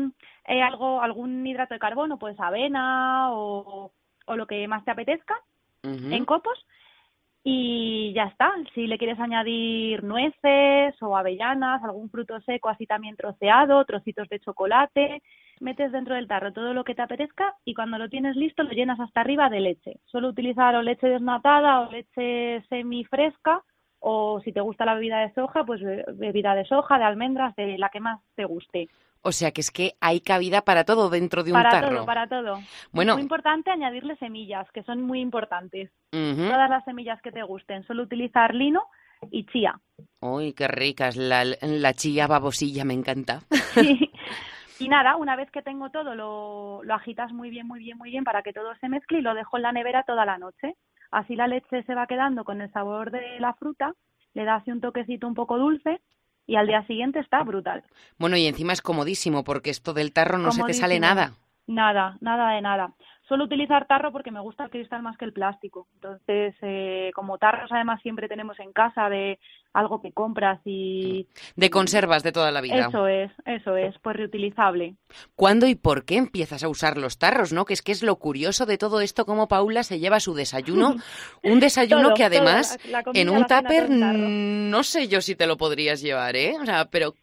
eh, 0.46 0.62
algo, 0.62 1.02
algún 1.02 1.46
hidrato 1.46 1.74
de 1.74 1.80
carbono, 1.80 2.18
pues 2.18 2.40
avena 2.40 3.32
o, 3.34 3.92
o 4.26 4.36
lo 4.36 4.48
que 4.48 4.68
más 4.68 4.84
te 4.86 4.92
apetezca 4.92 5.36
en 5.84 6.24
copos 6.24 6.58
y 7.44 8.14
ya 8.14 8.24
está. 8.24 8.54
Si 8.74 8.88
le 8.88 8.98
quieres 8.98 9.20
añadir 9.20 10.04
nueces 10.04 10.96
o 11.02 11.18
avellanas, 11.18 11.84
algún 11.84 12.10
fruto 12.10 12.40
seco 12.42 12.70
así 12.70 12.86
también 12.86 13.18
troceado, 13.18 13.84
trocitos 13.84 14.30
de 14.30 14.40
chocolate, 14.40 15.22
metes 15.60 15.92
dentro 15.92 16.16
del 16.16 16.28
tarro 16.28 16.54
todo 16.54 16.74
lo 16.74 16.84
que 16.84 16.96
te 16.96 17.02
apetezca 17.02 17.56
y 17.66 17.74
cuando 17.74 17.98
lo 17.98 18.10
tienes 18.10 18.36
listo 18.36 18.64
lo 18.64 18.72
llenas 18.72 19.00
hasta 19.00 19.22
arriba 19.22 19.50
de 19.50 19.60
leche. 19.60 20.00
Suelo 20.06 20.30
utilizar 20.30 20.76
o 20.76 20.82
leche 20.82 21.08
desnatada 21.08 21.82
o 21.82 21.92
leche 21.92 22.64
semifresca 22.70 23.62
o 24.06 24.42
si 24.44 24.52
te 24.52 24.60
gusta 24.60 24.86
la 24.86 24.96
bebida 24.96 25.20
de 25.20 25.34
soja, 25.34 25.64
pues 25.64 25.82
bebida 25.82 26.56
de 26.56 26.66
soja, 26.66 26.98
de 26.98 27.06
almendras, 27.06 27.56
de 27.56 27.78
la 27.78 27.88
que 27.88 28.02
más 28.02 28.20
te 28.36 28.44
guste. 28.44 28.90
O 29.22 29.32
sea 29.32 29.52
que 29.52 29.62
es 29.62 29.72
que 29.72 29.94
hay 30.02 30.20
cabida 30.20 30.64
para 30.64 30.84
todo 30.84 31.10
dentro 31.10 31.44
de 31.44 31.52
un 31.52 31.58
para 31.58 31.70
tarro. 31.70 32.06
Para 32.06 32.28
todo, 32.28 32.42
para 32.42 32.58
todo. 32.58 32.60
Bueno. 32.92 33.14
Es 33.14 33.16
muy 33.16 33.24
importante 33.24 33.72
añadirle 33.72 34.18
semillas, 34.18 34.70
que 34.74 34.84
son 34.84 35.02
muy 35.02 35.22
importantes. 35.22 35.90
Todas 36.12 36.70
las 36.70 36.84
semillas 36.84 37.22
que 37.22 37.32
te 37.32 37.44
gusten. 37.44 37.86
Solo 37.88 38.04
utilizar 38.04 38.54
lino 38.54 38.84
y 39.32 39.46
chía. 39.46 39.80
Uy, 40.20 40.52
qué 40.52 40.68
ricas. 40.68 41.16
La, 41.16 41.46
la 41.46 41.94
chía 41.94 42.28
babosilla 42.28 42.84
me 42.84 42.94
encanta. 42.94 43.40
Sí. 43.74 44.12
Y 44.80 44.90
nada, 44.90 45.16
una 45.16 45.36
vez 45.36 45.50
que 45.52 45.62
tengo 45.62 45.92
todo, 45.92 46.16
lo, 46.16 46.84
lo 46.84 46.94
agitas 46.94 47.32
muy 47.32 47.50
bien, 47.50 47.68
muy 47.68 47.80
bien, 47.80 47.98
muy 47.98 48.10
bien 48.10 48.24
para 48.24 48.42
que 48.42 48.52
todo 48.52 48.76
se 48.82 48.90
mezcle 48.90 49.20
y 49.20 49.22
lo 49.22 49.34
dejo 49.34 49.56
en 49.56 49.64
la 49.64 49.72
nevera 49.72 50.04
toda 50.04 50.26
la 50.26 50.38
noche. 50.38 50.76
Así 51.14 51.36
la 51.36 51.46
leche 51.48 51.84
se 51.84 51.94
va 51.94 52.08
quedando 52.08 52.44
con 52.44 52.60
el 52.60 52.72
sabor 52.72 53.12
de 53.12 53.40
la 53.40 53.54
fruta, 53.54 53.94
le 54.34 54.46
da 54.46 54.56
así 54.56 54.72
un 54.72 54.82
toquecito 54.82 55.28
un 55.28 55.36
poco 55.36 55.60
dulce 55.60 56.02
y 56.48 56.56
al 56.56 56.66
día 56.66 56.86
siguiente 56.88 57.20
está 57.20 57.44
brutal. 57.44 57.84
Bueno, 58.18 58.36
y 58.36 58.48
encima 58.48 58.74
es 58.74 58.82
comodísimo 58.82 59.44
porque 59.44 59.70
esto 59.70 59.94
del 59.94 60.12
tarro 60.12 60.40
no 60.40 60.52
se 60.52 60.64
te 60.64 60.74
sale 60.74 61.00
nada. 61.00 61.34
Nada, 61.68 62.18
nada 62.20 62.56
de 62.56 62.62
nada. 62.62 62.96
Suelo 63.28 63.46
utilizar 63.46 63.88
tarro 63.88 64.12
porque 64.12 64.32
me 64.32 64.42
gusta 64.42 64.66
el 64.66 64.70
cristal 64.70 65.02
más 65.02 65.18
que 65.18 65.24
el 65.24 65.32
plástico. 65.32 65.88
Entonces, 65.96 66.56
eh, 66.62 67.12
como 67.16 67.38
tarros 67.38 67.72
además 67.72 68.02
siempre 68.02 68.28
tenemos 68.28 68.60
en 68.60 68.74
casa 68.74 69.08
de 69.08 69.40
algo 69.72 70.02
que 70.02 70.12
compras 70.12 70.60
y... 70.66 71.28
De 71.56 71.70
conservas 71.70 72.22
de 72.24 72.34
toda 72.34 72.52
la 72.52 72.60
vida. 72.60 72.88
Eso 72.88 73.08
es, 73.08 73.32
eso 73.46 73.78
es, 73.78 73.96
pues 74.00 74.18
reutilizable. 74.18 74.96
¿Cuándo 75.36 75.68
y 75.68 75.76
por 75.76 76.04
qué 76.04 76.18
empiezas 76.18 76.64
a 76.64 76.70
usar 76.70 76.98
los 76.98 77.18
tarros, 77.18 77.54
no? 77.54 77.64
Que 77.64 77.74
es 77.74 77.82
que 77.82 77.94
es 77.94 78.04
lo 78.04 78.18
curioso 78.18 78.66
de 78.66 78.78
todo 78.78 79.00
esto, 79.00 79.26
cómo 79.26 79.48
Paula 79.48 79.84
se 79.84 80.00
lleva 80.00 80.20
su 80.20 80.34
desayuno. 80.34 80.96
Un 81.44 81.60
desayuno 81.60 82.14
que 82.14 82.26
además 82.26 82.78
en 83.14 83.30
un 83.30 83.46
tupper 83.46 83.90
no 83.90 84.84
sé 84.84 85.08
yo 85.08 85.22
si 85.22 85.36
te 85.36 85.48
lo 85.48 85.58
podrías 85.58 86.02
llevar, 86.02 86.36
¿eh? 86.36 86.56
O 86.62 86.66
sea, 86.66 86.86
pero 86.90 87.16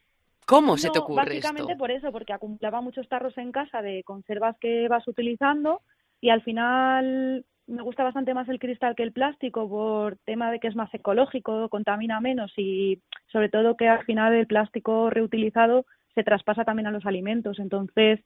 ¿Cómo 0.51 0.77
se 0.77 0.91
te 0.91 0.99
ocurre 0.99 1.23
básicamente 1.27 1.77
por 1.77 1.93
eso, 1.93 2.11
porque 2.11 2.33
acumulaba 2.33 2.81
muchos 2.81 3.09
tarros 3.09 3.39
en 3.39 3.53
casa 3.53 3.83
de 3.83 4.03
conservas 4.03 4.57
que 4.61 4.89
vas 4.89 5.07
utilizando 5.07 5.81
y 6.21 6.31
al 6.31 6.43
final 6.43 7.45
me 7.69 7.83
gusta 7.83 8.03
bastante 8.03 8.35
más 8.35 8.49
el 8.49 8.59
cristal 8.59 8.97
que 8.97 9.05
el 9.05 9.13
plástico 9.13 9.69
por 9.69 10.17
tema 10.25 10.51
de 10.51 10.59
que 10.59 10.67
es 10.67 10.75
más 10.75 10.93
ecológico, 10.93 11.69
contamina 11.69 12.21
menos 12.21 12.53
y 12.57 13.01
sobre 13.31 13.49
todo 13.49 13.77
que 13.77 13.89
al 13.89 14.05
final 14.05 14.35
el 14.35 14.49
plástico 14.49 15.09
reutilizado 15.09 15.87
se 16.17 16.25
traspasa 16.25 16.65
también 16.65 16.89
a 16.89 16.91
los 16.91 17.07
alimentos. 17.07 17.61
Entonces, 17.61 18.19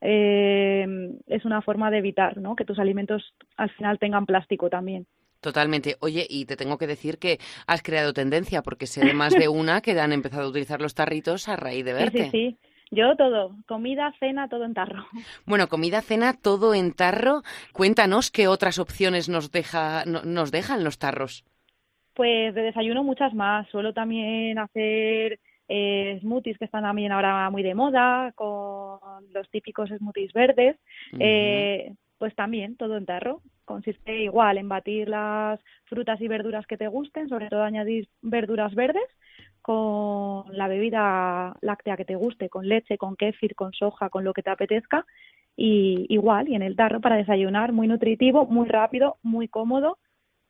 eh, 0.00 0.84
es 1.28 1.44
una 1.44 1.62
forma 1.62 1.92
de 1.92 1.98
evitar 1.98 2.38
¿no? 2.38 2.56
que 2.56 2.64
tus 2.64 2.80
alimentos 2.80 3.34
al 3.56 3.70
final 3.70 4.00
tengan 4.00 4.26
plástico 4.26 4.68
también. 4.68 5.06
Totalmente. 5.40 5.96
Oye, 6.00 6.26
y 6.28 6.46
te 6.46 6.56
tengo 6.56 6.78
que 6.78 6.86
decir 6.86 7.18
que 7.18 7.38
has 7.66 7.82
creado 7.82 8.12
tendencia, 8.12 8.62
porque 8.62 8.86
sé 8.86 9.04
de 9.04 9.14
más 9.14 9.34
de 9.34 9.48
una 9.48 9.80
que 9.80 9.98
han 9.98 10.12
empezado 10.12 10.44
a 10.44 10.48
utilizar 10.48 10.80
los 10.80 10.94
tarritos 10.94 11.48
a 11.48 11.56
raíz 11.56 11.84
de 11.84 11.92
verte. 11.92 12.30
Sí, 12.30 12.30
sí, 12.30 12.58
Yo 12.90 13.16
todo, 13.16 13.56
comida, 13.66 14.12
cena, 14.18 14.48
todo 14.48 14.64
en 14.64 14.74
tarro. 14.74 15.06
Bueno, 15.46 15.68
comida, 15.68 16.00
cena, 16.02 16.34
todo 16.34 16.74
en 16.74 16.92
tarro. 16.92 17.42
Cuéntanos 17.72 18.30
qué 18.30 18.48
otras 18.48 18.78
opciones 18.78 19.28
nos, 19.28 19.52
deja, 19.52 20.04
nos 20.06 20.50
dejan 20.50 20.82
los 20.82 20.98
tarros. 20.98 21.44
Pues 22.14 22.52
de 22.54 22.62
desayuno 22.62 23.04
muchas 23.04 23.32
más. 23.32 23.68
Suelo 23.68 23.92
también 23.94 24.58
hacer 24.58 25.38
eh, 25.68 26.18
smoothies 26.20 26.58
que 26.58 26.64
están 26.64 26.82
también 26.82 27.12
ahora 27.12 27.48
muy 27.50 27.62
de 27.62 27.74
moda, 27.74 28.32
con 28.34 28.98
los 29.32 29.48
típicos 29.50 29.90
smoothies 29.90 30.32
verdes. 30.32 30.76
eh, 31.20 31.94
pues 32.18 32.34
también 32.34 32.76
todo 32.76 32.96
en 32.96 33.06
tarro. 33.06 33.40
Consiste 33.68 34.22
igual 34.22 34.56
en 34.56 34.66
batir 34.66 35.10
las 35.10 35.60
frutas 35.84 36.18
y 36.22 36.26
verduras 36.26 36.66
que 36.66 36.78
te 36.78 36.88
gusten, 36.88 37.28
sobre 37.28 37.50
todo 37.50 37.62
añadir 37.64 38.08
verduras 38.22 38.74
verdes 38.74 39.04
con 39.60 40.44
la 40.56 40.68
bebida 40.68 41.54
láctea 41.60 41.98
que 41.98 42.06
te 42.06 42.14
guste, 42.16 42.48
con 42.48 42.66
leche, 42.66 42.96
con 42.96 43.14
kéfir, 43.14 43.54
con 43.54 43.74
soja, 43.74 44.08
con 44.08 44.24
lo 44.24 44.32
que 44.32 44.42
te 44.42 44.48
apetezca 44.48 45.04
y 45.54 46.06
igual 46.08 46.48
y 46.48 46.54
en 46.54 46.62
el 46.62 46.76
tarro 46.76 47.02
para 47.02 47.16
desayunar, 47.16 47.72
muy 47.72 47.88
nutritivo, 47.88 48.46
muy 48.46 48.66
rápido, 48.66 49.18
muy 49.22 49.48
cómodo. 49.48 49.98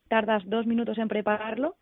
Tardas 0.07 0.44
dos 0.46 0.64
minutos 0.68 0.96
en 0.98 1.09
prepararlo 1.09 1.74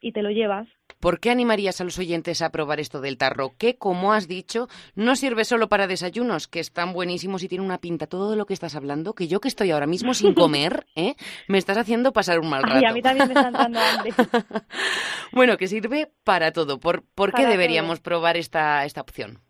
y 0.00 0.12
te 0.12 0.22
lo 0.22 0.30
llevas. 0.30 0.68
¿Por 1.00 1.20
qué 1.20 1.30
animarías 1.30 1.80
a 1.80 1.84
los 1.84 1.98
oyentes 1.98 2.42
a 2.42 2.50
probar 2.50 2.80
esto 2.80 3.00
del 3.00 3.18
tarro? 3.18 3.52
Que, 3.58 3.76
como 3.76 4.12
has 4.12 4.28
dicho, 4.28 4.68
no 4.94 5.16
sirve 5.16 5.44
solo 5.44 5.68
para 5.68 5.86
desayunos, 5.86 6.48
que 6.48 6.60
están 6.60 6.92
buenísimos 6.92 7.42
y 7.42 7.48
tiene 7.48 7.64
una 7.64 7.78
pinta 7.78 8.06
todo 8.06 8.30
de 8.30 8.36
lo 8.36 8.46
que 8.46 8.54
estás 8.54 8.76
hablando, 8.76 9.14
que 9.14 9.28
yo 9.28 9.40
que 9.40 9.48
estoy 9.48 9.70
ahora 9.70 9.86
mismo 9.86 10.14
sin 10.14 10.34
comer, 10.34 10.86
¿eh? 10.94 11.14
me 11.48 11.58
estás 11.58 11.78
haciendo 11.78 12.12
pasar 12.12 12.38
un 12.40 12.48
mal 12.48 12.62
rato. 12.62 12.80
Y 12.80 12.88
a 12.88 12.92
mí 12.92 13.02
también 13.02 13.28
me 13.28 13.34
están 13.34 13.52
dando 13.52 13.78
hambre. 13.78 14.12
bueno, 15.32 15.56
que 15.56 15.66
sirve 15.66 16.12
para 16.24 16.52
todo. 16.52 16.78
¿Por, 16.80 17.04
por 17.14 17.32
qué 17.32 17.46
deberíamos 17.46 18.00
probar 18.00 18.36
esta, 18.36 18.84
esta 18.84 19.00
opción? 19.00 19.40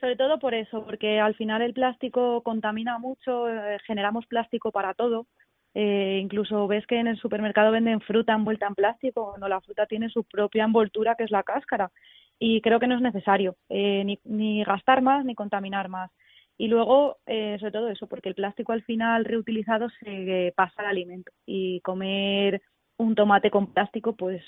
Sobre 0.00 0.16
todo 0.16 0.40
por 0.40 0.52
eso, 0.52 0.84
porque 0.84 1.20
al 1.20 1.36
final 1.36 1.62
el 1.62 1.74
plástico 1.74 2.42
contamina 2.42 2.98
mucho, 2.98 3.48
eh, 3.48 3.78
generamos 3.86 4.26
plástico 4.26 4.72
para 4.72 4.94
todo. 4.94 5.28
Eh, 5.74 6.18
incluso 6.22 6.66
ves 6.66 6.86
que 6.86 6.98
en 6.98 7.06
el 7.06 7.16
supermercado 7.18 7.72
venden 7.72 8.00
fruta 8.00 8.34
envuelta 8.34 8.66
en 8.66 8.74
plástico, 8.74 9.30
cuando 9.30 9.48
la 9.48 9.60
fruta 9.60 9.86
tiene 9.86 10.10
su 10.10 10.24
propia 10.24 10.64
envoltura, 10.64 11.14
que 11.14 11.24
es 11.24 11.30
la 11.30 11.42
cáscara. 11.42 11.90
Y 12.38 12.60
creo 12.60 12.80
que 12.80 12.86
no 12.86 12.96
es 12.96 13.00
necesario 13.00 13.56
eh, 13.68 14.02
ni, 14.04 14.18
ni, 14.24 14.64
gastar 14.64 15.00
más 15.00 15.24
ni 15.24 15.34
contaminar 15.34 15.88
más. 15.88 16.10
Y 16.58 16.68
luego, 16.68 17.18
eh, 17.26 17.56
sobre 17.58 17.72
todo 17.72 17.88
eso, 17.88 18.06
porque 18.06 18.28
el 18.28 18.34
plástico 18.34 18.72
al 18.72 18.82
final 18.82 19.24
reutilizado 19.24 19.88
se 20.00 20.52
pasa 20.54 20.82
al 20.82 20.86
alimento. 20.86 21.32
Y 21.46 21.80
comer 21.80 22.60
un 22.98 23.14
tomate 23.14 23.50
con 23.50 23.72
plástico, 23.72 24.14
pues, 24.14 24.42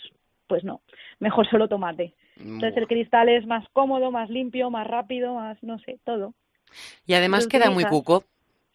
pues 0.47 0.65
no. 0.65 0.83
Mejor 1.19 1.49
solo 1.49 1.69
tomate. 1.69 2.15
Entonces 2.37 2.77
el 2.77 2.89
cristal 2.89 3.29
es 3.29 3.47
más 3.47 3.67
cómodo, 3.73 4.11
más 4.11 4.29
limpio, 4.29 4.71
más 4.71 4.87
rápido, 4.87 5.35
más, 5.35 5.57
no 5.63 5.79
sé, 5.79 5.99
todo. 6.05 6.35
Y 7.07 7.15
además 7.15 7.47
queda 7.47 7.71
muy 7.71 7.85
cuco 7.85 8.25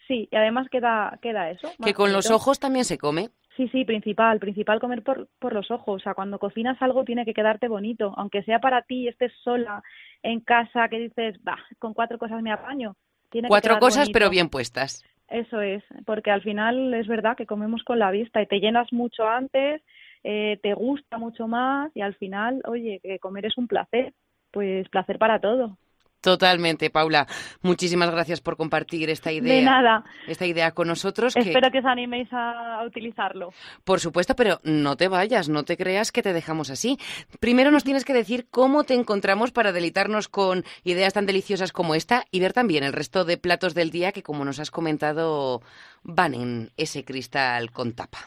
Sí, 0.09 0.27
y 0.31 0.35
además 0.35 0.67
queda, 0.71 1.19
queda 1.21 1.51
eso. 1.51 1.69
Que 1.85 1.93
con 1.93 2.11
los 2.11 2.31
ojos 2.31 2.59
también 2.59 2.83
se 2.83 2.97
come. 2.97 3.29
Sí, 3.55 3.69
sí, 3.69 3.85
principal, 3.85 4.39
principal 4.39 4.79
comer 4.79 5.03
por, 5.03 5.29
por 5.37 5.53
los 5.53 5.69
ojos. 5.69 6.01
O 6.01 6.03
sea, 6.03 6.15
cuando 6.15 6.39
cocinas 6.39 6.81
algo 6.81 7.03
tiene 7.03 7.25
que 7.25 7.35
quedarte 7.35 7.67
bonito, 7.67 8.15
aunque 8.17 8.41
sea 8.41 8.59
para 8.59 8.81
ti 8.81 9.03
y 9.03 9.07
estés 9.07 9.31
sola 9.43 9.83
en 10.23 10.39
casa 10.39 10.89
que 10.89 10.97
dices, 10.97 11.35
bah, 11.43 11.59
con 11.77 11.93
cuatro 11.93 12.17
cosas 12.17 12.41
me 12.41 12.51
apaño. 12.51 12.95
Tiene 13.29 13.49
cuatro 13.49 13.75
que 13.75 13.81
cosas 13.81 14.05
bonito. 14.05 14.13
pero 14.13 14.29
bien 14.31 14.49
puestas. 14.49 15.05
Eso 15.27 15.61
es, 15.61 15.83
porque 16.07 16.31
al 16.31 16.41
final 16.41 16.91
es 16.95 17.05
verdad 17.05 17.37
que 17.37 17.45
comemos 17.45 17.83
con 17.83 17.99
la 17.99 18.09
vista 18.09 18.41
y 18.41 18.47
te 18.47 18.59
llenas 18.59 18.91
mucho 18.91 19.27
antes, 19.27 19.83
eh, 20.23 20.59
te 20.63 20.73
gusta 20.73 21.19
mucho 21.19 21.47
más 21.47 21.91
y 21.95 22.01
al 22.01 22.15
final, 22.15 22.63
oye, 22.65 22.99
que 23.03 23.19
comer 23.19 23.45
es 23.45 23.59
un 23.59 23.67
placer, 23.67 24.15
pues 24.49 24.89
placer 24.89 25.19
para 25.19 25.39
todo. 25.39 25.77
Totalmente, 26.21 26.89
Paula. 26.89 27.27
Muchísimas 27.61 28.11
gracias 28.11 28.41
por 28.41 28.57
compartir 28.57 29.09
esta 29.09 29.31
idea. 29.31 29.53
De 29.53 29.61
nada. 29.61 30.03
Esta 30.27 30.45
idea 30.45 30.71
con 30.71 30.87
nosotros. 30.87 31.35
Espero 31.35 31.67
que, 31.67 31.71
que 31.71 31.79
os 31.79 31.85
animéis 31.85 32.27
a 32.31 32.83
utilizarlo. 32.85 33.51
Por 33.85 33.99
supuesto, 33.99 34.35
pero 34.35 34.59
no 34.63 34.97
te 34.97 35.07
vayas, 35.07 35.47
no 35.47 35.63
te 35.63 35.77
creas 35.77 36.11
que 36.11 36.21
te 36.21 36.33
dejamos 36.33 36.69
así. 36.69 36.97
Primero 37.39 37.71
nos 37.71 37.83
tienes 37.83 38.03
que 38.03 38.13
decir 38.13 38.47
cómo 38.51 38.83
te 38.83 38.95
encontramos 38.95 39.51
para 39.51 39.71
deleitarnos 39.71 40.27
con 40.27 40.63
ideas 40.83 41.13
tan 41.13 41.25
deliciosas 41.25 41.71
como 41.71 41.95
esta 41.95 42.25
y 42.31 42.39
ver 42.39 42.53
también 42.53 42.83
el 42.83 42.93
resto 42.93 43.23
de 43.23 43.37
platos 43.37 43.73
del 43.73 43.91
día 43.91 44.11
que, 44.11 44.23
como 44.23 44.43
nos 44.43 44.59
has 44.59 44.71
comentado, 44.71 45.61
van 46.03 46.33
en 46.33 46.69
ese 46.77 47.05
cristal 47.05 47.71
con 47.71 47.93
tapa. 47.93 48.19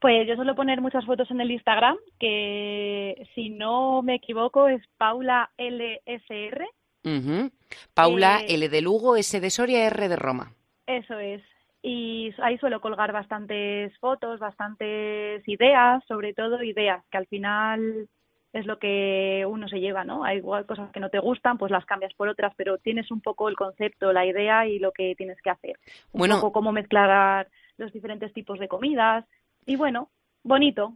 Pues 0.00 0.28
yo 0.28 0.36
suelo 0.36 0.54
poner 0.54 0.80
muchas 0.80 1.04
fotos 1.04 1.30
en 1.30 1.40
el 1.40 1.50
Instagram, 1.50 1.96
que 2.20 3.26
si 3.34 3.48
no 3.48 4.02
me 4.02 4.16
equivoco 4.16 4.68
es 4.68 4.82
Paula 4.98 5.50
LSR. 5.58 6.64
Uh 7.06 7.22
-huh. 7.22 7.50
Paula 7.94 8.40
eh, 8.40 8.54
L 8.54 8.68
de 8.68 8.80
Lugo, 8.82 9.16
S 9.16 9.40
de 9.40 9.50
Soria, 9.50 9.86
R 9.86 10.08
de 10.08 10.16
Roma. 10.16 10.52
Eso 10.86 11.18
es. 11.18 11.42
Y 11.82 12.34
ahí 12.42 12.58
suelo 12.58 12.80
colgar 12.80 13.12
bastantes 13.12 13.96
fotos, 13.98 14.40
bastantes 14.40 15.46
ideas, 15.46 16.02
sobre 16.08 16.34
todo 16.34 16.62
ideas, 16.64 17.04
que 17.10 17.18
al 17.18 17.28
final 17.28 18.08
es 18.52 18.66
lo 18.66 18.78
que 18.78 19.44
uno 19.46 19.68
se 19.68 19.78
lleva, 19.78 20.02
¿no? 20.02 20.24
Hay 20.24 20.38
igual 20.38 20.66
cosas 20.66 20.90
que 20.90 20.98
no 20.98 21.10
te 21.10 21.20
gustan, 21.20 21.58
pues 21.58 21.70
las 21.70 21.84
cambias 21.84 22.12
por 22.14 22.28
otras, 22.28 22.52
pero 22.56 22.78
tienes 22.78 23.10
un 23.12 23.20
poco 23.20 23.48
el 23.48 23.54
concepto, 23.54 24.12
la 24.12 24.26
idea 24.26 24.66
y 24.66 24.80
lo 24.80 24.90
que 24.90 25.14
tienes 25.14 25.40
que 25.42 25.50
hacer. 25.50 25.78
Un 26.12 26.18
bueno, 26.20 26.36
poco 26.36 26.52
cómo 26.52 26.72
mezclar 26.72 27.48
los 27.76 27.92
diferentes 27.92 28.32
tipos 28.32 28.58
de 28.58 28.66
comidas. 28.66 29.24
Y 29.64 29.76
bueno, 29.76 30.10
bonito, 30.42 30.94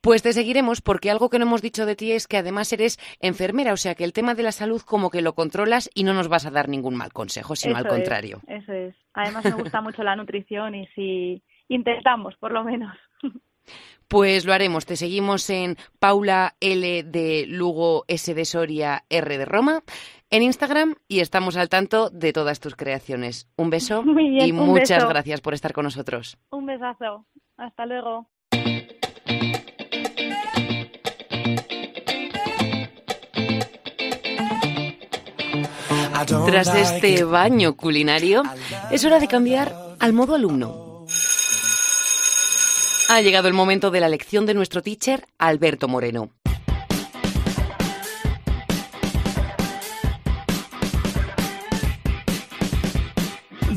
pues 0.00 0.22
te 0.22 0.32
seguiremos 0.32 0.80
porque 0.80 1.10
algo 1.10 1.30
que 1.30 1.38
no 1.38 1.46
hemos 1.46 1.62
dicho 1.62 1.86
de 1.86 1.96
ti 1.96 2.12
es 2.12 2.26
que 2.28 2.36
además 2.36 2.72
eres 2.72 2.98
enfermera, 3.20 3.72
o 3.72 3.76
sea 3.76 3.94
que 3.94 4.04
el 4.04 4.12
tema 4.12 4.34
de 4.34 4.42
la 4.42 4.52
salud 4.52 4.82
como 4.82 5.10
que 5.10 5.22
lo 5.22 5.34
controlas 5.34 5.90
y 5.94 6.04
no 6.04 6.14
nos 6.14 6.28
vas 6.28 6.46
a 6.46 6.50
dar 6.50 6.68
ningún 6.68 6.96
mal 6.96 7.12
consejo, 7.12 7.56
sino 7.56 7.76
eso 7.76 7.84
al 7.84 7.88
contrario. 7.88 8.40
Es, 8.46 8.62
eso 8.62 8.72
es. 8.72 8.94
Además 9.14 9.44
me 9.44 9.52
gusta 9.52 9.80
mucho 9.80 10.02
la 10.02 10.16
nutrición 10.16 10.74
y 10.74 10.86
si 10.94 11.42
intentamos, 11.68 12.36
por 12.36 12.52
lo 12.52 12.64
menos. 12.64 12.96
Pues 14.08 14.44
lo 14.44 14.52
haremos. 14.52 14.86
Te 14.86 14.94
seguimos 14.94 15.50
en 15.50 15.76
Paula 15.98 16.54
L 16.60 17.02
de 17.02 17.44
Lugo, 17.48 18.04
S 18.06 18.32
de 18.34 18.44
Soria, 18.44 19.04
R 19.10 19.36
de 19.36 19.44
Roma, 19.44 19.82
en 20.30 20.42
Instagram 20.42 20.94
y 21.08 21.20
estamos 21.20 21.56
al 21.56 21.68
tanto 21.68 22.10
de 22.10 22.32
todas 22.32 22.60
tus 22.60 22.76
creaciones. 22.76 23.48
Un 23.56 23.70
beso 23.70 24.02
bien, 24.04 24.46
y 24.46 24.52
un 24.52 24.58
muchas 24.58 24.98
beso. 24.98 25.08
gracias 25.08 25.40
por 25.40 25.54
estar 25.54 25.72
con 25.72 25.84
nosotros. 25.84 26.38
Un 26.50 26.66
besazo. 26.66 27.26
Hasta 27.56 27.86
luego. 27.86 28.28
Tras 36.26 36.74
este 36.74 37.24
baño 37.24 37.76
culinario, 37.76 38.42
es 38.90 39.04
hora 39.04 39.20
de 39.20 39.28
cambiar 39.28 39.74
al 39.98 40.12
modo 40.12 40.34
alumno. 40.34 41.06
Ha 43.08 43.20
llegado 43.20 43.46
el 43.46 43.54
momento 43.54 43.92
de 43.92 44.00
la 44.00 44.08
lección 44.08 44.46
de 44.46 44.54
nuestro 44.54 44.82
teacher, 44.82 45.26
Alberto 45.38 45.86
Moreno. 45.86 46.30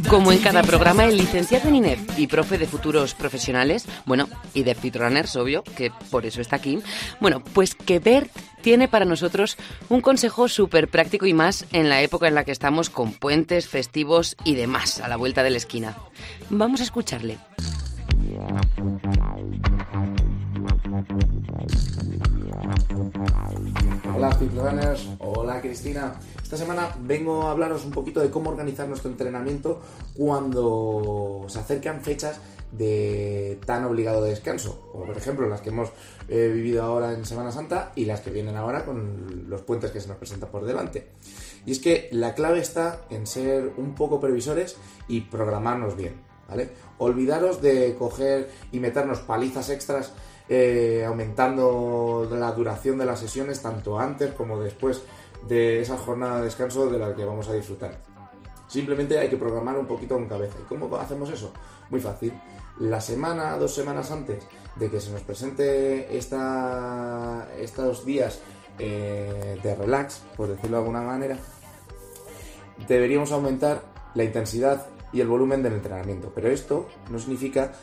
Como 0.09 0.31
en 0.31 0.39
cada 0.39 0.63
programa, 0.63 1.05
el 1.05 1.17
licenciado 1.17 1.69
en 1.69 1.75
INEF 1.75 2.17
y 2.17 2.25
profe 2.25 2.57
de 2.57 2.65
futuros 2.65 3.13
profesionales, 3.13 3.85
bueno, 4.05 4.27
y 4.55 4.63
de 4.63 4.73
Fitrunners, 4.73 5.35
obvio, 5.35 5.63
que 5.63 5.91
por 6.09 6.25
eso 6.25 6.41
está 6.41 6.55
aquí, 6.55 6.79
bueno, 7.19 7.43
pues 7.53 7.75
que 7.75 7.99
Bert 7.99 8.31
tiene 8.61 8.87
para 8.87 9.05
nosotros 9.05 9.55
un 9.87 10.01
consejo 10.01 10.47
súper 10.47 10.87
práctico 10.87 11.27
y 11.27 11.33
más 11.35 11.67
en 11.73 11.89
la 11.89 12.01
época 12.01 12.27
en 12.27 12.33
la 12.33 12.43
que 12.43 12.51
estamos 12.51 12.89
con 12.89 13.13
puentes, 13.13 13.67
festivos 13.67 14.35
y 14.43 14.55
demás 14.55 14.99
a 14.99 15.07
la 15.07 15.15
vuelta 15.15 15.43
de 15.43 15.51
la 15.51 15.57
esquina. 15.57 15.95
Vamos 16.49 16.79
a 16.81 16.83
escucharle. 16.83 17.37
Hola 24.19 24.35
Fitrunners, 24.35 25.07
hola 25.19 25.61
Cristina. 25.61 26.13
Esta 26.43 26.57
semana 26.57 26.93
vengo 26.99 27.43
a 27.43 27.51
hablaros 27.51 27.85
un 27.85 27.91
poquito 27.91 28.19
de 28.19 28.29
cómo 28.29 28.49
organizar 28.49 28.85
nuestro 28.85 29.09
entrenamiento 29.09 29.79
cuando 30.13 31.45
se 31.47 31.57
acercan 31.57 32.01
fechas 32.01 32.37
de 32.73 33.61
tan 33.65 33.85
obligado 33.85 34.21
descanso, 34.21 34.89
como 34.91 35.05
por 35.05 35.15
ejemplo 35.15 35.47
las 35.47 35.61
que 35.61 35.69
hemos 35.69 35.93
eh, 36.27 36.51
vivido 36.53 36.83
ahora 36.83 37.13
en 37.13 37.23
Semana 37.23 37.53
Santa 37.53 37.93
y 37.95 38.03
las 38.03 38.19
que 38.19 38.29
vienen 38.29 38.57
ahora 38.57 38.83
con 38.83 39.45
los 39.47 39.61
puentes 39.61 39.89
que 39.91 40.01
se 40.01 40.09
nos 40.09 40.17
presentan 40.17 40.49
por 40.49 40.65
delante. 40.65 41.07
Y 41.65 41.71
es 41.71 41.79
que 41.79 42.09
la 42.11 42.33
clave 42.33 42.59
está 42.59 43.05
en 43.09 43.25
ser 43.25 43.71
un 43.77 43.95
poco 43.95 44.19
previsores 44.19 44.75
y 45.07 45.21
programarnos 45.21 45.95
bien, 45.95 46.15
¿vale? 46.49 46.71
Olvidaros 46.97 47.61
de 47.61 47.95
coger 47.97 48.49
y 48.73 48.81
meternos 48.81 49.19
palizas 49.19 49.69
extras 49.69 50.11
eh, 50.49 51.05
aumentando 51.05 52.27
la 52.31 52.51
duración 52.51 52.97
de 52.97 53.05
las 53.05 53.19
sesiones 53.19 53.61
tanto 53.61 53.99
antes 53.99 54.33
como 54.33 54.59
después 54.59 55.03
de 55.47 55.81
esa 55.81 55.97
jornada 55.97 56.39
de 56.39 56.45
descanso 56.45 56.89
de 56.89 56.97
la 56.97 57.15
que 57.15 57.23
vamos 57.23 57.47
a 57.49 57.53
disfrutar. 57.53 57.97
Simplemente 58.67 59.17
hay 59.17 59.29
que 59.29 59.37
programar 59.37 59.77
un 59.77 59.85
poquito 59.85 60.15
con 60.15 60.27
cabeza. 60.27 60.55
¿Y 60.59 60.67
cómo 60.67 60.95
hacemos 60.97 61.29
eso? 61.29 61.51
Muy 61.89 61.99
fácil. 61.99 62.33
La 62.79 63.01
semana, 63.01 63.57
dos 63.57 63.73
semanas 63.73 64.11
antes 64.11 64.43
de 64.75 64.89
que 64.89 64.99
se 64.99 65.11
nos 65.11 65.21
presente 65.21 66.17
esta, 66.17 67.47
estos 67.59 68.05
días 68.05 68.39
eh, 68.77 69.59
de 69.61 69.75
relax, 69.75 70.23
por 70.37 70.47
decirlo 70.47 70.77
de 70.77 70.83
alguna 70.83 71.01
manera, 71.01 71.37
deberíamos 72.87 73.31
aumentar 73.31 73.83
la 74.13 74.23
intensidad 74.23 74.87
y 75.11 75.21
el 75.21 75.27
volumen 75.27 75.61
del 75.61 75.73
entrenamiento. 75.73 76.31
Pero 76.33 76.49
esto 76.49 76.87
no 77.09 77.19
significa 77.19 77.73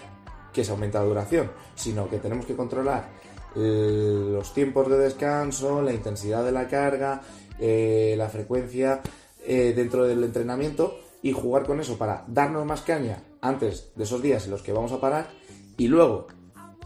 que 0.56 0.64
se 0.64 0.70
aumenta 0.70 1.00
la 1.00 1.04
duración, 1.04 1.50
sino 1.74 2.08
que 2.08 2.16
tenemos 2.16 2.46
que 2.46 2.56
controlar 2.56 3.10
los 3.54 4.54
tiempos 4.54 4.88
de 4.88 4.96
descanso, 4.96 5.82
la 5.82 5.92
intensidad 5.92 6.42
de 6.44 6.52
la 6.52 6.66
carga, 6.66 7.20
eh, 7.58 8.14
la 8.16 8.30
frecuencia 8.30 9.02
eh, 9.44 9.74
dentro 9.76 10.04
del 10.04 10.24
entrenamiento 10.24 10.98
y 11.22 11.32
jugar 11.32 11.64
con 11.64 11.78
eso 11.80 11.98
para 11.98 12.24
darnos 12.26 12.64
más 12.64 12.80
caña 12.80 13.22
antes 13.42 13.92
de 13.94 14.04
esos 14.04 14.22
días 14.22 14.46
en 14.46 14.52
los 14.52 14.62
que 14.62 14.72
vamos 14.72 14.92
a 14.92 15.00
parar 15.00 15.28
y 15.76 15.88
luego, 15.88 16.26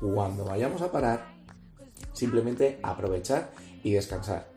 cuando 0.00 0.44
vayamos 0.44 0.82
a 0.82 0.90
parar, 0.90 1.26
simplemente 2.12 2.80
aprovechar 2.82 3.52
y 3.84 3.92
descansar. 3.92 4.48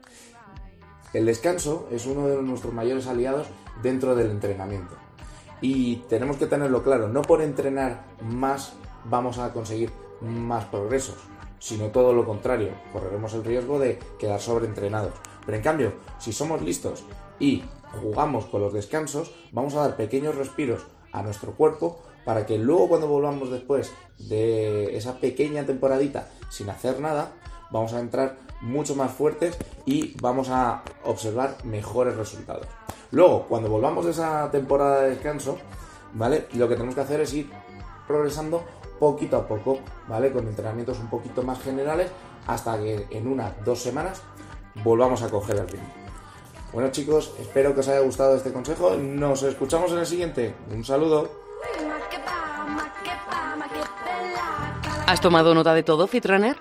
El 1.14 1.28
descanso 1.28 1.88
es 1.91 2.07
uno 2.07 2.28
de 2.28 2.41
nuestros 2.41 2.74
mayores 2.74 3.05
aliados 3.05 3.45
dentro 3.84 4.16
del 4.16 4.32
entrenamiento. 4.32 4.95
Y 5.61 5.97
tenemos 6.09 6.38
que 6.38 6.47
tenerlo 6.47 6.84
claro, 6.84 7.07
no 7.07 7.22
por 7.22 7.41
entrenar 7.41 8.05
más 8.22 8.74
vamos 9.06 9.38
a 9.38 9.54
conseguir 9.54 9.91
más 10.22 10.66
progresos, 10.66 11.16
sino 11.60 11.88
todo 11.88 12.14
lo 12.14 12.26
contrario, 12.26 12.70
correremos 12.91 13.34
el 13.34 13.43
riesgo 13.43 13.80
de 13.80 13.99
quedar 14.20 14.39
sobreentrenados. 14.39 15.14
Pero 15.45 15.58
en 15.58 15.64
cambio, 15.64 15.93
si 16.20 16.34
somos 16.34 16.62
listos 16.62 17.04
y 17.39 17.64
jugamos 18.01 18.45
con 18.45 18.62
los 18.62 18.74
descansos, 18.74 19.32
vamos 19.51 19.76
a 19.76 19.82
dar 19.82 19.95
pequeños 19.95 20.36
respiros 20.36 20.86
a 21.12 21.22
nuestro 21.22 21.54
cuerpo 21.54 22.01
para 22.26 22.45
que 22.45 22.58
luego 22.58 22.89
cuando 22.89 23.08
volvamos 23.08 23.51
después 23.51 23.93
de 24.18 24.95
esa 24.95 25.20
pequeña 25.20 25.66
temporadita 25.66 26.30
sin 26.49 26.70
hacer 26.70 26.99
nada, 26.99 27.34
vamos 27.72 27.93
a 27.93 27.99
entrar 27.99 28.38
mucho 28.62 28.95
más 28.95 29.12
fuertes 29.12 29.58
y 29.86 30.16
vamos 30.22 30.49
a 30.49 30.84
observar 31.04 31.58
mejores 31.66 32.16
resultados. 32.16 32.66
Luego, 33.12 33.45
cuando 33.47 33.70
volvamos 33.70 34.06
de 34.06 34.12
esa 34.12 34.49
temporada 34.51 35.01
de 35.01 35.12
descanso, 35.12 35.58
¿vale? 36.14 36.47
Lo 36.54 36.68
que 36.68 36.76
tenemos 36.76 36.95
que 36.95 37.01
hacer 37.01 37.22
es 37.22 37.34
ir 37.34 37.49
progresando 38.08 38.64
poquito 38.99 39.37
a 39.37 39.47
poco, 39.47 39.79
¿vale? 40.07 40.31
Con 40.31 40.47
entrenamientos 40.47 40.99
un 40.99 41.09
poquito 41.09 41.43
más 41.43 41.61
generales 41.61 42.11
hasta 42.47 42.77
que 42.77 43.07
en 43.09 43.27
unas 43.27 43.63
dos 43.63 43.79
semanas 43.79 44.21
volvamos 44.83 45.21
a 45.21 45.29
coger 45.29 45.57
el 45.57 45.67
ritmo. 45.67 45.87
Bueno 46.71 46.89
chicos, 46.91 47.33
espero 47.39 47.73
que 47.73 47.81
os 47.81 47.87
haya 47.87 47.99
gustado 47.99 48.35
este 48.35 48.51
consejo. 48.51 48.95
Nos 48.95 49.43
escuchamos 49.43 49.91
en 49.91 49.99
el 49.99 50.05
siguiente. 50.05 50.55
Un 50.71 50.83
saludo. 50.83 51.29
¿Has 55.05 55.21
tomado 55.21 55.53
nota 55.53 55.73
de 55.75 55.83
todo, 55.83 56.07
Fitrunner? 56.07 56.57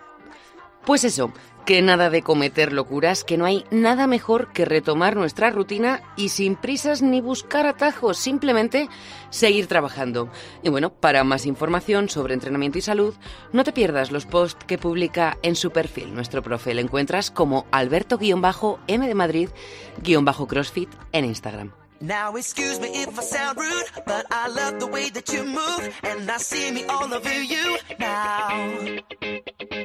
Pues 0.84 1.04
eso, 1.04 1.32
que 1.64 1.80
nada 1.80 2.10
de 2.10 2.22
cometer 2.22 2.72
locuras, 2.72 3.22
que 3.24 3.38
no 3.38 3.44
hay 3.44 3.64
nada 3.70 4.06
mejor 4.06 4.52
que 4.52 4.64
retomar 4.64 5.16
nuestra 5.16 5.50
rutina 5.50 6.02
y 6.16 6.30
sin 6.30 6.56
prisas 6.56 7.02
ni 7.02 7.20
buscar 7.20 7.66
atajos, 7.66 8.18
simplemente 8.18 8.88
seguir 9.30 9.68
trabajando. 9.68 10.28
Y 10.62 10.70
bueno, 10.70 10.92
para 10.92 11.22
más 11.24 11.46
información 11.46 12.08
sobre 12.08 12.34
entrenamiento 12.34 12.78
y 12.78 12.82
salud, 12.82 13.14
no 13.52 13.62
te 13.64 13.72
pierdas 13.72 14.10
los 14.10 14.26
posts 14.26 14.64
que 14.64 14.78
publica 14.78 15.38
en 15.42 15.54
su 15.54 15.70
perfil. 15.70 16.14
Nuestro 16.14 16.42
profe 16.42 16.74
lo 16.74 16.80
encuentras 16.80 17.30
como 17.30 17.66
Alberto-M 17.70 19.06
de 19.06 19.14
Madrid-CrossFit 19.14 20.90
en 21.12 21.24
Instagram. 21.24 21.81
Now 22.02 22.34
excuse 22.34 22.80
me 22.80 22.88
if 22.88 23.16
I 23.16 23.22
sound 23.22 23.58
rude, 23.58 23.84
but 24.04 24.26
I 24.28 24.48
love 24.48 24.80
the 24.80 24.88
way 24.88 25.08
that 25.10 25.32
you 25.32 25.44
move, 25.44 25.88
and 26.02 26.28
I 26.28 26.36
see 26.38 26.72
me 26.72 26.84
all 26.86 27.14
over 27.14 27.42
you 27.42 27.78
now. 28.00 28.74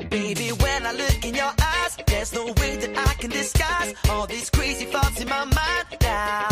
Baby, 0.09 0.49
when 0.49 0.87
I 0.87 0.93
look 0.93 1.23
in 1.23 1.35
your 1.35 1.53
eyes, 1.61 1.95
there's 2.07 2.33
no 2.33 2.45
way 2.45 2.75
that 2.77 2.97
I 2.97 3.13
can 3.21 3.29
disguise 3.29 3.93
all 4.09 4.25
these 4.25 4.49
crazy 4.49 4.85
thoughts 4.85 5.21
in 5.21 5.29
my 5.29 5.45
mind 5.45 5.87
now. 6.01 6.47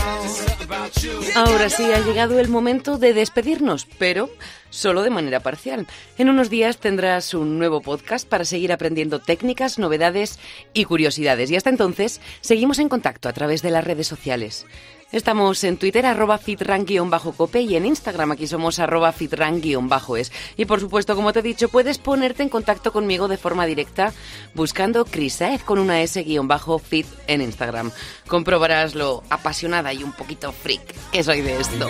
Ahora 1.35 1.69
sí 1.69 1.91
ha 1.91 1.99
llegado 1.99 2.39
el 2.39 2.47
momento 2.49 2.99
de 2.99 3.13
despedirnos, 3.15 3.87
pero 3.97 4.29
solo 4.75 5.01
de 5.01 5.09
manera 5.09 5.39
parcial. 5.39 5.87
En 6.17 6.29
unos 6.29 6.49
días 6.49 6.77
tendrás 6.77 7.33
un 7.33 7.57
nuevo 7.57 7.81
podcast 7.81 8.27
para 8.27 8.45
seguir 8.45 8.71
aprendiendo 8.71 9.19
técnicas, 9.19 9.79
novedades 9.79 10.39
y 10.73 10.83
curiosidades. 10.83 11.49
Y 11.49 11.55
hasta 11.55 11.69
entonces, 11.69 12.21
seguimos 12.41 12.79
en 12.79 12.89
contacto 12.89 13.29
a 13.29 13.33
través 13.33 13.61
de 13.61 13.71
las 13.71 13.83
redes 13.83 14.07
sociales. 14.07 14.65
Estamos 15.11 15.63
en 15.63 15.77
Twitter, 15.77 16.05
arroba 16.05 16.37
fitran-cope 16.37 17.61
y 17.61 17.75
en 17.75 17.85
Instagram 17.85 18.31
aquí 18.31 18.47
somos 18.47 18.79
arroba 18.79 19.13
fitran-es. 19.13 20.31
Y 20.57 20.65
por 20.65 20.81
supuesto, 20.81 21.15
como 21.15 21.31
te 21.31 21.39
he 21.39 21.43
dicho, 21.43 21.69
puedes 21.69 21.99
ponerte 21.99 22.43
en 22.43 22.49
contacto 22.49 22.91
conmigo 22.91 23.27
de 23.27 23.37
forma 23.37 23.65
directa 23.65 24.13
buscando 24.55 25.05
Crisaez 25.05 25.63
con 25.63 25.79
una 25.79 26.01
S-fit 26.01 27.07
en 27.27 27.41
Instagram. 27.41 27.91
Comprobarás 28.27 28.95
lo 28.95 29.23
apasionada 29.29 29.93
y 29.93 30.03
un 30.03 30.11
poquito 30.11 30.51
freak 30.51 30.93
que 31.11 31.23
soy 31.23 31.41
de 31.41 31.61
esto. 31.61 31.89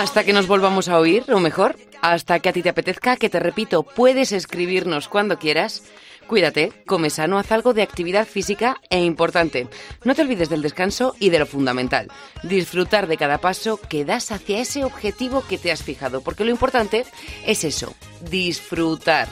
Hasta 0.00 0.24
que 0.24 0.32
nos 0.32 0.46
volvamos 0.46 0.88
a 0.88 0.98
oír, 0.98 1.30
o 1.30 1.40
mejor, 1.40 1.76
hasta 2.00 2.40
que 2.40 2.48
a 2.48 2.54
ti 2.54 2.62
te 2.62 2.70
apetezca, 2.70 3.18
que 3.18 3.28
te 3.28 3.38
repito, 3.38 3.82
puedes 3.82 4.32
escribirnos 4.32 5.08
cuando 5.08 5.38
quieras 5.38 5.82
Cuídate, 6.26 6.72
come 6.86 7.10
sano, 7.10 7.38
haz 7.38 7.52
algo 7.52 7.74
de 7.74 7.82
actividad 7.82 8.26
física 8.26 8.80
e 8.88 9.02
importante. 9.02 9.68
No 10.04 10.14
te 10.14 10.22
olvides 10.22 10.48
del 10.48 10.62
descanso 10.62 11.14
y 11.18 11.28
de 11.28 11.40
lo 11.40 11.44
fundamental, 11.44 12.08
disfrutar 12.42 13.08
de 13.08 13.18
cada 13.18 13.38
paso 13.38 13.78
que 13.78 14.06
das 14.06 14.30
hacia 14.32 14.60
ese 14.60 14.84
objetivo 14.84 15.44
que 15.46 15.58
te 15.58 15.70
has 15.70 15.82
fijado, 15.82 16.22
porque 16.22 16.44
lo 16.44 16.50
importante 16.50 17.04
es 17.44 17.64
eso, 17.64 17.94
disfrutar. 18.30 19.28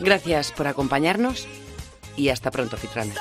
Gracias 0.00 0.52
por 0.52 0.68
acompañarnos 0.68 1.46
y 2.16 2.30
hasta 2.30 2.50
pronto, 2.50 2.78
Fitrana. 2.78 3.14